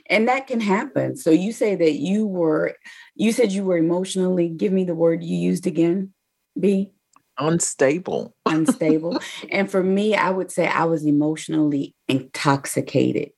And 0.08 0.28
that 0.28 0.46
can 0.46 0.60
happen. 0.60 1.16
So 1.16 1.30
you 1.30 1.52
say 1.52 1.74
that 1.74 1.94
you 1.94 2.26
were, 2.26 2.76
you 3.14 3.32
said 3.32 3.52
you 3.52 3.64
were 3.64 3.76
emotionally, 3.76 4.48
give 4.48 4.72
me 4.72 4.84
the 4.84 4.94
word 4.94 5.24
you 5.24 5.36
used 5.36 5.66
again, 5.66 6.12
B. 6.58 6.90
Unstable. 7.38 8.34
Unstable. 8.46 9.18
and 9.50 9.70
for 9.70 9.82
me, 9.82 10.14
I 10.14 10.30
would 10.30 10.50
say 10.50 10.66
I 10.66 10.84
was 10.84 11.04
emotionally 11.04 11.94
intoxicated. 12.08 13.30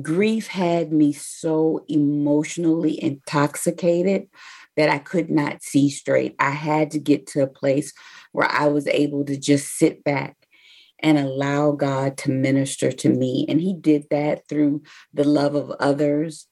Grief 0.00 0.46
had 0.46 0.92
me 0.92 1.12
so 1.12 1.84
emotionally 1.88 3.02
intoxicated 3.02 4.28
that 4.76 4.88
I 4.88 4.98
could 4.98 5.30
not 5.30 5.62
see 5.62 5.90
straight. 5.90 6.34
I 6.38 6.50
had 6.50 6.92
to 6.92 6.98
get 6.98 7.26
to 7.28 7.42
a 7.42 7.46
place 7.46 7.92
where 8.32 8.50
I 8.50 8.68
was 8.68 8.86
able 8.86 9.24
to 9.26 9.36
just 9.36 9.76
sit 9.76 10.02
back 10.02 10.41
and 11.02 11.18
allow 11.18 11.72
God 11.72 12.16
to 12.18 12.30
minister 12.30 12.92
to 12.92 13.08
me. 13.08 13.44
And 13.48 13.60
He 13.60 13.74
did 13.74 14.06
that 14.10 14.48
through 14.48 14.82
the 15.12 15.24
love 15.24 15.54
of 15.54 15.70
others. 15.72 16.46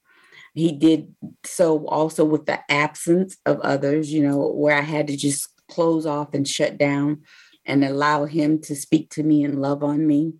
He 0.55 0.73
did 0.73 1.15
so 1.45 1.87
also 1.87 2.25
with 2.25 2.47
the 2.47 2.61
absence 2.71 3.37
of 3.47 3.61
others, 3.61 4.13
you 4.13 4.23
know, 4.23 4.49
where 4.49 4.77
I 4.77 4.83
had 4.83 5.07
to 5.07 5.17
just 5.17 5.49
close 5.71 6.07
off 6.07 6.35
and 6.35 6.47
shut 6.47 6.77
down 6.77 7.23
and 7.65 7.85
allow 7.85 8.25
Him 8.25 8.61
to 8.63 8.75
speak 8.75 9.11
to 9.11 9.23
me 9.23 9.45
and 9.45 9.63
love 9.63 9.85
on 9.85 10.07
me. 10.07 10.35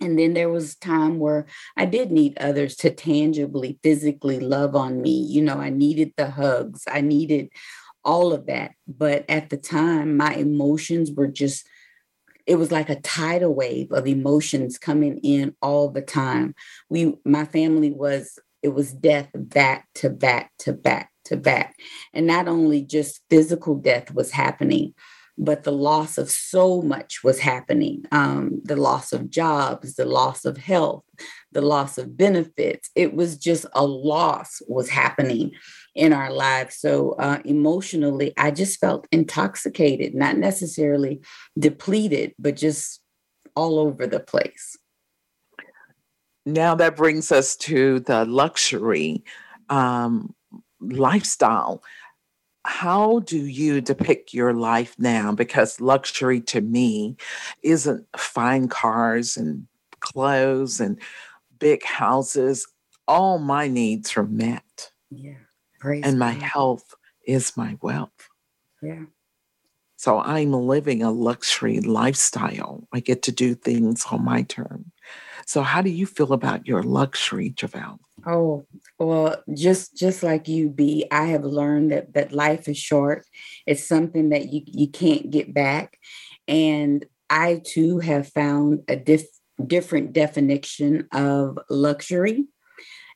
And 0.00 0.18
then 0.18 0.34
there 0.34 0.48
was 0.50 0.76
time 0.76 1.18
where 1.18 1.46
I 1.76 1.84
did 1.84 2.12
need 2.12 2.38
others 2.38 2.76
to 2.76 2.90
tangibly, 2.90 3.78
physically 3.82 4.38
love 4.38 4.76
on 4.76 5.02
me. 5.02 5.10
You 5.10 5.42
know, 5.42 5.56
I 5.56 5.70
needed 5.70 6.12
the 6.16 6.30
hugs, 6.30 6.84
I 6.88 7.00
needed 7.00 7.48
all 8.04 8.32
of 8.32 8.46
that. 8.46 8.72
But 8.86 9.24
at 9.28 9.50
the 9.50 9.56
time, 9.56 10.16
my 10.16 10.34
emotions 10.34 11.10
were 11.10 11.26
just 11.26 11.66
it 12.48 12.56
was 12.56 12.72
like 12.72 12.88
a 12.88 13.00
tidal 13.00 13.54
wave 13.54 13.92
of 13.92 14.06
emotions 14.06 14.78
coming 14.78 15.18
in 15.18 15.54
all 15.60 15.90
the 15.90 16.00
time. 16.00 16.54
We, 16.88 17.14
my 17.24 17.44
family 17.44 17.92
was, 17.92 18.38
it 18.62 18.68
was 18.68 18.90
death 18.90 19.28
back 19.34 19.86
to 19.96 20.08
back 20.08 20.50
to 20.60 20.72
back 20.72 21.12
to 21.26 21.36
back. 21.36 21.76
And 22.14 22.26
not 22.26 22.48
only 22.48 22.82
just 22.82 23.20
physical 23.28 23.74
death 23.74 24.14
was 24.14 24.30
happening, 24.30 24.94
but 25.36 25.62
the 25.62 25.72
loss 25.72 26.16
of 26.16 26.30
so 26.30 26.80
much 26.80 27.22
was 27.22 27.38
happening 27.38 28.04
um, 28.12 28.60
the 28.64 28.76
loss 28.76 29.12
of 29.12 29.30
jobs, 29.30 29.94
the 29.94 30.06
loss 30.06 30.46
of 30.46 30.56
health, 30.56 31.04
the 31.52 31.60
loss 31.60 31.98
of 31.98 32.16
benefits. 32.16 32.90
It 32.96 33.14
was 33.14 33.36
just 33.36 33.66
a 33.74 33.84
loss 33.84 34.62
was 34.66 34.88
happening 34.88 35.52
in 35.98 36.12
our 36.12 36.32
lives. 36.32 36.76
So 36.76 37.16
uh, 37.18 37.40
emotionally, 37.44 38.32
I 38.36 38.52
just 38.52 38.78
felt 38.78 39.08
intoxicated, 39.10 40.14
not 40.14 40.36
necessarily 40.36 41.20
depleted, 41.58 42.34
but 42.38 42.54
just 42.54 43.00
all 43.56 43.80
over 43.80 44.06
the 44.06 44.20
place. 44.20 44.78
Now 46.46 46.76
that 46.76 46.96
brings 46.96 47.32
us 47.32 47.56
to 47.56 47.98
the 48.00 48.24
luxury 48.24 49.24
um, 49.68 50.34
lifestyle. 50.80 51.82
How 52.64 53.18
do 53.20 53.36
you 53.36 53.80
depict 53.80 54.32
your 54.32 54.54
life 54.54 54.94
now? 54.98 55.32
Because 55.32 55.80
luxury 55.80 56.40
to 56.42 56.60
me 56.60 57.16
isn't 57.62 58.06
fine 58.16 58.68
cars 58.68 59.36
and 59.36 59.66
clothes 59.98 60.80
and 60.80 61.00
big 61.58 61.82
houses. 61.84 62.68
All 63.08 63.38
my 63.38 63.66
needs 63.66 64.16
are 64.16 64.26
met. 64.26 64.92
Yeah. 65.10 65.47
Praise 65.78 66.04
and 66.04 66.18
my 66.18 66.34
God. 66.34 66.42
health 66.42 66.94
is 67.26 67.56
my 67.56 67.76
wealth. 67.80 68.28
Yeah. 68.82 69.04
So 69.96 70.20
I'm 70.20 70.52
living 70.52 71.02
a 71.02 71.10
luxury 71.10 71.80
lifestyle. 71.80 72.86
I 72.92 73.00
get 73.00 73.22
to 73.24 73.32
do 73.32 73.56
things 73.56 74.04
on 74.10 74.24
my 74.24 74.42
term. 74.42 74.92
So 75.44 75.62
how 75.62 75.82
do 75.82 75.90
you 75.90 76.06
feel 76.06 76.32
about 76.32 76.68
your 76.68 76.84
luxury, 76.84 77.50
Javelle? 77.50 77.98
Oh, 78.26 78.64
well, 78.98 79.42
just 79.54 79.96
just 79.96 80.22
like 80.22 80.46
you, 80.46 80.68
B, 80.68 81.06
I 81.10 81.26
have 81.26 81.44
learned 81.44 81.90
that 81.92 82.14
that 82.14 82.32
life 82.32 82.68
is 82.68 82.78
short. 82.78 83.24
It's 83.66 83.84
something 83.84 84.28
that 84.30 84.52
you 84.52 84.62
you 84.66 84.88
can't 84.88 85.30
get 85.30 85.52
back. 85.52 85.98
And 86.46 87.04
I 87.30 87.60
too 87.64 87.98
have 87.98 88.28
found 88.28 88.84
a 88.88 88.96
diff, 88.96 89.26
different 89.64 90.12
definition 90.12 91.08
of 91.12 91.58
luxury. 91.68 92.46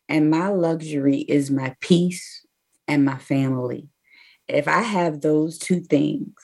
And 0.09 0.31
my 0.31 0.49
luxury 0.49 1.19
is 1.19 1.51
my 1.51 1.75
peace, 1.81 2.42
and 2.93 3.05
my 3.05 3.19
family. 3.19 3.89
If 4.49 4.69
I 4.69 4.83
have 4.83 5.21
those 5.21 5.59
two 5.59 5.81
things, 5.81 6.35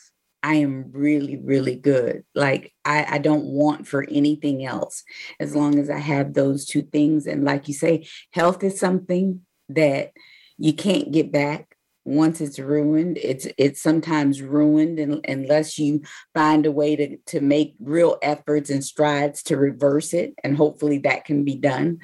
I 0.43 0.55
am 0.55 0.91
really, 0.93 1.37
really 1.37 1.77
good. 1.77 2.25
Like 2.35 2.73
I, 2.85 3.17
I 3.17 3.19
don't 3.19 3.45
want 3.45 3.87
for 3.87 4.07
anything 4.09 4.65
else 4.65 5.03
as 5.41 5.55
long 5.55 5.79
as 5.79 5.91
I 5.91 5.99
have 5.99 6.33
those 6.33 6.65
two 6.65 6.83
things. 6.83 7.27
And 7.27 7.45
like 7.45 7.69
you 7.69 7.75
say, 7.75 8.07
health 8.33 8.63
is 8.63 8.79
something 8.79 9.43
that 9.69 10.13
you 10.57 10.73
can't 10.73 11.13
get 11.13 11.33
back 11.33 11.75
once 12.05 12.41
it's 12.41 12.59
ruined 12.59 13.19
it's 13.19 13.47
it's 13.59 13.83
sometimes 13.83 14.41
ruined 14.41 14.99
and, 14.99 15.21
unless 15.29 15.79
you 15.79 16.01
find 16.33 16.65
a 16.65 16.73
way 16.73 16.97
to 16.97 17.19
to 17.27 17.43
make 17.43 17.75
real 17.79 18.17
efforts 18.23 18.71
and 18.71 18.83
strides 18.83 19.43
to 19.43 19.59
reverse 19.59 20.15
it 20.15 20.33
and 20.43 20.57
hopefully 20.57 20.97
that 20.97 21.27
can 21.27 21.45
be 21.45 21.55
done 21.55 21.99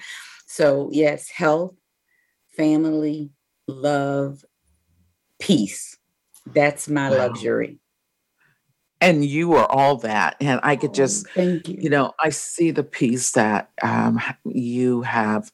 so 0.47 0.91
yes 0.93 1.31
health 1.31 1.75
family 2.55 3.31
love, 3.67 4.45
peace. 5.39 5.97
That's 6.47 6.89
my 6.89 7.11
wow. 7.11 7.17
luxury. 7.17 7.79
And 9.01 9.25
you 9.25 9.55
are 9.55 9.67
all 9.67 9.97
that. 9.99 10.37
And 10.41 10.61
I 10.63 10.77
could 10.77 10.95
just, 10.95 11.27
oh, 11.27 11.31
thank 11.35 11.69
you. 11.69 11.77
You 11.79 11.91
know, 11.91 12.13
I 12.23 12.31
see 12.31 12.71
the 12.71 12.83
peace 12.83 13.33
that 13.33 13.71
um, 13.83 14.21
you 14.45 15.03
have. 15.03 15.53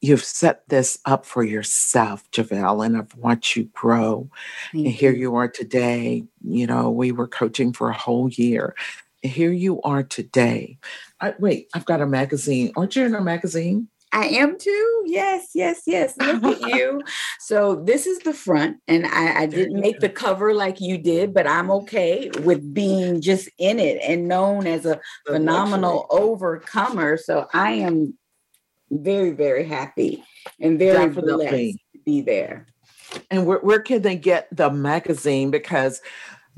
You've 0.00 0.24
set 0.24 0.62
this 0.68 0.98
up 1.04 1.26
for 1.26 1.42
yourself, 1.42 2.30
Javelle, 2.30 2.82
and 2.82 2.96
I've 2.96 3.14
watched 3.16 3.56
you 3.56 3.64
grow. 3.64 4.30
Thank 4.72 4.86
and 4.86 4.94
here 4.94 5.12
you. 5.12 5.34
are 5.34 5.48
today. 5.48 6.24
You 6.42 6.66
know, 6.68 6.90
we 6.90 7.10
were 7.12 7.26
coaching 7.26 7.72
for 7.72 7.90
a 7.90 7.98
whole 7.98 8.28
year. 8.30 8.74
Here 9.22 9.50
you 9.50 9.82
are 9.82 10.04
today. 10.04 10.78
I, 11.20 11.34
wait, 11.40 11.68
I've 11.74 11.84
got 11.84 12.00
a 12.00 12.06
magazine. 12.06 12.72
Aren't 12.76 12.94
you 12.94 13.04
in 13.04 13.14
a 13.16 13.20
magazine? 13.20 13.88
I 14.12 14.26
am 14.26 14.58
too. 14.58 15.02
Yes, 15.06 15.50
yes, 15.54 15.82
yes. 15.86 16.16
Look 16.16 16.62
at 16.62 16.68
you. 16.74 17.02
So 17.40 17.76
this 17.76 18.06
is 18.06 18.18
the 18.20 18.32
front, 18.32 18.78
and 18.88 19.06
I, 19.06 19.42
I, 19.42 19.46
didn't 19.46 19.80
make 19.80 20.00
the 20.00 20.08
cover 20.08 20.54
like 20.54 20.80
you 20.80 20.98
did, 20.98 21.34
but 21.34 21.46
I'm 21.46 21.70
okay 21.70 22.30
with 22.42 22.72
being 22.72 23.20
just 23.20 23.48
in 23.58 23.78
it 23.78 23.98
and 24.02 24.26
known 24.26 24.66
as 24.66 24.86
a 24.86 25.00
phenomenal 25.26 26.06
overcomer. 26.10 27.16
So 27.18 27.48
I 27.52 27.72
am 27.72 28.16
very, 28.90 29.30
very 29.30 29.64
happy 29.64 30.24
and 30.60 30.78
very 30.78 31.06
Definitely. 31.06 31.46
blessed 31.46 31.78
to 31.92 31.98
be 32.04 32.20
there. 32.22 32.66
And 33.30 33.46
where, 33.46 33.58
where 33.58 33.80
can 33.80 34.02
they 34.02 34.16
get 34.16 34.48
the 34.52 34.70
magazine? 34.70 35.50
Because 35.50 36.00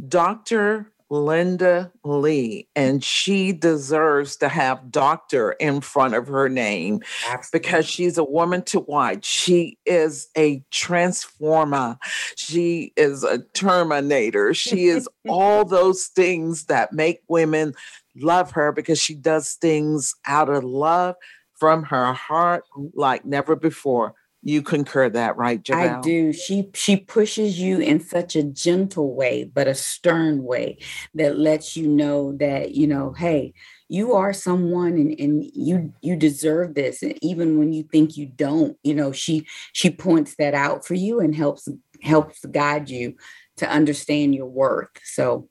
Dr. 0.08 0.92
Linda 1.10 1.90
Lee, 2.04 2.68
and 2.76 3.02
she 3.02 3.52
deserves 3.52 4.36
to 4.36 4.48
have 4.48 4.92
doctor 4.92 5.52
in 5.52 5.80
front 5.80 6.14
of 6.14 6.28
her 6.28 6.48
name 6.48 7.02
Absolutely. 7.28 7.58
because 7.58 7.86
she's 7.86 8.16
a 8.16 8.24
woman 8.24 8.62
to 8.62 8.80
watch. 8.80 9.24
She 9.24 9.76
is 9.84 10.28
a 10.36 10.62
transformer. 10.70 11.98
She 12.36 12.92
is 12.96 13.24
a 13.24 13.38
terminator. 13.54 14.54
She 14.54 14.86
is 14.86 15.08
all 15.28 15.64
those 15.64 16.06
things 16.06 16.66
that 16.66 16.92
make 16.92 17.22
women 17.28 17.74
love 18.16 18.52
her 18.52 18.70
because 18.70 19.02
she 19.02 19.14
does 19.14 19.54
things 19.54 20.14
out 20.26 20.48
of 20.48 20.62
love 20.62 21.16
from 21.54 21.82
her 21.84 22.12
heart 22.12 22.64
like 22.94 23.24
never 23.24 23.56
before. 23.56 24.14
You 24.42 24.62
concur 24.62 25.10
that, 25.10 25.36
right, 25.36 25.62
Javelle? 25.62 25.98
I 25.98 26.00
do. 26.00 26.32
She 26.32 26.70
she 26.74 26.96
pushes 26.96 27.60
you 27.60 27.78
in 27.78 28.00
such 28.00 28.36
a 28.36 28.42
gentle 28.42 29.14
way, 29.14 29.44
but 29.44 29.68
a 29.68 29.74
stern 29.74 30.44
way 30.44 30.78
that 31.14 31.38
lets 31.38 31.76
you 31.76 31.86
know 31.86 32.32
that, 32.38 32.74
you 32.74 32.86
know, 32.86 33.12
hey, 33.12 33.52
you 33.88 34.14
are 34.14 34.32
someone 34.32 34.94
and, 34.94 35.14
and 35.20 35.44
you 35.54 35.92
you 36.00 36.16
deserve 36.16 36.74
this. 36.74 37.02
And 37.02 37.22
even 37.22 37.58
when 37.58 37.74
you 37.74 37.82
think 37.82 38.16
you 38.16 38.26
don't, 38.26 38.78
you 38.82 38.94
know, 38.94 39.12
she 39.12 39.46
she 39.74 39.90
points 39.90 40.36
that 40.36 40.54
out 40.54 40.86
for 40.86 40.94
you 40.94 41.20
and 41.20 41.34
helps 41.34 41.68
helps 42.02 42.42
guide 42.46 42.88
you 42.88 43.16
to 43.58 43.68
understand 43.68 44.34
your 44.34 44.46
worth. 44.46 44.88
So 45.04 45.49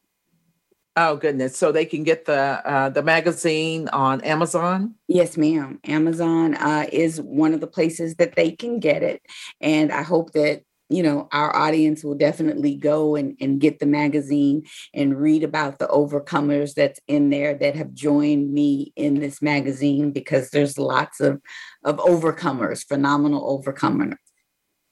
Oh 1.02 1.16
goodness! 1.16 1.56
So 1.56 1.72
they 1.72 1.86
can 1.86 2.04
get 2.04 2.26
the 2.26 2.62
uh, 2.70 2.89
the 2.89 3.02
magazine 3.02 3.88
on 3.88 4.20
Amazon. 4.20 4.95
Yes, 5.08 5.38
ma'am. 5.38 5.80
Amazon 5.86 6.56
uh, 6.56 6.88
is 6.91 7.22
one 7.22 7.54
of 7.54 7.62
the 7.62 7.68
places 7.68 8.16
that 8.16 8.36
they 8.36 8.52
can 8.52 8.82
get 8.82 9.02
it, 9.02 9.22
and 9.62 9.93
I 9.93 10.02
hope 10.02 10.34
that 10.34 10.64
you 10.89 11.02
know 11.02 11.30
our 11.32 11.56
audience 11.56 12.04
will 12.04 12.16
definitely 12.16 12.76
go 12.76 13.16
and, 13.16 13.38
and 13.39 13.62
get 13.62 13.80
the 13.80 13.86
magazine 13.86 14.64
and 14.93 15.18
read 15.18 15.45
about 15.45 15.80
the 15.80 15.88
overcomers 15.88 16.74
that's 16.74 17.00
in 17.08 17.30
there 17.30 17.54
that 17.54 17.78
have 17.78 17.93
joined 17.93 18.52
me 18.52 18.91
in 18.97 19.22
this 19.22 19.41
magazine 19.41 20.12
because 20.12 20.50
there's 20.50 20.78
lots 20.78 21.22
of 21.22 21.41
of 21.86 21.95
overcomers, 22.00 22.86
phenomenal 22.86 23.64
overcomers 23.64 24.18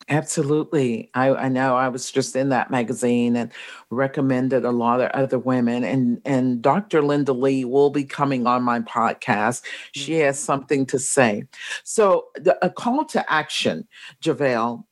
Absolutely. 0.10 1.10
I, 1.14 1.32
I 1.32 1.50
know 1.50 1.76
I 1.76 1.90
was 1.90 2.10
just 2.10 2.36
in 2.36 2.48
that 2.50 2.72
magazine 2.72 3.36
and 3.36 3.52
recommended 3.90 4.64
a 4.64 4.72
lot 4.72 5.02
of 5.02 5.12
other 5.12 5.38
women. 5.38 5.84
And, 5.84 6.22
and 6.24 6.62
Dr. 6.62 7.02
Linda 7.02 7.34
Lee 7.34 7.66
will 7.66 7.90
be 7.90 8.06
coming 8.06 8.48
on 8.48 8.64
my 8.64 8.80
podcast. 8.80 9.64
She 9.92 10.14
mm-hmm. 10.14 10.22
has 10.28 10.40
something 10.40 10.86
to 10.88 11.00
say. 11.00 11.44
So, 11.84 12.28
the, 12.36 12.58
a 12.66 12.70
call 12.70 13.04
to 13.06 13.32
action, 13.32 13.88
Javelle. 14.22 14.88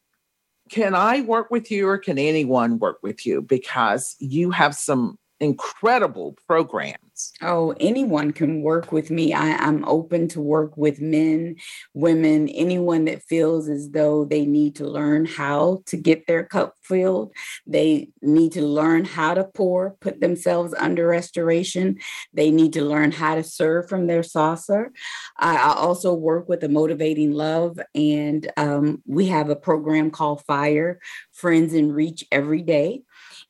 Can 0.69 0.95
I 0.95 1.21
work 1.21 1.51
with 1.51 1.69
you 1.69 1.87
or 1.87 1.99
can 1.99 2.17
anyone 2.17 2.79
work 2.79 2.97
with 3.03 3.25
you? 3.25 3.41
Because 3.41 4.15
you 4.19 4.49
have 4.49 4.75
some 4.75 5.17
incredible 5.39 6.35
programs. 6.47 7.04
Oh, 7.41 7.73
anyone 7.79 8.31
can 8.31 8.61
work 8.61 8.91
with 8.91 9.09
me. 9.11 9.33
I, 9.33 9.67
am 9.67 9.83
open 9.85 10.27
to 10.29 10.41
work 10.41 10.75
with 10.77 11.01
men, 11.01 11.57
women, 11.93 12.47
anyone 12.49 13.05
that 13.05 13.23
feels 13.23 13.69
as 13.69 13.89
though 13.89 14.25
they 14.25 14.45
need 14.45 14.75
to 14.77 14.87
learn 14.87 15.25
how 15.25 15.83
to 15.87 15.97
get 15.97 16.27
their 16.27 16.43
cup 16.43 16.75
filled. 16.81 17.33
They 17.67 18.09
need 18.21 18.53
to 18.53 18.61
learn 18.61 19.05
how 19.05 19.33
to 19.33 19.43
pour, 19.43 19.97
put 19.99 20.21
themselves 20.21 20.73
under 20.77 21.07
restoration. 21.07 21.99
They 22.33 22.51
need 22.51 22.73
to 22.73 22.83
learn 22.83 23.11
how 23.11 23.35
to 23.35 23.43
serve 23.43 23.89
from 23.89 24.07
their 24.07 24.23
saucer. 24.23 24.91
I, 25.37 25.55
I 25.57 25.73
also 25.75 26.13
work 26.13 26.49
with 26.49 26.63
a 26.63 26.69
motivating 26.69 27.31
love, 27.33 27.79
and 27.93 28.51
um, 28.57 29.01
we 29.05 29.27
have 29.27 29.49
a 29.49 29.55
program 29.55 30.11
called 30.11 30.43
Fire 30.45 30.99
Friends 31.33 31.73
in 31.73 31.91
Reach 31.91 32.23
every 32.31 32.61
day 32.61 33.03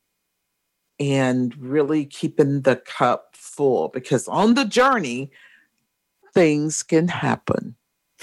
and 1.00 1.56
really 1.58 2.06
keeping 2.06 2.62
the 2.62 2.76
cup 2.76 3.36
full 3.36 3.90
because 3.90 4.28
on 4.28 4.56
the 4.56 4.66
journey, 4.66 5.32
things 6.34 6.84
can 6.84 7.08
happen. 7.08 7.76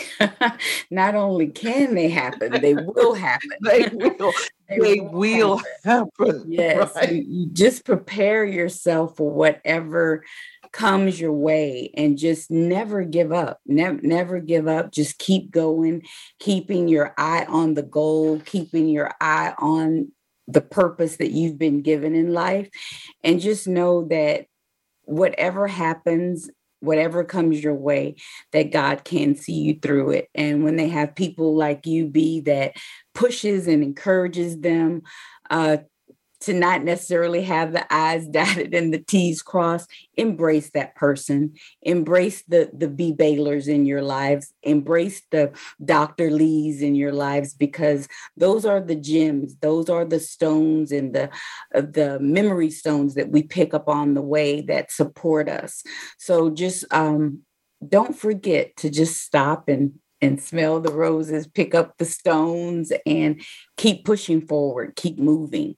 Not 0.90 1.14
only 1.14 1.48
can 1.48 1.94
they 1.94 2.08
happen, 2.08 2.60
they 2.60 2.74
will 2.74 3.14
happen. 3.14 3.50
they 3.62 3.88
will. 3.92 4.32
they, 4.68 4.78
they 4.78 5.00
will, 5.00 5.10
will 5.10 5.56
happen. 5.58 6.10
happen. 6.18 6.44
Yes. 6.48 6.94
Right? 6.94 7.12
You, 7.12 7.24
you 7.26 7.46
just 7.52 7.84
prepare 7.84 8.44
yourself 8.44 9.16
for 9.16 9.30
whatever 9.30 10.24
comes 10.72 11.18
your 11.20 11.32
way 11.32 11.90
and 11.96 12.18
just 12.18 12.50
never 12.50 13.02
give 13.02 13.32
up. 13.32 13.60
Never 13.66 13.98
never 14.02 14.40
give 14.40 14.68
up. 14.68 14.92
Just 14.92 15.18
keep 15.18 15.50
going, 15.50 16.02
keeping 16.38 16.88
your 16.88 17.14
eye 17.16 17.46
on 17.48 17.74
the 17.74 17.82
goal, 17.82 18.40
keeping 18.44 18.88
your 18.88 19.12
eye 19.20 19.54
on 19.58 20.12
the 20.48 20.60
purpose 20.60 21.16
that 21.16 21.32
you've 21.32 21.58
been 21.58 21.82
given 21.82 22.14
in 22.14 22.32
life 22.32 22.68
and 23.24 23.40
just 23.40 23.66
know 23.66 24.06
that 24.08 24.46
whatever 25.02 25.66
happens 25.66 26.50
whatever 26.80 27.24
comes 27.24 27.62
your 27.62 27.74
way, 27.74 28.16
that 28.52 28.72
God 28.72 29.04
can 29.04 29.34
see 29.34 29.54
you 29.54 29.78
through 29.80 30.10
it. 30.10 30.28
And 30.34 30.64
when 30.64 30.76
they 30.76 30.88
have 30.88 31.14
people 31.14 31.56
like 31.56 31.86
you 31.86 32.06
be 32.06 32.40
that 32.42 32.74
pushes 33.14 33.66
and 33.66 33.82
encourages 33.82 34.60
them 34.60 35.02
uh, 35.50 35.78
to 36.46 36.52
not 36.52 36.84
necessarily 36.84 37.42
have 37.42 37.72
the 37.72 37.92
I's 37.92 38.26
dotted 38.28 38.72
and 38.72 38.94
the 38.94 38.98
T's 38.98 39.42
crossed, 39.42 39.90
embrace 40.16 40.70
that 40.70 40.94
person. 40.94 41.54
Embrace 41.82 42.42
the, 42.48 42.70
the 42.72 42.88
B. 42.88 43.12
Baylors 43.12 43.68
in 43.68 43.84
your 43.84 44.02
lives. 44.02 44.52
Embrace 44.62 45.22
the 45.30 45.52
Dr. 45.84 46.30
Lees 46.30 46.82
in 46.82 46.94
your 46.94 47.12
lives 47.12 47.52
because 47.52 48.08
those 48.36 48.64
are 48.64 48.80
the 48.80 48.94
gems. 48.94 49.56
Those 49.60 49.90
are 49.90 50.04
the 50.04 50.20
stones 50.20 50.92
and 50.92 51.14
the, 51.14 51.30
uh, 51.74 51.82
the 51.82 52.18
memory 52.20 52.70
stones 52.70 53.14
that 53.14 53.30
we 53.30 53.42
pick 53.42 53.74
up 53.74 53.88
on 53.88 54.14
the 54.14 54.22
way 54.22 54.60
that 54.62 54.92
support 54.92 55.48
us. 55.48 55.82
So 56.18 56.50
just 56.50 56.84
um, 56.92 57.42
don't 57.86 58.16
forget 58.16 58.76
to 58.78 58.90
just 58.90 59.20
stop 59.20 59.68
and 59.68 59.98
and 60.22 60.40
smell 60.42 60.80
the 60.80 60.92
roses, 60.92 61.46
pick 61.46 61.74
up 61.74 61.98
the 61.98 62.06
stones, 62.06 62.90
and 63.04 63.42
keep 63.76 64.06
pushing 64.06 64.40
forward, 64.46 64.96
keep 64.96 65.18
moving. 65.18 65.76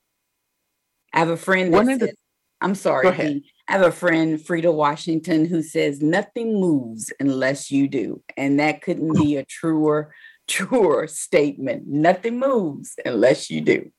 I 1.19 1.23
have 1.23 1.31
a 1.31 1.37
friend 1.37 1.75
that 1.75 1.85
says, 1.85 1.99
the, 1.99 2.15
I'm 2.61 2.77
sorry. 2.77 3.43
I 3.67 3.73
have 3.73 3.83
a 3.83 3.91
friend, 3.91 4.41
Frida 4.41 4.71
Washington, 4.71 5.47
who 5.47 5.63
says 5.65 6.01
nothing 6.01 6.61
moves 6.61 7.13
unless 7.19 7.73
you 7.73 7.89
do. 7.89 8.23
And 8.37 8.61
that 8.61 8.83
couldn't 8.83 9.15
be 9.15 9.35
a 9.35 9.45
truer, 9.45 10.15
truer 10.47 11.09
statement. 11.09 11.89
Nothing 11.89 12.39
moves 12.39 12.95
unless 13.05 13.51
you 13.51 13.63
do. 13.63 13.91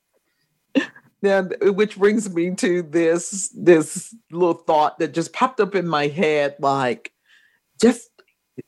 Now, 1.22 1.44
which 1.62 1.98
brings 1.98 2.34
me 2.34 2.56
to 2.56 2.84
this 2.84 3.54
this 3.54 4.16
little 4.32 4.54
thought 4.54 5.00
that 5.00 5.14
just 5.14 5.34
popped 5.34 5.60
up 5.60 5.76
in 5.76 5.86
my 5.86 6.08
head, 6.08 6.56
like, 6.62 7.12
just 7.82 8.10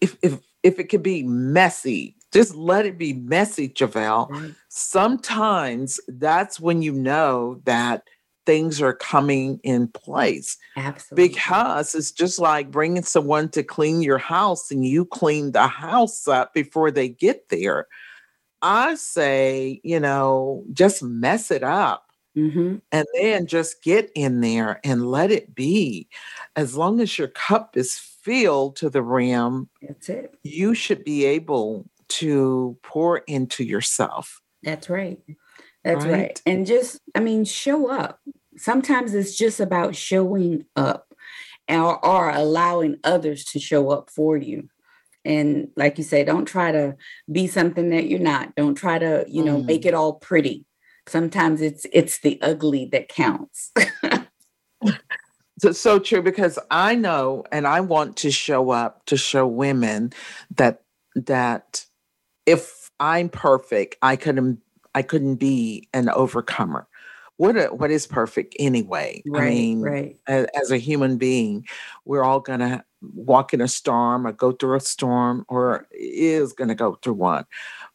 if 0.02 0.18
if 0.22 0.40
if 0.62 0.78
it 0.78 0.90
could 0.90 1.04
be 1.04 1.24
messy, 1.24 2.18
just 2.34 2.54
let 2.54 2.86
it 2.86 2.98
be 2.98 3.14
messy, 3.14 3.70
Javelle. 3.70 4.28
Right. 4.30 4.52
Sometimes 4.68 6.02
that's 6.10 6.60
when 6.60 6.82
you 6.82 6.92
know 6.92 7.62
that 7.64 8.04
things 8.46 8.82
are 8.82 8.94
coming 8.94 9.60
in 9.64 9.88
place. 9.88 10.58
Absolutely. 10.76 11.28
Because 11.28 11.96
it's 11.96 12.12
just 12.12 12.40
like 12.40 12.72
bringing 12.72 13.04
someone 13.04 13.50
to 13.50 13.64
clean 13.64 14.02
your 14.02 14.18
house 14.18 14.72
and 14.72 14.86
you 14.86 15.06
clean 15.06 15.52
the 15.52 15.68
house 15.68 16.28
up 16.28 16.54
before 16.54 16.92
they 16.92 17.10
get 17.10 17.50
there. 17.50 17.88
I 18.62 18.96
say, 18.96 19.82
you 19.84 20.00
know, 20.00 20.64
just 20.74 21.02
mess 21.04 21.52
it 21.52 21.64
up 21.64 22.12
Mm-hmm. 22.38 22.78
And 22.92 23.08
then 23.14 23.46
just 23.46 23.84
get 23.84 24.12
in 24.16 24.42
there 24.42 24.80
and 24.84 25.10
let 25.10 25.32
it 25.32 25.54
be. 25.54 26.08
As 26.56 26.76
long 26.78 27.02
as 27.02 27.18
your 27.18 27.28
cup 27.28 27.76
is 27.76 27.98
filled 27.98 28.76
to 28.78 28.90
the 28.90 29.02
rim, 29.02 29.70
That's 29.82 30.10
it. 30.10 30.34
you 30.44 30.74
should 30.74 31.04
be 31.04 31.26
able 31.26 31.90
to 32.10 32.78
pour 32.84 33.20
into 33.20 33.64
yourself. 33.64 34.42
That's 34.64 34.90
right. 34.90 35.20
That's 35.84 36.06
right. 36.06 36.14
Right. 36.14 36.42
And 36.46 36.66
just, 36.66 37.00
I 37.16 37.20
mean, 37.20 37.46
show 37.46 37.90
up. 37.90 38.20
Sometimes 38.58 39.14
it's 39.14 39.36
just 39.36 39.60
about 39.60 39.96
showing 39.96 40.66
up 40.76 41.14
or, 41.70 42.06
or 42.06 42.30
allowing 42.30 42.98
others 43.04 43.46
to 43.46 43.60
show 43.60 43.90
up 43.90 44.10
for 44.10 44.38
you. 44.38 44.70
And 45.24 45.70
like 45.76 45.98
you 45.98 46.04
say, 46.04 46.24
don't 46.24 46.46
try 46.46 46.72
to 46.72 46.96
be 47.32 47.48
something 47.48 47.90
that 47.90 48.08
you're 48.08 48.20
not. 48.20 48.56
Don't 48.56 48.76
try 48.76 49.00
to, 49.00 49.26
you 49.28 49.44
know, 49.44 49.58
Mm. 49.62 49.66
make 49.66 49.86
it 49.86 49.94
all 49.94 50.14
pretty. 50.14 50.66
Sometimes 51.08 51.62
it's 51.62 51.86
it's 51.92 52.20
the 52.22 52.40
ugly 52.42 52.86
that 52.92 53.08
counts. 53.10 53.72
So, 55.60 55.72
so 55.74 56.00
true 56.00 56.24
because 56.24 56.58
I 56.72 56.96
know 56.96 57.44
and 57.52 57.68
I 57.68 57.82
want 57.82 58.18
to 58.18 58.32
show 58.32 58.72
up 58.72 59.06
to 59.06 59.16
show 59.16 59.46
women 59.46 60.12
that 60.56 60.82
that 61.14 61.86
if 62.48 62.90
I'm 63.00 63.30
perfect, 63.30 63.96
I 64.02 64.16
couldn't 64.16 64.60
I 64.96 65.02
couldn't 65.02 65.36
be 65.36 65.88
an 65.94 66.10
overcomer. 66.10 66.88
What 67.38 67.58
a, 67.58 67.68
what 67.68 67.92
is 67.92 68.06
perfect 68.06 68.56
anyway? 68.60 69.24
right, 69.26 69.42
I 69.42 69.50
mean, 69.50 69.82
right. 69.82 70.18
as, 70.28 70.48
as 70.62 70.72
a 70.72 70.78
human 70.78 71.18
being, 71.18 71.66
we're 72.06 72.24
all 72.24 72.40
gonna 72.40 72.84
walk 73.02 73.54
in 73.54 73.62
a 73.62 73.68
storm 73.68 74.28
or 74.28 74.32
go 74.32 74.52
through 74.52 74.76
a 74.76 74.80
storm 74.80 75.46
or 75.50 75.88
is 75.92 76.54
gonna 76.54 76.76
go 76.76 76.96
through 76.96 77.14
one. 77.14 77.46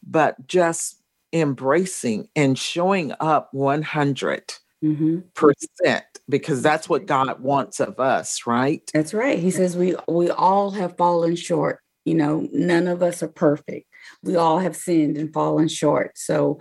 But 0.03 0.47
just 0.47 1.01
embracing 1.32 2.28
and 2.34 2.59
showing 2.59 3.12
up 3.20 3.49
100 3.53 4.55
hmm 4.82 5.18
percent 5.34 6.05
because 6.28 6.62
that's 6.62 6.88
what 6.88 7.07
God 7.07 7.40
wants 7.40 7.78
of 7.78 8.01
us, 8.01 8.47
right? 8.47 8.90
That's 8.92 9.14
right. 9.14 9.38
He 9.38 9.51
says 9.51 9.76
we 9.76 9.94
we 10.09 10.30
all 10.30 10.70
have 10.72 10.97
fallen 10.97 11.36
short. 11.36 11.80
You 12.05 12.14
know, 12.14 12.49
none 12.53 12.88
of 12.88 13.03
us 13.03 13.22
are 13.22 13.28
perfect. 13.28 13.86
We 14.22 14.36
all 14.36 14.59
have 14.59 14.76
sinned 14.76 15.16
and 15.16 15.32
fallen 15.32 15.68
short. 15.68 16.16
So 16.16 16.59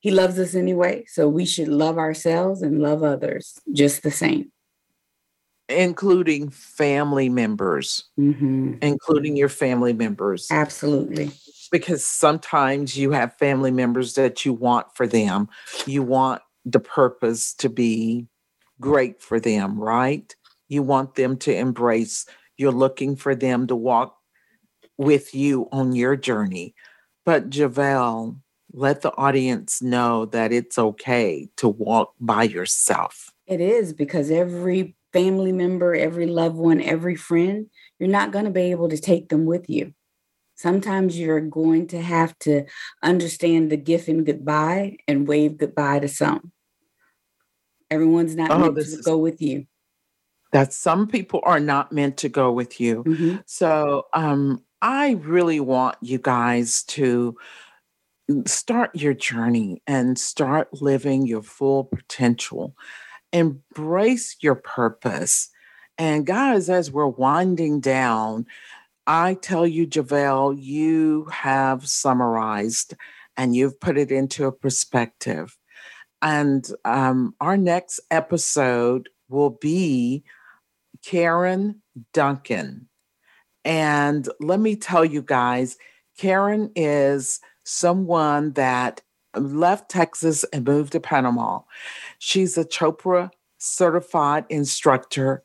he 0.00 0.10
loves 0.10 0.38
us 0.38 0.54
anyway. 0.54 1.04
So 1.08 1.28
we 1.28 1.44
should 1.44 1.68
love 1.68 1.98
ourselves 1.98 2.62
and 2.62 2.80
love 2.80 3.02
others 3.02 3.58
just 3.72 4.02
the 4.02 4.10
same. 4.10 4.52
Including 5.68 6.50
family 6.50 7.28
members, 7.28 8.04
hmm 8.16 8.74
including 8.82 9.36
your 9.36 9.48
family 9.48 9.92
members, 9.92 10.48
Absolutely. 10.50 11.30
because 11.70 12.04
sometimes 12.04 12.96
you 12.96 13.10
have 13.10 13.36
family 13.38 13.70
members 13.70 14.14
that 14.14 14.44
you 14.44 14.52
want 14.52 14.86
for 14.94 15.06
them. 15.06 15.48
You 15.86 16.02
want 16.02 16.42
the 16.64 16.80
purpose 16.80 17.54
to 17.54 17.68
be 17.68 18.26
great 18.80 19.22
for 19.22 19.40
them, 19.40 19.78
right? 19.80 20.34
You 20.68 20.82
want 20.82 21.14
them 21.14 21.36
to 21.38 21.56
embrace, 21.56 22.26
you're 22.56 22.72
looking 22.72 23.16
for 23.16 23.34
them 23.34 23.66
to 23.68 23.76
walk 23.76 24.16
with 24.98 25.34
you 25.34 25.68
on 25.72 25.94
your 25.94 26.16
journey. 26.16 26.74
But 27.26 27.50
Javelle, 27.50 28.40
let 28.72 29.02
the 29.02 29.12
audience 29.16 29.82
know 29.82 30.26
that 30.26 30.52
it's 30.52 30.78
okay 30.78 31.48
to 31.56 31.68
walk 31.68 32.14
by 32.20 32.44
yourself. 32.44 33.30
It 33.48 33.60
is 33.60 33.92
because 33.92 34.30
every 34.30 34.96
family 35.12 35.50
member, 35.52 35.94
every 35.94 36.26
loved 36.26 36.54
one, 36.56 36.80
every 36.80 37.16
friend, 37.16 37.66
you're 37.98 38.08
not 38.08 38.30
going 38.30 38.44
to 38.44 38.50
be 38.52 38.70
able 38.70 38.88
to 38.88 38.96
take 38.98 39.28
them 39.28 39.44
with 39.44 39.68
you. 39.68 39.92
Sometimes 40.54 41.18
you're 41.18 41.40
going 41.40 41.88
to 41.88 42.00
have 42.00 42.38
to 42.40 42.64
understand 43.02 43.70
the 43.70 43.76
gift 43.76 44.06
and 44.08 44.24
goodbye 44.24 44.96
and 45.08 45.26
wave 45.26 45.58
goodbye 45.58 45.98
to 45.98 46.08
some. 46.08 46.52
Everyone's 47.90 48.36
not 48.36 48.52
Oh, 48.52 48.58
meant 48.58 48.76
to 48.76 48.82
is- 48.82 49.00
go 49.00 49.18
with 49.18 49.42
you. 49.42 49.66
That 50.52 50.72
some 50.72 51.08
people 51.08 51.40
are 51.42 51.60
not 51.60 51.90
meant 51.92 52.16
to 52.18 52.28
go 52.28 52.52
with 52.52 52.80
you. 52.80 53.02
Mhm. 53.04 53.42
So 53.46 54.04
um, 54.12 54.62
I 54.88 55.14
really 55.24 55.58
want 55.58 55.96
you 56.00 56.18
guys 56.18 56.84
to 56.84 57.36
start 58.44 58.94
your 58.94 59.14
journey 59.14 59.82
and 59.84 60.16
start 60.16 60.80
living 60.80 61.26
your 61.26 61.42
full 61.42 61.82
potential. 61.82 62.76
Embrace 63.32 64.36
your 64.42 64.54
purpose. 64.54 65.50
And 65.98 66.24
guys, 66.24 66.70
as 66.70 66.92
we're 66.92 67.08
winding 67.08 67.80
down, 67.80 68.46
I 69.08 69.34
tell 69.34 69.66
you, 69.66 69.88
Javelle, 69.88 70.52
you 70.52 71.24
have 71.32 71.88
summarized 71.88 72.94
and 73.36 73.56
you've 73.56 73.80
put 73.80 73.98
it 73.98 74.12
into 74.12 74.46
a 74.46 74.52
perspective. 74.52 75.58
And 76.22 76.64
um, 76.84 77.34
our 77.40 77.56
next 77.56 77.98
episode 78.12 79.08
will 79.28 79.50
be 79.50 80.22
Karen 81.04 81.82
Duncan. 82.12 82.88
And 83.66 84.28
let 84.38 84.60
me 84.60 84.76
tell 84.76 85.04
you 85.04 85.22
guys, 85.22 85.76
Karen 86.16 86.70
is 86.76 87.40
someone 87.64 88.52
that 88.52 89.02
left 89.34 89.90
Texas 89.90 90.44
and 90.52 90.64
moved 90.64 90.92
to 90.92 91.00
Panama. 91.00 91.60
She's 92.20 92.56
a 92.56 92.64
Chopra 92.64 93.28
certified 93.58 94.44
instructor, 94.50 95.42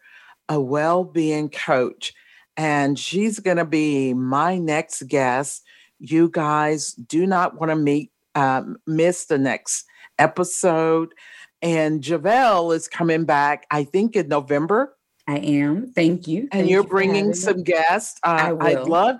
a 0.47 0.61
well 0.61 1.03
being 1.03 1.49
coach, 1.49 2.13
and 2.55 2.97
she's 2.99 3.39
going 3.39 3.57
to 3.57 3.65
be 3.65 4.13
my 4.13 4.59
next 4.59 5.07
guest. 5.07 5.63
You 5.97 6.29
guys 6.29 6.93
do 6.93 7.25
not 7.25 7.59
want 7.59 7.71
to 7.71 7.75
meet, 7.75 8.11
um, 8.35 8.77
miss 8.85 9.25
the 9.25 9.39
next 9.39 9.85
episode. 10.19 11.15
And 11.63 12.03
Javelle 12.03 12.71
is 12.71 12.87
coming 12.87 13.25
back, 13.25 13.65
I 13.71 13.83
think, 13.83 14.15
in 14.15 14.27
November 14.27 14.95
I 15.31 15.37
am. 15.37 15.91
Thank 15.93 16.27
you. 16.27 16.41
and 16.41 16.51
Thank 16.51 16.69
you're 16.69 16.83
you 16.83 16.89
bringing 16.89 17.27
me. 17.29 17.33
some 17.33 17.63
guests. 17.63 18.19
I 18.23 18.51
Uh, 18.51 18.57
I'd 18.59 18.79
love, 18.87 19.15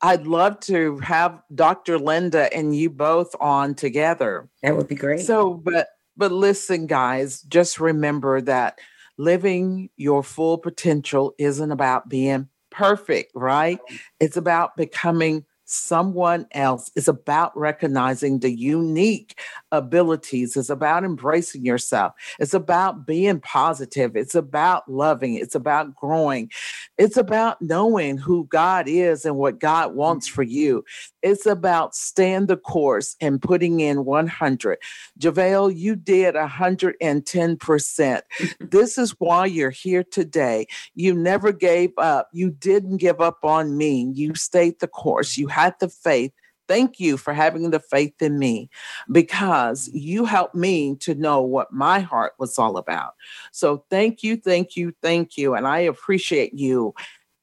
I'd 0.00 0.26
love 0.26 0.60
to 0.60 0.98
have 0.98 1.40
Dr. 1.54 1.98
Linda 1.98 2.52
and 2.54 2.74
you 2.76 2.90
both 2.90 3.34
on 3.40 3.74
together. 3.74 4.48
That 4.62 4.76
would 4.76 4.88
be 4.88 4.94
great. 4.94 5.20
So, 5.20 5.54
but 5.54 5.88
but 6.16 6.30
listen, 6.30 6.86
guys, 6.86 7.40
just 7.42 7.80
remember 7.80 8.40
that 8.42 8.78
living 9.18 9.88
your 9.96 10.22
full 10.22 10.58
potential 10.58 11.34
isn't 11.38 11.72
about 11.72 12.08
being 12.08 12.48
perfect, 12.70 13.32
right? 13.34 13.78
It's 14.20 14.36
about 14.36 14.76
becoming 14.76 15.44
someone 15.72 16.46
else. 16.52 16.90
is 16.94 17.08
about 17.08 17.56
recognizing 17.56 18.40
the 18.40 18.50
unique 18.50 19.38
abilities. 19.70 20.56
It's 20.56 20.68
about 20.68 21.04
embracing 21.04 21.64
yourself. 21.64 22.12
It's 22.38 22.54
about 22.54 23.06
being 23.06 23.40
positive. 23.40 24.14
It's 24.14 24.34
about 24.34 24.88
loving. 24.90 25.34
It's 25.34 25.54
about 25.54 25.94
growing. 25.94 26.50
It's 26.98 27.16
about 27.16 27.62
knowing 27.62 28.18
who 28.18 28.46
God 28.50 28.86
is 28.86 29.24
and 29.24 29.36
what 29.36 29.58
God 29.58 29.94
wants 29.94 30.28
for 30.28 30.42
you. 30.42 30.84
It's 31.22 31.46
about 31.46 31.94
staying 31.94 32.46
the 32.46 32.56
course 32.56 33.16
and 33.20 33.40
putting 33.40 33.80
in 33.80 34.04
100. 34.04 34.78
Javelle, 35.18 35.70
you 35.70 35.96
did 35.96 36.34
110%. 36.34 38.20
this 38.60 38.98
is 38.98 39.14
why 39.18 39.46
you're 39.46 39.70
here 39.70 40.04
today. 40.04 40.66
You 40.94 41.14
never 41.14 41.52
gave 41.52 41.92
up. 41.96 42.28
You 42.32 42.50
didn't 42.50 42.98
give 42.98 43.20
up 43.20 43.44
on 43.44 43.76
me. 43.76 44.10
You 44.14 44.34
stayed 44.34 44.80
the 44.80 44.88
course. 44.88 45.38
You 45.38 45.48
had 45.64 45.74
the 45.80 45.88
faith. 45.88 46.32
Thank 46.68 47.00
you 47.00 47.16
for 47.16 47.34
having 47.34 47.70
the 47.70 47.80
faith 47.80 48.14
in 48.20 48.38
me 48.38 48.70
because 49.10 49.90
you 49.92 50.24
helped 50.24 50.54
me 50.54 50.96
to 51.00 51.14
know 51.14 51.42
what 51.42 51.72
my 51.72 52.00
heart 52.00 52.32
was 52.38 52.58
all 52.58 52.76
about. 52.76 53.12
So 53.50 53.84
thank 53.90 54.22
you, 54.22 54.36
thank 54.36 54.76
you, 54.76 54.94
thank 55.02 55.36
you. 55.36 55.54
And 55.54 55.66
I 55.66 55.80
appreciate 55.80 56.54
you. 56.54 56.94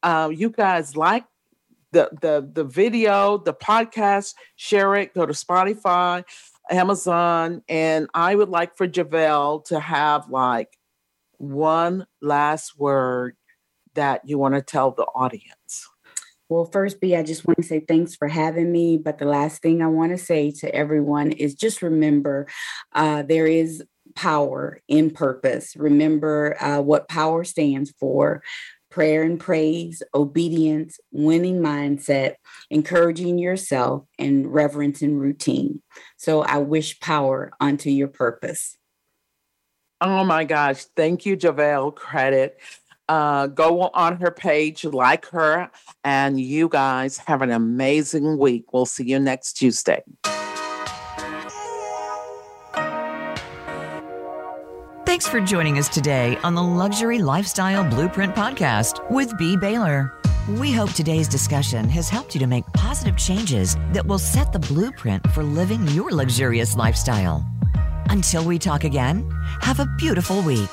Uh, 0.02 0.32
you 0.34 0.50
guys 0.50 0.96
like 0.96 1.26
the, 1.92 2.10
the 2.22 2.50
the 2.54 2.64
video, 2.64 3.38
the 3.38 3.54
podcast, 3.54 4.36
share 4.56 4.96
it, 4.96 5.14
go 5.14 5.26
to 5.26 5.34
Spotify, 5.34 6.24
Amazon, 6.70 7.64
and 7.68 8.08
I 8.14 8.36
would 8.36 8.50
like 8.50 8.78
for 8.78 8.88
Javelle 8.88 9.62
to 9.62 9.80
have 9.80 10.30
like 10.30 10.78
one 11.38 12.06
last 12.22 12.78
word 12.78 13.36
that 13.96 14.28
you 14.28 14.38
want 14.38 14.56
to 14.56 14.62
tell 14.62 14.92
the 14.92 15.06
audience. 15.16 15.90
Well, 16.50 16.66
first, 16.66 17.00
B, 17.00 17.16
I 17.16 17.22
just 17.22 17.46
want 17.46 17.58
to 17.58 17.64
say 17.64 17.80
thanks 17.80 18.16
for 18.16 18.28
having 18.28 18.72
me. 18.72 18.98
But 18.98 19.20
the 19.20 19.26
last 19.26 19.62
thing 19.62 19.84
I 19.84 19.88
want 19.88 20.12
to 20.12 20.18
say 20.18 20.52
to 20.60 20.76
everyone 20.76 21.32
is 21.32 21.54
just 21.54 21.84
remember 21.84 22.48
uh, 22.94 23.22
there 23.22 23.46
is 23.46 23.84
power 24.16 24.80
in 24.88 25.12
purpose. 25.12 25.76
Remember 25.76 26.62
uh, 26.62 26.82
what 26.82 27.08
power 27.08 27.44
stands 27.44 27.94
for 28.00 28.42
prayer 28.90 29.22
and 29.22 29.40
praise, 29.40 30.02
obedience, 30.16 31.00
winning 31.12 31.60
mindset, 31.60 32.34
encouraging 32.72 33.38
yourself, 33.38 34.04
and 34.18 34.52
reverence 34.52 35.04
and 35.04 35.22
routine. 35.22 35.84
So 36.18 36.42
I 36.42 36.58
wish 36.58 37.00
power 37.00 37.52
onto 37.60 37.92
your 37.92 38.08
purpose. 38.08 38.76
Oh 40.02 40.24
my 40.24 40.46
gosh. 40.46 40.86
Thank 40.96 41.26
you, 41.26 41.36
Javelle. 41.36 41.92
Credit. 41.92 42.58
Uh, 43.10 43.48
go 43.48 43.90
on 43.94 44.18
her 44.18 44.30
page, 44.30 44.86
like 44.86 45.26
her, 45.30 45.70
and 46.04 46.40
you 46.40 46.70
guys 46.70 47.18
have 47.18 47.42
an 47.42 47.52
amazing 47.52 48.38
week. 48.38 48.72
We'll 48.72 48.86
see 48.86 49.04
you 49.06 49.20
next 49.20 49.54
Tuesday. 49.54 50.04
Thanks 55.06 55.28
for 55.28 55.42
joining 55.42 55.80
us 55.80 55.90
today 55.90 56.38
on 56.44 56.54
the 56.54 56.62
Luxury 56.62 57.18
Lifestyle 57.18 57.84
Blueprint 57.84 58.36
Podcast 58.36 59.10
with 59.10 59.36
B. 59.40 59.58
Baylor. 59.58 60.14
We 60.48 60.72
hope 60.72 60.92
today's 60.92 61.28
discussion 61.28 61.90
has 61.90 62.10
helped 62.10 62.36
you 62.36 62.40
to 62.40 62.48
make 62.48 62.64
positive 62.74 63.18
changes 63.18 63.76
that 63.92 64.06
will 64.06 64.20
set 64.20 64.54
the 64.54 64.60
blueprint 64.60 65.26
for 65.32 65.44
living 65.44 65.88
your 65.90 66.12
luxurious 66.12 66.76
lifestyle. 66.76 67.44
Until 68.12 68.46
we 68.46 68.60
talk 68.60 68.84
again, 68.84 69.30
have 69.62 69.80
a 69.80 69.88
beautiful 69.98 70.44
week. 70.44 70.70